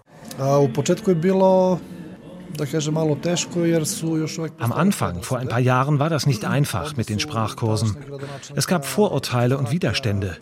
Am 4.59 4.71
Anfang, 4.73 5.23
vor 5.23 5.37
ein 5.37 5.47
paar 5.47 5.59
Jahren, 5.59 5.99
war 5.99 6.09
das 6.09 6.25
nicht 6.25 6.43
einfach 6.43 6.97
mit 6.97 7.07
den 7.07 7.21
Sprachkursen. 7.21 7.95
Es 8.55 8.67
gab 8.67 8.85
Vorurteile 8.85 9.57
und 9.57 9.71
Widerstände. 9.71 10.35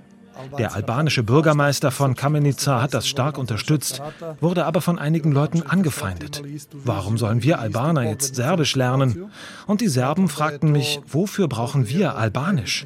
Der 0.58 0.76
albanische 0.76 1.24
Bürgermeister 1.24 1.92
von 1.92 2.16
Kamenica 2.16 2.82
hat 2.82 2.94
das 2.94 3.08
stark 3.08 3.38
unterstützt, 3.38 4.02
wurde 4.40 4.66
aber 4.66 4.82
von 4.82 5.00
einigen 5.00 5.32
Leuten 5.32 5.64
angefeindet. 5.64 6.42
Warum 6.74 7.18
sollen 7.18 7.44
wir 7.44 7.60
Albaner 7.60 8.04
jetzt 8.04 8.36
Serbisch 8.36 8.76
lernen? 8.76 9.30
Und 9.68 9.82
die 9.82 9.88
Serben 9.88 10.30
fragten 10.30 10.72
mich, 10.72 11.02
wofür 11.08 11.48
brauchen 11.48 11.88
wir 11.90 12.16
Albanisch? 12.16 12.86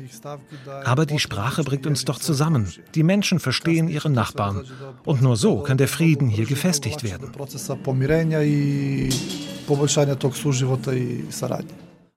Aber 0.85 1.05
die 1.05 1.19
Sprache 1.19 1.63
bringt 1.63 1.87
uns 1.87 2.05
doch 2.05 2.19
zusammen. 2.19 2.71
Die 2.95 3.03
Menschen 3.03 3.39
verstehen 3.39 3.87
ihre 3.87 4.09
Nachbarn. 4.09 4.65
Und 5.05 5.21
nur 5.21 5.35
so 5.35 5.61
kann 5.61 5.77
der 5.77 5.87
Frieden 5.87 6.29
hier 6.29 6.45
gefestigt 6.45 7.03
werden. 7.03 7.31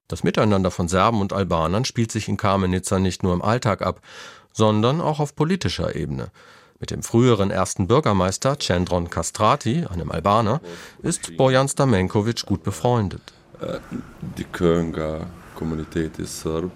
Das 0.08 0.22
Miteinander 0.22 0.70
von 0.70 0.86
Serben 0.86 1.20
und 1.20 1.32
Albanern 1.32 1.84
spielt 1.84 2.12
sich 2.12 2.28
in 2.28 2.36
Kamenitsa 2.36 3.00
nicht 3.00 3.24
nur 3.24 3.34
im 3.34 3.42
Alltag 3.42 3.82
ab, 3.82 4.00
sondern 4.56 5.00
auch 5.00 5.20
auf 5.20 5.36
politischer 5.36 5.94
Ebene. 5.94 6.28
Mit 6.80 6.90
dem 6.90 7.02
früheren 7.02 7.50
ersten 7.50 7.86
Bürgermeister 7.86 8.58
Cendron 8.58 9.10
Castrati, 9.10 9.86
einem 9.86 10.10
Albaner, 10.10 10.60
ist 11.02 11.36
Bojan 11.36 11.68
Stamenkovic 11.68 12.44
gut 12.46 12.62
befreundet. 12.62 13.22
Die 14.36 14.44
Kölner 14.44 15.26
Kommunität 15.54 16.18
ist 16.18 16.40
Serb, 16.40 16.70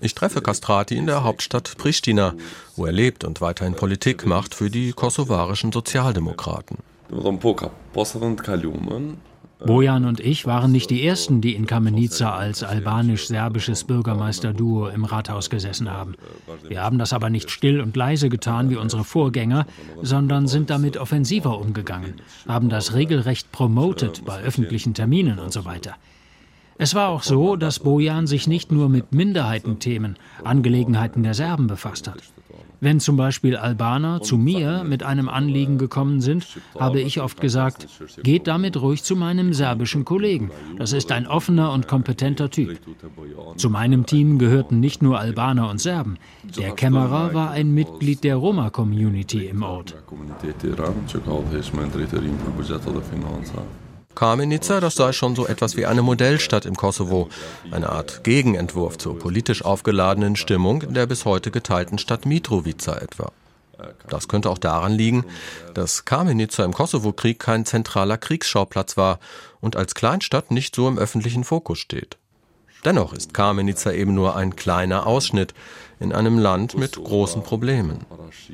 ich 0.00 0.14
treffe 0.14 0.40
Castrati 0.40 0.96
in 0.96 1.06
der 1.06 1.24
Hauptstadt 1.24 1.76
Pristina, 1.76 2.34
wo 2.76 2.86
er 2.86 2.92
lebt 2.92 3.24
und 3.24 3.40
weiterhin 3.40 3.74
Politik 3.74 4.26
macht 4.26 4.54
für 4.54 4.70
die 4.70 4.92
kosovarischen 4.92 5.72
Sozialdemokraten. 5.72 6.78
Bojan 9.64 10.04
und 10.04 10.20
ich 10.20 10.46
waren 10.46 10.70
nicht 10.70 10.90
die 10.90 11.04
Ersten, 11.04 11.40
die 11.40 11.54
in 11.54 11.66
Kamenica 11.66 12.34
als 12.34 12.62
albanisch-serbisches 12.62 13.84
Bürgermeisterduo 13.84 14.88
im 14.88 15.04
Rathaus 15.04 15.50
gesessen 15.50 15.90
haben. 15.90 16.14
Wir 16.68 16.82
haben 16.82 16.98
das 16.98 17.12
aber 17.12 17.28
nicht 17.28 17.50
still 17.50 17.80
und 17.80 17.96
leise 17.96 18.28
getan 18.28 18.70
wie 18.70 18.76
unsere 18.76 19.04
Vorgänger, 19.04 19.66
sondern 20.00 20.46
sind 20.46 20.70
damit 20.70 20.96
offensiver 20.96 21.58
umgegangen, 21.58 22.14
haben 22.46 22.68
das 22.68 22.94
regelrecht 22.94 23.50
promotet 23.50 24.24
bei 24.24 24.40
öffentlichen 24.40 24.94
Terminen 24.94 25.38
und 25.38 25.52
so 25.52 25.64
weiter. 25.64 25.96
Es 26.80 26.94
war 26.94 27.08
auch 27.08 27.24
so, 27.24 27.56
dass 27.56 27.80
Bojan 27.80 28.28
sich 28.28 28.46
nicht 28.46 28.70
nur 28.70 28.88
mit 28.88 29.12
Minderheitenthemen, 29.12 30.16
Angelegenheiten 30.44 31.24
der 31.24 31.34
Serben 31.34 31.66
befasst 31.66 32.06
hat. 32.06 32.22
Wenn 32.80 33.00
zum 33.00 33.16
Beispiel 33.16 33.56
Albaner 33.56 34.20
zu 34.22 34.36
mir 34.36 34.84
mit 34.84 35.02
einem 35.02 35.28
Anliegen 35.28 35.78
gekommen 35.78 36.20
sind, 36.20 36.46
habe 36.78 37.00
ich 37.00 37.20
oft 37.20 37.40
gesagt, 37.40 37.88
geht 38.22 38.46
damit 38.46 38.80
ruhig 38.80 39.02
zu 39.02 39.16
meinem 39.16 39.52
serbischen 39.52 40.04
Kollegen. 40.04 40.50
Das 40.76 40.92
ist 40.92 41.10
ein 41.10 41.26
offener 41.26 41.72
und 41.72 41.88
kompetenter 41.88 42.50
Typ. 42.50 42.78
Zu 43.56 43.70
meinem 43.70 44.06
Team 44.06 44.38
gehörten 44.38 44.78
nicht 44.78 45.02
nur 45.02 45.18
Albaner 45.18 45.70
und 45.70 45.80
Serben. 45.80 46.18
Der 46.56 46.72
Kämmerer 46.72 47.34
war 47.34 47.50
ein 47.50 47.74
Mitglied 47.74 48.22
der 48.22 48.36
Roma-Community 48.36 49.46
im 49.46 49.62
Ort. 49.62 49.96
Kamenica, 54.18 54.80
das 54.80 54.96
sei 54.96 55.12
schon 55.12 55.36
so 55.36 55.46
etwas 55.46 55.76
wie 55.76 55.86
eine 55.86 56.02
Modellstadt 56.02 56.66
im 56.66 56.74
Kosovo, 56.74 57.28
eine 57.70 57.90
Art 57.90 58.24
Gegenentwurf 58.24 58.98
zur 58.98 59.16
politisch 59.16 59.64
aufgeladenen 59.64 60.34
Stimmung 60.34 60.82
in 60.82 60.92
der 60.92 61.06
bis 61.06 61.24
heute 61.24 61.52
geteilten 61.52 61.98
Stadt 61.98 62.26
Mitrovica 62.26 62.96
etwa. 62.98 63.30
Das 64.08 64.26
könnte 64.26 64.50
auch 64.50 64.58
daran 64.58 64.90
liegen, 64.90 65.24
dass 65.72 66.04
Kamenica 66.04 66.64
im 66.64 66.74
Kosovo-Krieg 66.74 67.38
kein 67.38 67.64
zentraler 67.64 68.18
Kriegsschauplatz 68.18 68.96
war 68.96 69.20
und 69.60 69.76
als 69.76 69.94
Kleinstadt 69.94 70.50
nicht 70.50 70.74
so 70.74 70.88
im 70.88 70.98
öffentlichen 70.98 71.44
Fokus 71.44 71.78
steht. 71.78 72.16
Dennoch 72.84 73.12
ist 73.12 73.34
Kamenica 73.34 73.92
eben 73.92 74.14
nur 74.14 74.34
ein 74.34 74.56
kleiner 74.56 75.06
Ausschnitt 75.06 75.54
in 76.00 76.12
einem 76.12 76.38
Land 76.38 76.76
mit 76.76 76.92
großen 76.92 77.42
Problemen. 77.42 77.98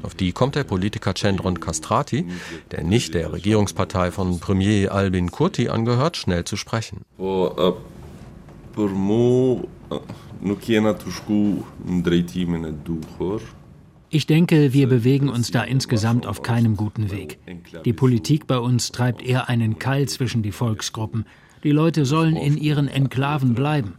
Auf 0.02 0.14
die 0.14 0.32
kommt 0.32 0.54
der 0.54 0.64
Politiker 0.64 1.14
Cendron 1.14 1.60
Castrati, 1.60 2.26
der 2.70 2.84
nicht 2.84 3.14
der 3.14 3.32
Regierungspartei 3.32 4.10
von 4.10 4.40
Premier 4.40 4.92
Albin 4.92 5.30
Kurti 5.30 5.68
angehört, 5.68 6.16
schnell 6.16 6.44
zu 6.44 6.56
sprechen. 6.56 7.02
Ich 14.10 14.26
denke, 14.26 14.72
wir 14.72 14.88
bewegen 14.88 15.28
uns 15.28 15.50
da 15.50 15.62
insgesamt 15.62 16.26
auf 16.26 16.42
keinem 16.42 16.76
guten 16.76 17.10
Weg. 17.10 17.38
Die 17.84 17.92
Politik 17.92 18.46
bei 18.46 18.58
uns 18.58 18.92
treibt 18.92 19.22
eher 19.22 19.48
einen 19.48 19.78
Keil 19.78 20.08
zwischen 20.08 20.42
die 20.42 20.52
Volksgruppen. 20.52 21.24
Die 21.64 21.72
Leute 21.72 22.04
sollen 22.04 22.36
in 22.36 22.56
ihren 22.56 22.88
Enklaven 22.88 23.54
bleiben. 23.54 23.94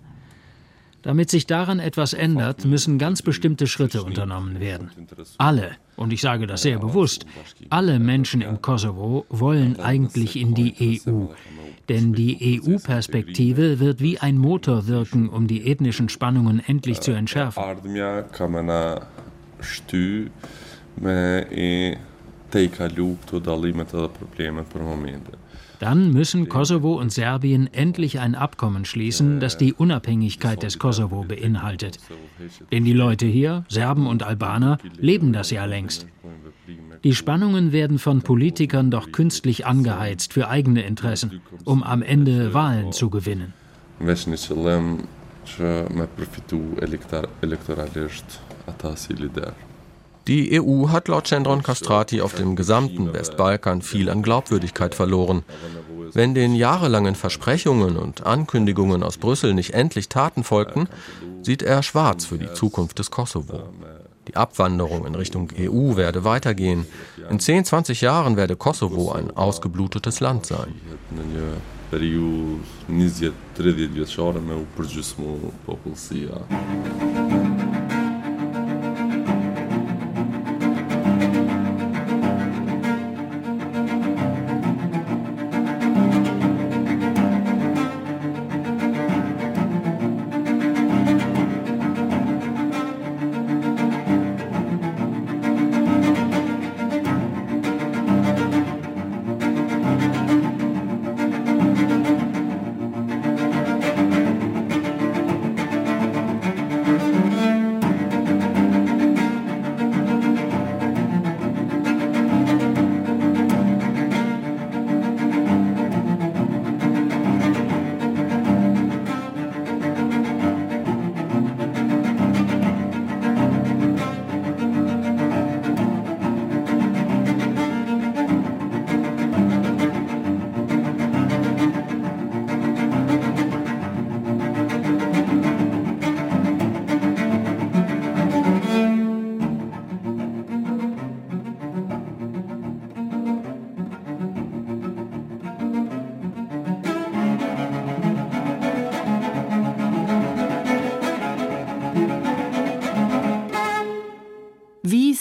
Damit 1.05 1.29
sich 1.29 1.45
daran 1.45 1.77
etwas 1.79 2.13
ändert, 2.13 2.65
müssen 2.65 2.97
ganz 2.97 3.21
bestimmte 3.21 3.67
Schritte 3.67 4.01
unternommen 4.01 4.59
werden. 4.59 4.89
Alle, 5.37 5.73
und 5.95 6.11
ich 6.11 6.19
sage 6.19 6.47
das 6.47 6.63
sehr 6.63 6.79
bewusst, 6.79 7.27
alle 7.69 7.99
Menschen 7.99 8.41
im 8.41 8.59
Kosovo 8.59 9.23
wollen 9.29 9.79
eigentlich 9.79 10.35
in 10.35 10.55
die 10.55 10.99
EU. 11.07 11.27
Denn 11.89 12.13
die 12.13 12.59
EU-Perspektive 12.59 13.79
wird 13.79 14.01
wie 14.01 14.17
ein 14.17 14.39
Motor 14.39 14.87
wirken, 14.87 15.29
um 15.29 15.45
die 15.45 15.69
ethnischen 15.69 16.09
Spannungen 16.09 16.59
endlich 16.65 17.01
zu 17.01 17.11
entschärfen. 17.11 17.61
Dann 25.79 26.11
müssen 26.11 26.49
Kosovo 26.49 26.99
und 26.99 27.11
Serbien 27.11 27.69
endlich 27.73 28.19
ein 28.19 28.35
Abkommen 28.35 28.85
schließen, 28.85 29.39
das 29.39 29.57
die 29.57 29.73
Unabhängigkeit 29.73 30.63
des 30.63 30.79
Kosovo 30.79 31.23
beinhaltet. 31.23 31.99
Denn 32.71 32.85
die 32.85 32.93
Leute 32.93 33.25
hier, 33.25 33.65
Serben 33.67 34.07
und 34.07 34.23
Albaner, 34.23 34.77
leben 34.97 35.33
das 35.33 35.51
ja 35.51 35.65
längst. 35.65 36.07
Die 37.03 37.13
Spannungen 37.13 37.71
werden 37.71 37.99
von 37.99 38.21
Politikern 38.21 38.89
doch 38.89 39.11
künstlich 39.11 39.65
angeheizt 39.65 40.33
für 40.33 40.49
eigene 40.49 40.83
Interessen, 40.83 41.41
um 41.63 41.83
am 41.83 42.01
Ende 42.01 42.53
Wahlen 42.53 42.91
zu 42.91 43.09
gewinnen. 43.09 43.53
Die 50.27 50.59
EU 50.59 50.89
hat 50.89 51.07
laut 51.07 51.27
Cendron 51.27 51.61
Castrati 51.61 52.21
auf 52.21 52.33
dem 52.33 52.55
gesamten 52.55 53.13
Westbalkan 53.13 53.83
viel 53.83 54.09
an 54.09 54.23
Glaubwürdigkeit 54.23 54.95
verloren. 54.95 55.43
Wenn 56.13 56.33
den 56.33 56.55
jahrelangen 56.55 57.13
Versprechungen 57.13 57.95
und 57.97 58.25
Ankündigungen 58.25 59.03
aus 59.03 59.17
Brüssel 59.17 59.53
nicht 59.53 59.73
endlich 59.73 60.09
Taten 60.09 60.43
folgten, 60.43 60.87
sieht 61.43 61.61
er 61.61 61.83
schwarz 61.83 62.25
für 62.25 62.39
die 62.39 62.51
Zukunft 62.53 62.97
des 62.97 63.11
Kosovo. 63.11 63.69
Die 64.27 64.35
Abwanderung 64.35 65.05
in 65.05 65.13
Richtung 65.13 65.49
EU 65.59 65.95
werde 65.95 66.23
weitergehen. 66.23 66.87
In 67.29 67.39
10, 67.39 67.65
20 67.65 68.01
Jahren 68.01 68.35
werde 68.35 68.55
Kosovo 68.55 69.11
ein 69.11 69.29
ausgeblutetes 69.29 70.19
Land 70.19 70.47
sein. 70.47 70.73
Período 71.91 72.59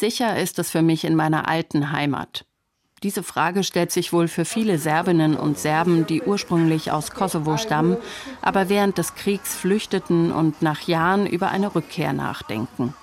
sicher 0.05 0.37
ist 0.37 0.59
es 0.59 0.71
für 0.71 0.83
mich 0.83 1.05
in 1.05 1.15
meiner 1.17 1.49
alten 1.49 1.91
Heimat. 1.91 2.45
Diese 3.03 3.23
Frage 3.23 3.65
stellt 3.65 3.91
sich 3.91 4.13
wohl 4.13 4.29
für 4.29 4.45
viele 4.45 4.77
Serbinnen 4.77 5.35
und 5.35 5.59
Serben, 5.59 6.07
die 6.07 6.21
ursprünglich 6.21 6.93
aus 6.93 7.11
Kosovo 7.11 7.57
stammen, 7.57 7.97
aber 8.43 8.69
während 8.69 8.99
des 8.99 9.15
Kriegs 9.15 9.57
flüchteten 9.57 10.31
und 10.31 10.61
nach 10.61 10.83
Jahren 10.83 11.27
über 11.27 11.49
eine 11.49 11.75
Rückkehr 11.75 12.13
nachdenken. 12.13 12.95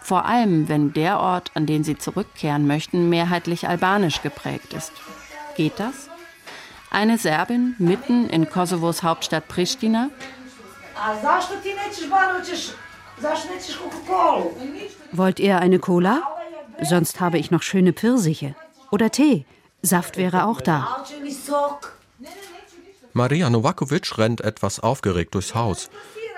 Vor 0.00 0.26
allem, 0.26 0.68
wenn 0.68 0.92
der 0.92 1.18
Ort, 1.18 1.50
an 1.54 1.66
den 1.66 1.82
sie 1.82 1.98
zurückkehren 1.98 2.68
möchten, 2.68 3.08
mehrheitlich 3.08 3.66
albanisch 3.66 4.22
geprägt 4.22 4.74
ist. 4.74 4.92
Geht 5.56 5.80
das? 5.80 6.08
Eine 6.92 7.18
Serbin 7.18 7.74
mitten 7.78 8.30
in 8.30 8.48
Kosovos 8.48 9.02
Hauptstadt 9.02 9.48
Pristina? 9.48 10.08
Wollt 15.12 15.40
ihr 15.40 15.58
eine 15.58 15.78
Cola? 15.78 16.22
Sonst 16.82 17.20
habe 17.20 17.38
ich 17.38 17.50
noch 17.50 17.62
schöne 17.62 17.92
Pfirsiche. 17.92 18.54
Oder 18.90 19.10
Tee. 19.10 19.44
Saft 19.82 20.16
wäre 20.16 20.44
auch 20.44 20.60
da. 20.60 21.04
Maria 23.12 23.50
Novakovic 23.50 24.18
rennt 24.18 24.40
etwas 24.40 24.80
aufgeregt 24.80 25.34
durchs 25.34 25.54
Haus, 25.54 25.90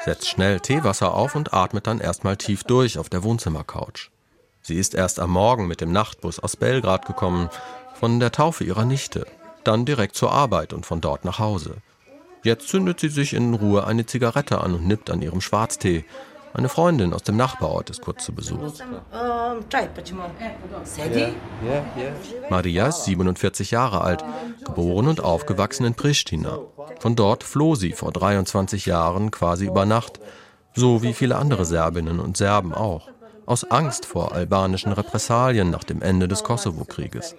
setzt 0.04 0.28
schnell 0.28 0.60
Teewasser 0.60 1.14
auf 1.14 1.34
und 1.34 1.52
atmet 1.52 1.86
dann 1.86 2.00
erstmal 2.00 2.36
tief 2.36 2.64
durch 2.64 2.98
auf 2.98 3.08
der 3.08 3.22
Wohnzimmercouch. 3.22 4.10
Sie 4.62 4.76
ist 4.76 4.94
erst 4.94 5.20
am 5.20 5.30
Morgen 5.30 5.66
mit 5.66 5.80
dem 5.80 5.92
Nachtbus 5.92 6.38
aus 6.38 6.56
Belgrad 6.56 7.06
gekommen, 7.06 7.48
von 7.94 8.20
der 8.20 8.32
Taufe 8.32 8.64
ihrer 8.64 8.84
Nichte, 8.84 9.26
dann 9.64 9.84
direkt 9.84 10.16
zur 10.16 10.32
Arbeit 10.32 10.72
und 10.72 10.86
von 10.86 11.00
dort 11.00 11.24
nach 11.24 11.38
Hause. 11.38 11.76
Jetzt 12.42 12.68
zündet 12.68 13.00
sie 13.00 13.08
sich 13.08 13.34
in 13.34 13.52
Ruhe 13.52 13.86
eine 13.86 14.06
Zigarette 14.06 14.60
an 14.60 14.74
und 14.74 14.86
nippt 14.86 15.10
an 15.10 15.20
ihrem 15.20 15.40
Schwarztee, 15.42 16.04
eine 16.52 16.68
Freundin 16.68 17.12
aus 17.12 17.22
dem 17.22 17.36
Nachbarort 17.36 17.90
ist 17.90 18.00
kurz 18.00 18.24
zu 18.24 18.34
Besuch. 18.34 18.72
Maria 22.50 22.86
ist 22.88 23.04
47 23.04 23.70
Jahre 23.70 24.00
alt, 24.00 24.24
geboren 24.64 25.08
und 25.08 25.22
aufgewachsen 25.22 25.84
in 25.84 25.94
Pristina. 25.94 26.58
Von 26.98 27.16
dort 27.16 27.44
floh 27.44 27.74
sie 27.74 27.92
vor 27.92 28.12
23 28.12 28.86
Jahren 28.86 29.30
quasi 29.30 29.66
über 29.66 29.86
Nacht, 29.86 30.20
so 30.74 31.02
wie 31.02 31.12
viele 31.12 31.36
andere 31.36 31.64
Serbinnen 31.64 32.20
und 32.20 32.36
Serben 32.36 32.74
auch, 32.74 33.08
aus 33.46 33.64
Angst 33.70 34.06
vor 34.06 34.32
albanischen 34.32 34.92
Repressalien 34.92 35.70
nach 35.70 35.84
dem 35.84 36.02
Ende 36.02 36.28
des 36.28 36.44
Kosovo-Krieges. 36.44 37.36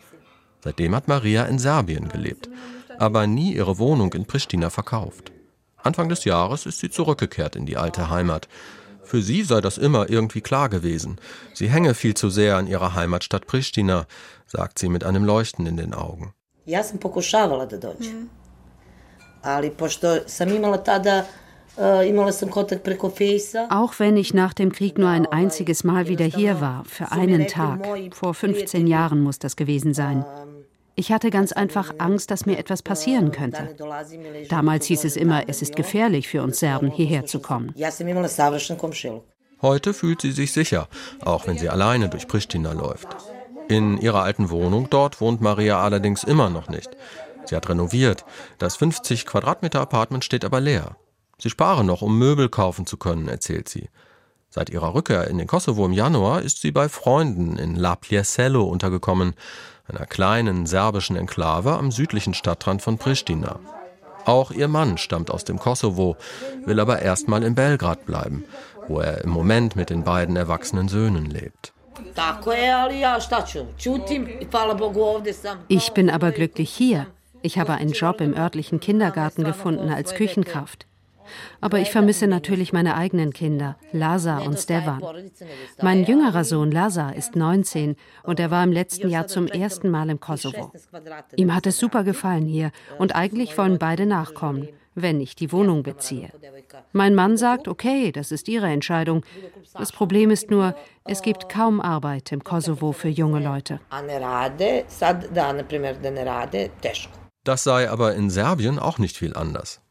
Seitdem 0.63 0.95
hat 0.95 1.07
Maria 1.07 1.45
in 1.45 1.59
Serbien 1.59 2.09
gelebt, 2.09 2.49
aber 2.97 3.27
nie 3.27 3.55
ihre 3.55 3.79
Wohnung 3.79 4.13
in 4.13 4.25
Pristina 4.25 4.69
verkauft. 4.69 5.31
Anfang 5.83 6.09
des 6.09 6.25
Jahres 6.25 6.65
ist 6.65 6.79
sie 6.79 6.91
zurückgekehrt 6.91 7.55
in 7.55 7.65
die 7.65 7.77
alte 7.77 8.09
Heimat, 8.09 8.47
für 9.11 9.21
sie 9.21 9.43
sei 9.43 9.59
das 9.61 9.77
immer 9.77 10.09
irgendwie 10.09 10.41
klar 10.41 10.69
gewesen. 10.69 11.17
Sie 11.53 11.67
hänge 11.67 11.93
viel 11.93 12.13
zu 12.13 12.29
sehr 12.29 12.55
an 12.55 12.67
ihrer 12.67 12.95
Heimatstadt 12.95 13.45
Pristina, 13.45 14.05
sagt 14.47 14.79
sie 14.79 14.89
mit 14.89 15.03
einem 15.03 15.25
Leuchten 15.25 15.65
in 15.65 15.77
den 15.77 15.93
Augen. 15.93 16.33
Ja 16.65 16.83
sam 16.83 16.97
pokušavala 16.97 17.65
da 17.65 17.77
dođem. 17.77 18.13
Mhm. 18.13 18.29
Ali 19.41 19.69
pošto 19.69 20.17
sam 20.27 20.49
imala 20.49 20.77
tada 20.77 21.25
auch 23.69 23.99
wenn 23.99 24.17
ich 24.17 24.33
nach 24.33 24.53
dem 24.53 24.71
Krieg 24.71 24.97
nur 24.97 25.09
ein 25.09 25.25
einziges 25.25 25.83
Mal 25.83 26.07
wieder 26.07 26.25
hier 26.25 26.59
war, 26.59 26.83
für 26.85 27.11
einen 27.11 27.47
Tag, 27.47 27.79
vor 28.11 28.33
15 28.33 28.87
Jahren 28.87 29.21
muss 29.21 29.39
das 29.39 29.55
gewesen 29.55 29.93
sein, 29.93 30.25
ich 31.01 31.11
hatte 31.11 31.31
ganz 31.31 31.51
einfach 31.51 31.95
Angst, 31.97 32.29
dass 32.29 32.45
mir 32.45 32.59
etwas 32.59 32.83
passieren 32.83 33.31
könnte. 33.31 33.75
Damals 34.49 34.85
hieß 34.85 35.03
es 35.03 35.15
immer, 35.15 35.49
es 35.49 35.63
ist 35.63 35.75
gefährlich 35.75 36.27
für 36.27 36.43
uns 36.43 36.59
Serben, 36.59 36.91
hierher 36.91 37.25
zu 37.25 37.39
kommen. 37.39 37.73
Heute 39.63 39.93
fühlt 39.95 40.21
sie 40.21 40.31
sich 40.31 40.53
sicher, 40.53 40.87
auch 41.25 41.47
wenn 41.47 41.57
sie 41.57 41.69
alleine 41.69 42.07
durch 42.07 42.27
Pristina 42.27 42.73
läuft. 42.73 43.07
In 43.67 43.97
ihrer 43.97 44.21
alten 44.21 44.51
Wohnung 44.51 44.91
dort 44.91 45.21
wohnt 45.21 45.41
Maria 45.41 45.81
allerdings 45.81 46.23
immer 46.23 46.51
noch 46.51 46.69
nicht. 46.69 46.91
Sie 47.45 47.55
hat 47.55 47.67
renoviert. 47.67 48.23
Das 48.59 48.75
50 48.75 49.25
Quadratmeter 49.25 49.81
Apartment 49.81 50.23
steht 50.23 50.45
aber 50.45 50.61
leer. 50.61 50.97
Sie 51.39 51.49
spare 51.49 51.83
noch, 51.83 52.03
um 52.03 52.19
Möbel 52.19 52.47
kaufen 52.47 52.85
zu 52.85 52.97
können, 52.97 53.27
erzählt 53.27 53.69
sie. 53.69 53.89
Seit 54.51 54.69
ihrer 54.69 54.93
Rückkehr 54.93 55.27
in 55.27 55.39
den 55.39 55.47
Kosovo 55.47 55.83
im 55.83 55.93
Januar 55.93 56.43
ist 56.43 56.61
sie 56.61 56.71
bei 56.71 56.89
Freunden 56.89 57.57
in 57.57 57.75
La 57.75 57.95
Pliesello 57.95 58.65
untergekommen 58.65 59.33
einer 59.87 60.05
kleinen 60.05 60.65
serbischen 60.65 61.15
Enklave 61.15 61.73
am 61.73 61.91
südlichen 61.91 62.33
Stadtrand 62.33 62.81
von 62.81 62.97
Pristina. 62.97 63.59
Auch 64.25 64.51
ihr 64.51 64.67
Mann 64.67 64.97
stammt 64.97 65.31
aus 65.31 65.43
dem 65.45 65.59
Kosovo, 65.59 66.15
will 66.65 66.79
aber 66.79 67.01
erstmal 67.01 67.43
in 67.43 67.55
Belgrad 67.55 68.05
bleiben, 68.05 68.45
wo 68.87 68.99
er 68.99 69.23
im 69.23 69.29
Moment 69.29 69.75
mit 69.75 69.89
den 69.89 70.03
beiden 70.03 70.35
erwachsenen 70.35 70.87
Söhnen 70.87 71.25
lebt. 71.25 71.73
Ich 75.67 75.91
bin 75.91 76.09
aber 76.09 76.31
glücklich 76.31 76.69
hier. 76.69 77.07
Ich 77.41 77.57
habe 77.57 77.73
einen 77.73 77.91
Job 77.91 78.21
im 78.21 78.35
örtlichen 78.35 78.79
Kindergarten 78.79 79.43
gefunden 79.43 79.89
als 79.89 80.13
Küchenkraft. 80.13 80.85
Aber 81.59 81.79
ich 81.79 81.91
vermisse 81.91 82.27
natürlich 82.27 82.73
meine 82.73 82.95
eigenen 82.95 83.33
Kinder, 83.33 83.77
Lazar 83.91 84.45
und 84.45 84.57
Stevan. 84.57 85.01
Mein 85.81 86.03
jüngerer 86.03 86.43
Sohn 86.43 86.71
Lazar 86.71 87.15
ist 87.15 87.35
19 87.35 87.95
und 88.23 88.39
er 88.39 88.51
war 88.51 88.63
im 88.63 88.71
letzten 88.71 89.09
Jahr 89.09 89.27
zum 89.27 89.47
ersten 89.47 89.89
Mal 89.89 90.09
im 90.09 90.19
Kosovo. 90.19 90.71
Ihm 91.35 91.53
hat 91.53 91.67
es 91.67 91.77
super 91.77 92.03
gefallen 92.03 92.45
hier 92.45 92.71
und 92.97 93.15
eigentlich 93.15 93.57
wollen 93.57 93.79
beide 93.79 94.05
nachkommen, 94.05 94.67
wenn 94.95 95.21
ich 95.21 95.35
die 95.35 95.51
Wohnung 95.51 95.83
beziehe. 95.83 96.29
Mein 96.91 97.15
Mann 97.15 97.37
sagt, 97.37 97.67
okay, 97.67 98.11
das 98.11 98.31
ist 98.31 98.47
Ihre 98.47 98.67
Entscheidung. 98.67 99.23
Das 99.73 99.91
Problem 99.91 100.31
ist 100.31 100.51
nur, 100.51 100.75
es 101.05 101.21
gibt 101.21 101.49
kaum 101.49 101.79
Arbeit 101.79 102.31
im 102.31 102.43
Kosovo 102.43 102.91
für 102.91 103.09
junge 103.09 103.39
Leute. 103.39 103.79
Das 107.43 107.63
sei 107.63 107.89
aber 107.89 108.13
in 108.15 108.29
Serbien 108.29 108.79
auch 108.79 108.99
nicht 108.99 109.17
viel 109.17 109.35
anders. 109.35 109.81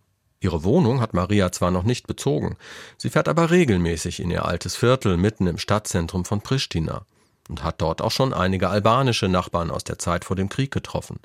Ihre 0.42 0.64
Wohnung 0.64 1.02
hat 1.02 1.12
Maria 1.12 1.52
zwar 1.52 1.70
noch 1.70 1.82
nicht 1.82 2.06
bezogen, 2.06 2.56
sie 2.96 3.10
fährt 3.10 3.28
aber 3.28 3.50
regelmäßig 3.50 4.20
in 4.20 4.30
ihr 4.30 4.46
altes 4.46 4.74
Viertel 4.74 5.18
mitten 5.18 5.46
im 5.46 5.58
Stadtzentrum 5.58 6.24
von 6.24 6.40
Pristina 6.40 7.02
und 7.50 7.62
hat 7.62 7.82
dort 7.82 8.00
auch 8.00 8.10
schon 8.10 8.32
einige 8.32 8.70
albanische 8.70 9.28
Nachbarn 9.28 9.70
aus 9.70 9.84
der 9.84 9.98
Zeit 9.98 10.24
vor 10.24 10.36
dem 10.36 10.48
Krieg 10.48 10.70
getroffen. 10.70 11.20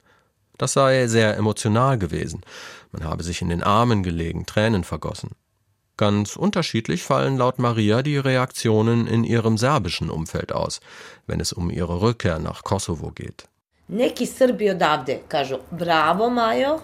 Das 0.58 0.74
sei 0.74 1.08
sehr 1.08 1.38
emotional 1.38 1.98
gewesen. 1.98 2.42
Man 2.92 3.04
habe 3.06 3.24
sich 3.24 3.42
in 3.42 3.50
den 3.50 3.64
Armen 3.64 4.04
gelegen, 4.04 4.46
Tränen 4.46 4.84
vergossen. 4.84 5.32
Ganz 5.98 6.36
unterschiedlich 6.36 7.04
fallen 7.04 7.38
laut 7.38 7.58
Maria 7.58 8.02
die 8.02 8.18
Reaktionen 8.18 9.08
in 9.08 9.24
ihrem 9.24 9.58
serbischen 9.58 10.10
Umfeld 10.10 10.52
aus, 10.52 10.82
wenn 11.26 11.40
es 11.40 11.54
um 11.54 11.70
ihre 11.70 12.02
Rückkehr 12.02 12.40
nach 12.40 12.64
Kosovo 12.64 13.12
geht. 13.12 13.48
Neki 13.88 14.26
Srbi 14.26 14.72
odavde 14.72 15.20
kažu 15.30 15.60
bravo 15.72 16.30
Majo, 16.30 16.82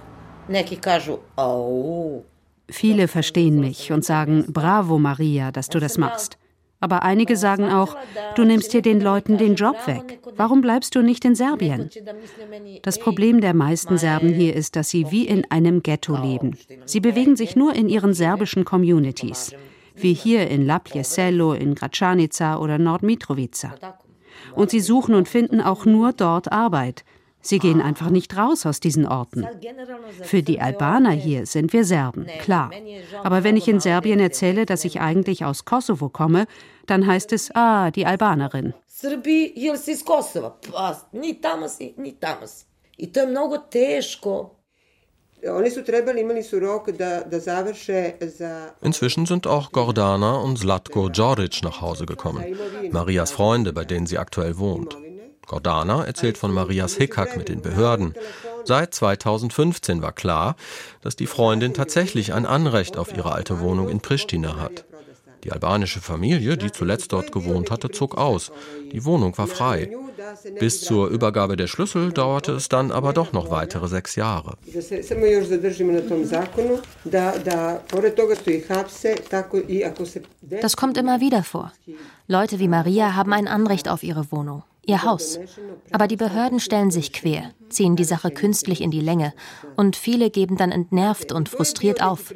Viele 2.70 3.08
verstehen 3.08 3.60
mich 3.60 3.92
und 3.92 4.06
sagen, 4.06 4.46
bravo 4.48 4.98
Maria, 4.98 5.52
dass 5.52 5.70
du 5.70 5.80
das 5.80 5.98
machst. 5.98 6.38
Aber 6.82 7.04
einige 7.04 7.38
sagen 7.38 7.70
auch, 7.70 7.96
du 8.36 8.44
nimmst 8.44 8.72
hier 8.72 8.82
den 8.82 9.00
Leuten 9.00 9.38
den 9.38 9.54
Job 9.54 9.76
weg. 9.86 10.20
Warum 10.36 10.62
bleibst 10.62 10.96
du 10.96 11.04
nicht 11.04 11.24
in 11.24 11.36
Serbien? 11.36 11.89
Das 12.82 12.98
Problem 12.98 13.39
der 13.39 13.54
meisten 13.54 14.00
Serben 14.00 14.34
hier 14.34 14.56
ist, 14.56 14.76
dass 14.76 14.89
sie 14.89 15.12
wie 15.12 15.28
in 15.28 15.50
einem 15.52 15.84
Ghetto 15.84 16.18
leben. 16.18 16.58
Sie 16.86 17.00
bewegen 17.00 17.36
sich 17.36 17.56
nur 17.56 17.76
in 17.76 17.88
ihren 17.88 18.16
serbischen 18.16 18.66
Communities, 18.66 19.54
wie 19.96 20.14
hier 20.14 20.50
in 20.50 20.66
Lapjesello, 20.66 21.54
in 21.54 21.76
Gračanica 21.76 22.58
oder 22.58 22.80
Nordmitrovica. 22.80 23.76
Und 24.56 24.72
sie 24.72 24.80
suchen 24.80 25.14
und 25.14 25.30
finden 25.30 25.62
auch 25.62 25.86
nur 25.86 26.14
dort 26.14 26.52
Arbeit. 26.52 27.06
Sie 27.42 27.60
gehen 27.60 27.82
einfach 27.82 28.10
nicht 28.10 28.38
raus 28.38 28.66
aus 28.66 28.80
diesen 28.80 29.08
Orten. 29.08 29.48
Für 30.22 30.44
die 30.44 30.62
Albaner 30.62 31.12
hier 31.12 31.46
sind 31.46 31.74
wir 31.74 31.86
Serben, 31.86 32.28
klar. 32.42 32.72
Aber 33.24 33.44
wenn 33.44 33.58
ich 33.58 33.68
in 33.68 33.80
Serbien 33.80 34.20
erzähle, 34.20 34.66
dass 34.66 34.86
ich 34.86 35.02
eigentlich 35.02 35.44
aus 35.46 35.66
Kosovo 35.66 36.10
komme, 36.10 36.46
dann 36.86 37.08
heißt 37.08 37.34
es, 37.34 37.52
ah, 37.56 37.92
die 37.92 38.06
Albanerin. 38.06 38.74
Inzwischen 48.82 49.26
sind 49.26 49.48
auch 49.48 49.72
Gordana 49.72 50.36
und 50.36 50.60
Zlatko 50.60 51.10
Djoric 51.10 51.64
nach 51.64 51.82
Hause 51.82 52.06
gekommen, 52.06 52.46
Marias 52.92 53.32
Freunde, 53.32 53.74
bei 53.74 53.84
denen 53.84 54.06
sie 54.06 54.20
aktuell 54.20 54.60
wohnt. 54.60 54.96
Gordana 55.48 56.06
erzählt 56.06 56.38
von 56.38 56.54
Marias 56.54 56.96
Hickhack 56.96 57.38
mit 57.38 57.50
den 57.50 57.62
Behörden. 57.62 58.14
Seit 58.64 58.94
2015 58.94 60.02
war 60.02 60.14
klar, 60.14 60.56
dass 61.02 61.16
die 61.16 61.28
Freundin 61.28 61.74
tatsächlich 61.74 62.34
ein 62.34 62.46
Anrecht 62.46 62.98
auf 62.98 63.16
ihre 63.16 63.32
alte 63.32 63.60
Wohnung 63.60 63.89
in 63.89 64.02
Pristina 64.02 64.58
hat. 64.58 64.86
Die 65.44 65.52
albanische 65.52 66.02
Familie, 66.02 66.56
die 66.56 66.72
zuletzt 66.72 67.14
dort 67.14 67.32
gewohnt 67.32 67.72
hatte, 67.72 67.89
zog 67.89 68.16
aus. 68.18 68.52
Die 68.92 69.04
Wohnung 69.06 69.36
war 69.38 69.48
frei. 69.48 69.92
Bis 70.60 70.82
zur 70.82 71.08
Übergabe 71.08 71.58
der 71.58 71.68
Schlüssel 71.68 72.12
dauerte 72.12 72.52
es 72.52 72.70
dann 72.70 72.92
aber 72.92 73.12
doch 73.12 73.34
noch 73.34 73.50
weitere 73.50 73.88
sechs 73.88 74.16
Jahre. 74.16 74.58
Das 80.62 80.78
kommt 80.78 80.98
immer 80.98 81.20
wieder 81.20 81.44
vor. 81.44 81.74
Leute 82.28 82.60
wie 82.60 82.68
Maria 82.68 83.16
haben 83.16 83.34
ein 83.34 83.48
Anrecht 83.48 83.89
auf 83.89 84.04
ihre 84.04 84.32
Wohnung 84.32 84.64
ihr 84.86 85.03
Haus. 85.03 85.39
Aber 85.91 86.07
die 86.07 86.17
Behörden 86.17 86.59
stellen 86.59 86.91
sich 86.91 87.13
quer, 87.13 87.51
ziehen 87.69 87.95
die 87.95 88.03
Sache 88.03 88.32
künstlich 88.32 88.82
in 88.82 88.91
die 88.91 89.01
Länge 89.01 89.34
und 89.75 89.95
viele 89.95 90.29
geben 90.29 90.57
dann 90.57 90.71
entnervt 90.71 91.32
und 91.32 91.49
frustriert 91.49 92.01
auf. 92.01 92.34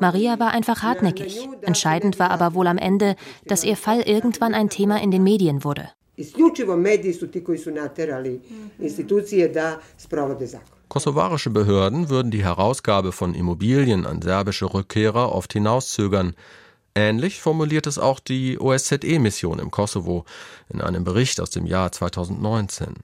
Maria 0.00 0.38
war 0.38 0.52
einfach 0.52 0.82
hartnäckig. 0.82 1.48
Entscheidend 1.62 2.18
war 2.18 2.30
aber 2.30 2.54
wohl 2.54 2.66
am 2.66 2.78
Ende, 2.78 3.16
dass 3.46 3.64
ihr 3.64 3.76
Fall 3.76 4.00
irgendwann 4.00 4.54
ein 4.54 4.70
Thema 4.70 5.00
in 5.02 5.10
den 5.10 5.22
Medien 5.22 5.64
wurde. 5.64 5.88
Kosovarische 10.88 11.50
Behörden 11.50 12.08
würden 12.08 12.30
die 12.30 12.44
Herausgabe 12.44 13.10
von 13.10 13.34
Immobilien 13.34 14.06
an 14.06 14.22
serbische 14.22 14.72
Rückkehrer 14.72 15.32
oft 15.32 15.52
hinauszögern. 15.52 16.36
Ähnlich 16.94 17.40
formuliert 17.40 17.88
es 17.88 17.98
auch 17.98 18.20
die 18.20 18.58
OSZE-Mission 18.60 19.58
im 19.58 19.72
Kosovo 19.72 20.24
in 20.68 20.80
einem 20.80 21.02
Bericht 21.02 21.40
aus 21.40 21.50
dem 21.50 21.66
Jahr 21.66 21.90
2019. 21.90 22.94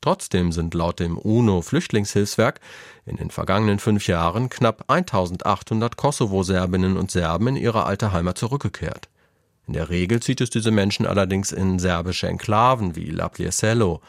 Trotzdem 0.00 0.52
sind 0.52 0.74
laut 0.74 1.00
dem 1.00 1.18
UNO-Flüchtlingshilfswerk 1.18 2.60
in 3.04 3.16
den 3.16 3.30
vergangenen 3.32 3.80
fünf 3.80 4.06
Jahren 4.06 4.48
knapp 4.48 4.84
1800 4.86 5.96
Kosovo-Serbinnen 5.96 6.96
und 6.96 7.10
Serben 7.10 7.48
in 7.48 7.56
ihre 7.56 7.86
alte 7.86 8.12
Heimat 8.12 8.38
zurückgekehrt. 8.38 9.08
In 9.66 9.72
der 9.72 9.90
Regel 9.90 10.20
zieht 10.22 10.40
es 10.40 10.50
diese 10.50 10.70
Menschen 10.70 11.06
allerdings 11.06 11.50
in 11.50 11.80
serbische 11.80 12.28
Enklaven 12.28 12.94
wie 12.94 13.10
Laplieselo. 13.10 14.00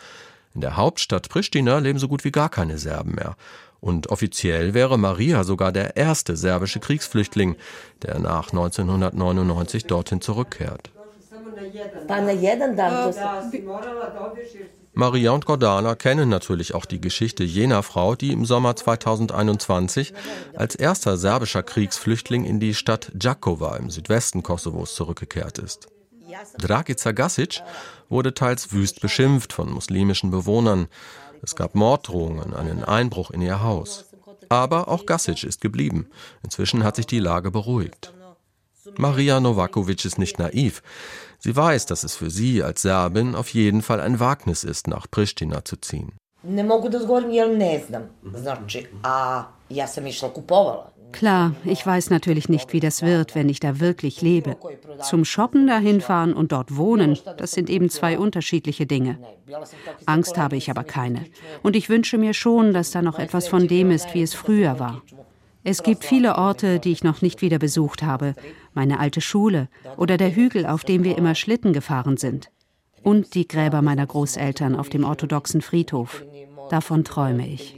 In 0.53 0.61
der 0.61 0.78
Hauptstadt 0.78 1.30
Pristina 1.30 1.80
leben 1.80 1.97
so 1.97 2.07
gut 2.07 2.24
wie 2.24 2.32
gar 2.32 2.49
keine 2.49 2.78
Serben 2.78 3.15
mehr. 3.15 3.36
Und 3.88 4.09
offiziell 4.09 4.73
wäre 4.73 4.99
Maria 4.99 5.45
sogar 5.45 5.71
der 5.71 5.95
erste 5.95 6.35
serbische 6.35 6.81
Kriegsflüchtling, 6.81 7.55
der 8.01 8.19
nach 8.19 8.49
1999 8.49 9.85
dorthin 9.85 10.19
zurückkehrt. 10.19 10.89
Maria 14.93 15.31
und 15.31 15.45
Gordana 15.45 15.95
kennen 15.95 16.27
natürlich 16.27 16.75
auch 16.75 16.83
die 16.83 16.99
Geschichte 16.99 17.45
jener 17.45 17.81
Frau, 17.81 18.15
die 18.15 18.33
im 18.33 18.43
Sommer 18.43 18.75
2021 18.75 20.13
als 20.53 20.75
erster 20.75 21.15
serbischer 21.15 21.63
Kriegsflüchtling 21.63 22.43
in 22.43 22.59
die 22.59 22.73
Stadt 22.73 23.09
Đakovo 23.13 23.73
im 23.75 23.89
Südwesten 23.89 24.43
Kosovos 24.43 24.95
zurückgekehrt 24.95 25.59
ist. 25.59 25.88
Dragica 26.57 27.11
Gasic 27.11 27.61
wurde 28.09 28.33
teils 28.33 28.73
wüst 28.73 29.01
beschimpft 29.01 29.53
von 29.53 29.71
muslimischen 29.71 30.31
Bewohnern. 30.31 30.88
Es 31.41 31.55
gab 31.55 31.75
Morddrohungen, 31.75 32.53
einen 32.53 32.83
Einbruch 32.83 33.31
in 33.31 33.41
ihr 33.41 33.61
Haus. 33.61 34.05
Aber 34.49 34.88
auch 34.88 35.05
Gasic 35.05 35.43
ist 35.43 35.61
geblieben. 35.61 36.07
Inzwischen 36.43 36.83
hat 36.83 36.95
sich 36.95 37.07
die 37.07 37.19
Lage 37.19 37.51
beruhigt. 37.51 38.13
Maria 38.97 39.39
Novakovic 39.39 40.05
ist 40.05 40.17
nicht 40.17 40.39
naiv. 40.39 40.81
Sie 41.39 41.55
weiß, 41.55 41.85
dass 41.85 42.03
es 42.03 42.15
für 42.15 42.29
sie 42.29 42.63
als 42.63 42.81
Serbin 42.81 43.35
auf 43.35 43.49
jeden 43.49 43.81
Fall 43.81 43.99
ein 43.99 44.19
Wagnis 44.19 44.63
ist, 44.63 44.88
nach 44.88 45.05
Pristina 45.09 45.63
zu 45.65 45.75
ziehen. 45.77 46.13
Ne 46.43 46.63
mogu 46.63 46.89
da 46.89 46.97
odgovorim 46.97 47.31
jer 47.31 47.57
ne 47.57 47.83
znam. 47.88 48.03
Znači, 48.35 48.88
a 49.03 49.43
ja 49.69 49.88
sam. 49.88 50.03
Klar, 51.11 51.55
ich 51.65 51.85
weiß 51.85 52.09
natürlich 52.09 52.49
nicht, 52.49 52.73
wie 52.73 52.79
das 52.79 53.01
wird, 53.01 53.35
wenn 53.35 53.49
ich 53.49 53.59
da 53.59 53.79
wirklich 53.79 54.21
lebe. 54.21 54.57
Zum 55.01 55.25
Shoppen 55.25 55.67
dahin 55.67 56.01
fahren 56.01 56.33
und 56.33 56.51
dort 56.51 56.75
wohnen, 56.75 57.17
das 57.37 57.51
sind 57.51 57.69
eben 57.69 57.89
zwei 57.89 58.19
unterschiedliche 58.19 58.85
Dinge. 58.85 59.17
Angst 60.05 60.37
habe 60.37 60.57
ich 60.57 60.69
aber 60.69 60.83
keine. 60.83 61.25
Und 61.63 61.75
ich 61.75 61.89
wünsche 61.89 62.17
mir 62.17 62.33
schon, 62.33 62.73
dass 62.73 62.91
da 62.91 63.01
noch 63.01 63.19
etwas 63.19 63.47
von 63.47 63.67
dem 63.67 63.91
ist, 63.91 64.13
wie 64.13 64.21
es 64.21 64.33
früher 64.33 64.79
war. 64.79 65.01
Es 65.63 65.83
gibt 65.83 66.05
viele 66.05 66.37
Orte, 66.37 66.79
die 66.79 66.91
ich 66.91 67.03
noch 67.03 67.21
nicht 67.21 67.41
wieder 67.41 67.59
besucht 67.59 68.03
habe. 68.03 68.35
Meine 68.73 68.99
alte 68.99 69.21
Schule 69.21 69.67
oder 69.97 70.17
der 70.17 70.35
Hügel, 70.35 70.65
auf 70.65 70.83
dem 70.83 71.03
wir 71.03 71.17
immer 71.17 71.35
Schlitten 71.35 71.73
gefahren 71.73 72.17
sind. 72.17 72.49
Und 73.03 73.33
die 73.35 73.47
Gräber 73.47 73.81
meiner 73.81 74.05
Großeltern 74.05 74.75
auf 74.75 74.89
dem 74.89 75.03
orthodoxen 75.03 75.61
Friedhof. 75.61 76.23
Davon 76.70 77.03
träume 77.03 77.47
ich. 77.47 77.76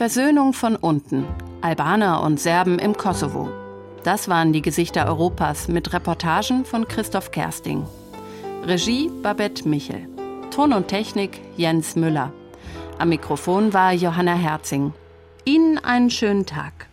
Versöhnung 0.00 0.54
von 0.54 0.76
unten. 0.76 1.26
Albaner 1.60 2.22
und 2.22 2.40
Serben 2.40 2.78
im 2.78 2.96
Kosovo. 2.96 3.50
Das 4.02 4.30
waren 4.30 4.54
die 4.54 4.62
Gesichter 4.62 5.04
Europas 5.04 5.68
mit 5.68 5.92
Reportagen 5.92 6.64
von 6.64 6.88
Christoph 6.88 7.32
Kersting. 7.32 7.84
Regie 8.64 9.10
Babette 9.22 9.68
Michel. 9.68 10.08
Ton 10.50 10.72
und 10.72 10.88
Technik 10.88 11.42
Jens 11.58 11.96
Müller. 11.96 12.32
Am 12.98 13.10
Mikrofon 13.10 13.74
war 13.74 13.92
Johanna 13.92 14.32
Herzing. 14.32 14.94
Ihnen 15.44 15.76
einen 15.76 16.08
schönen 16.08 16.46
Tag. 16.46 16.86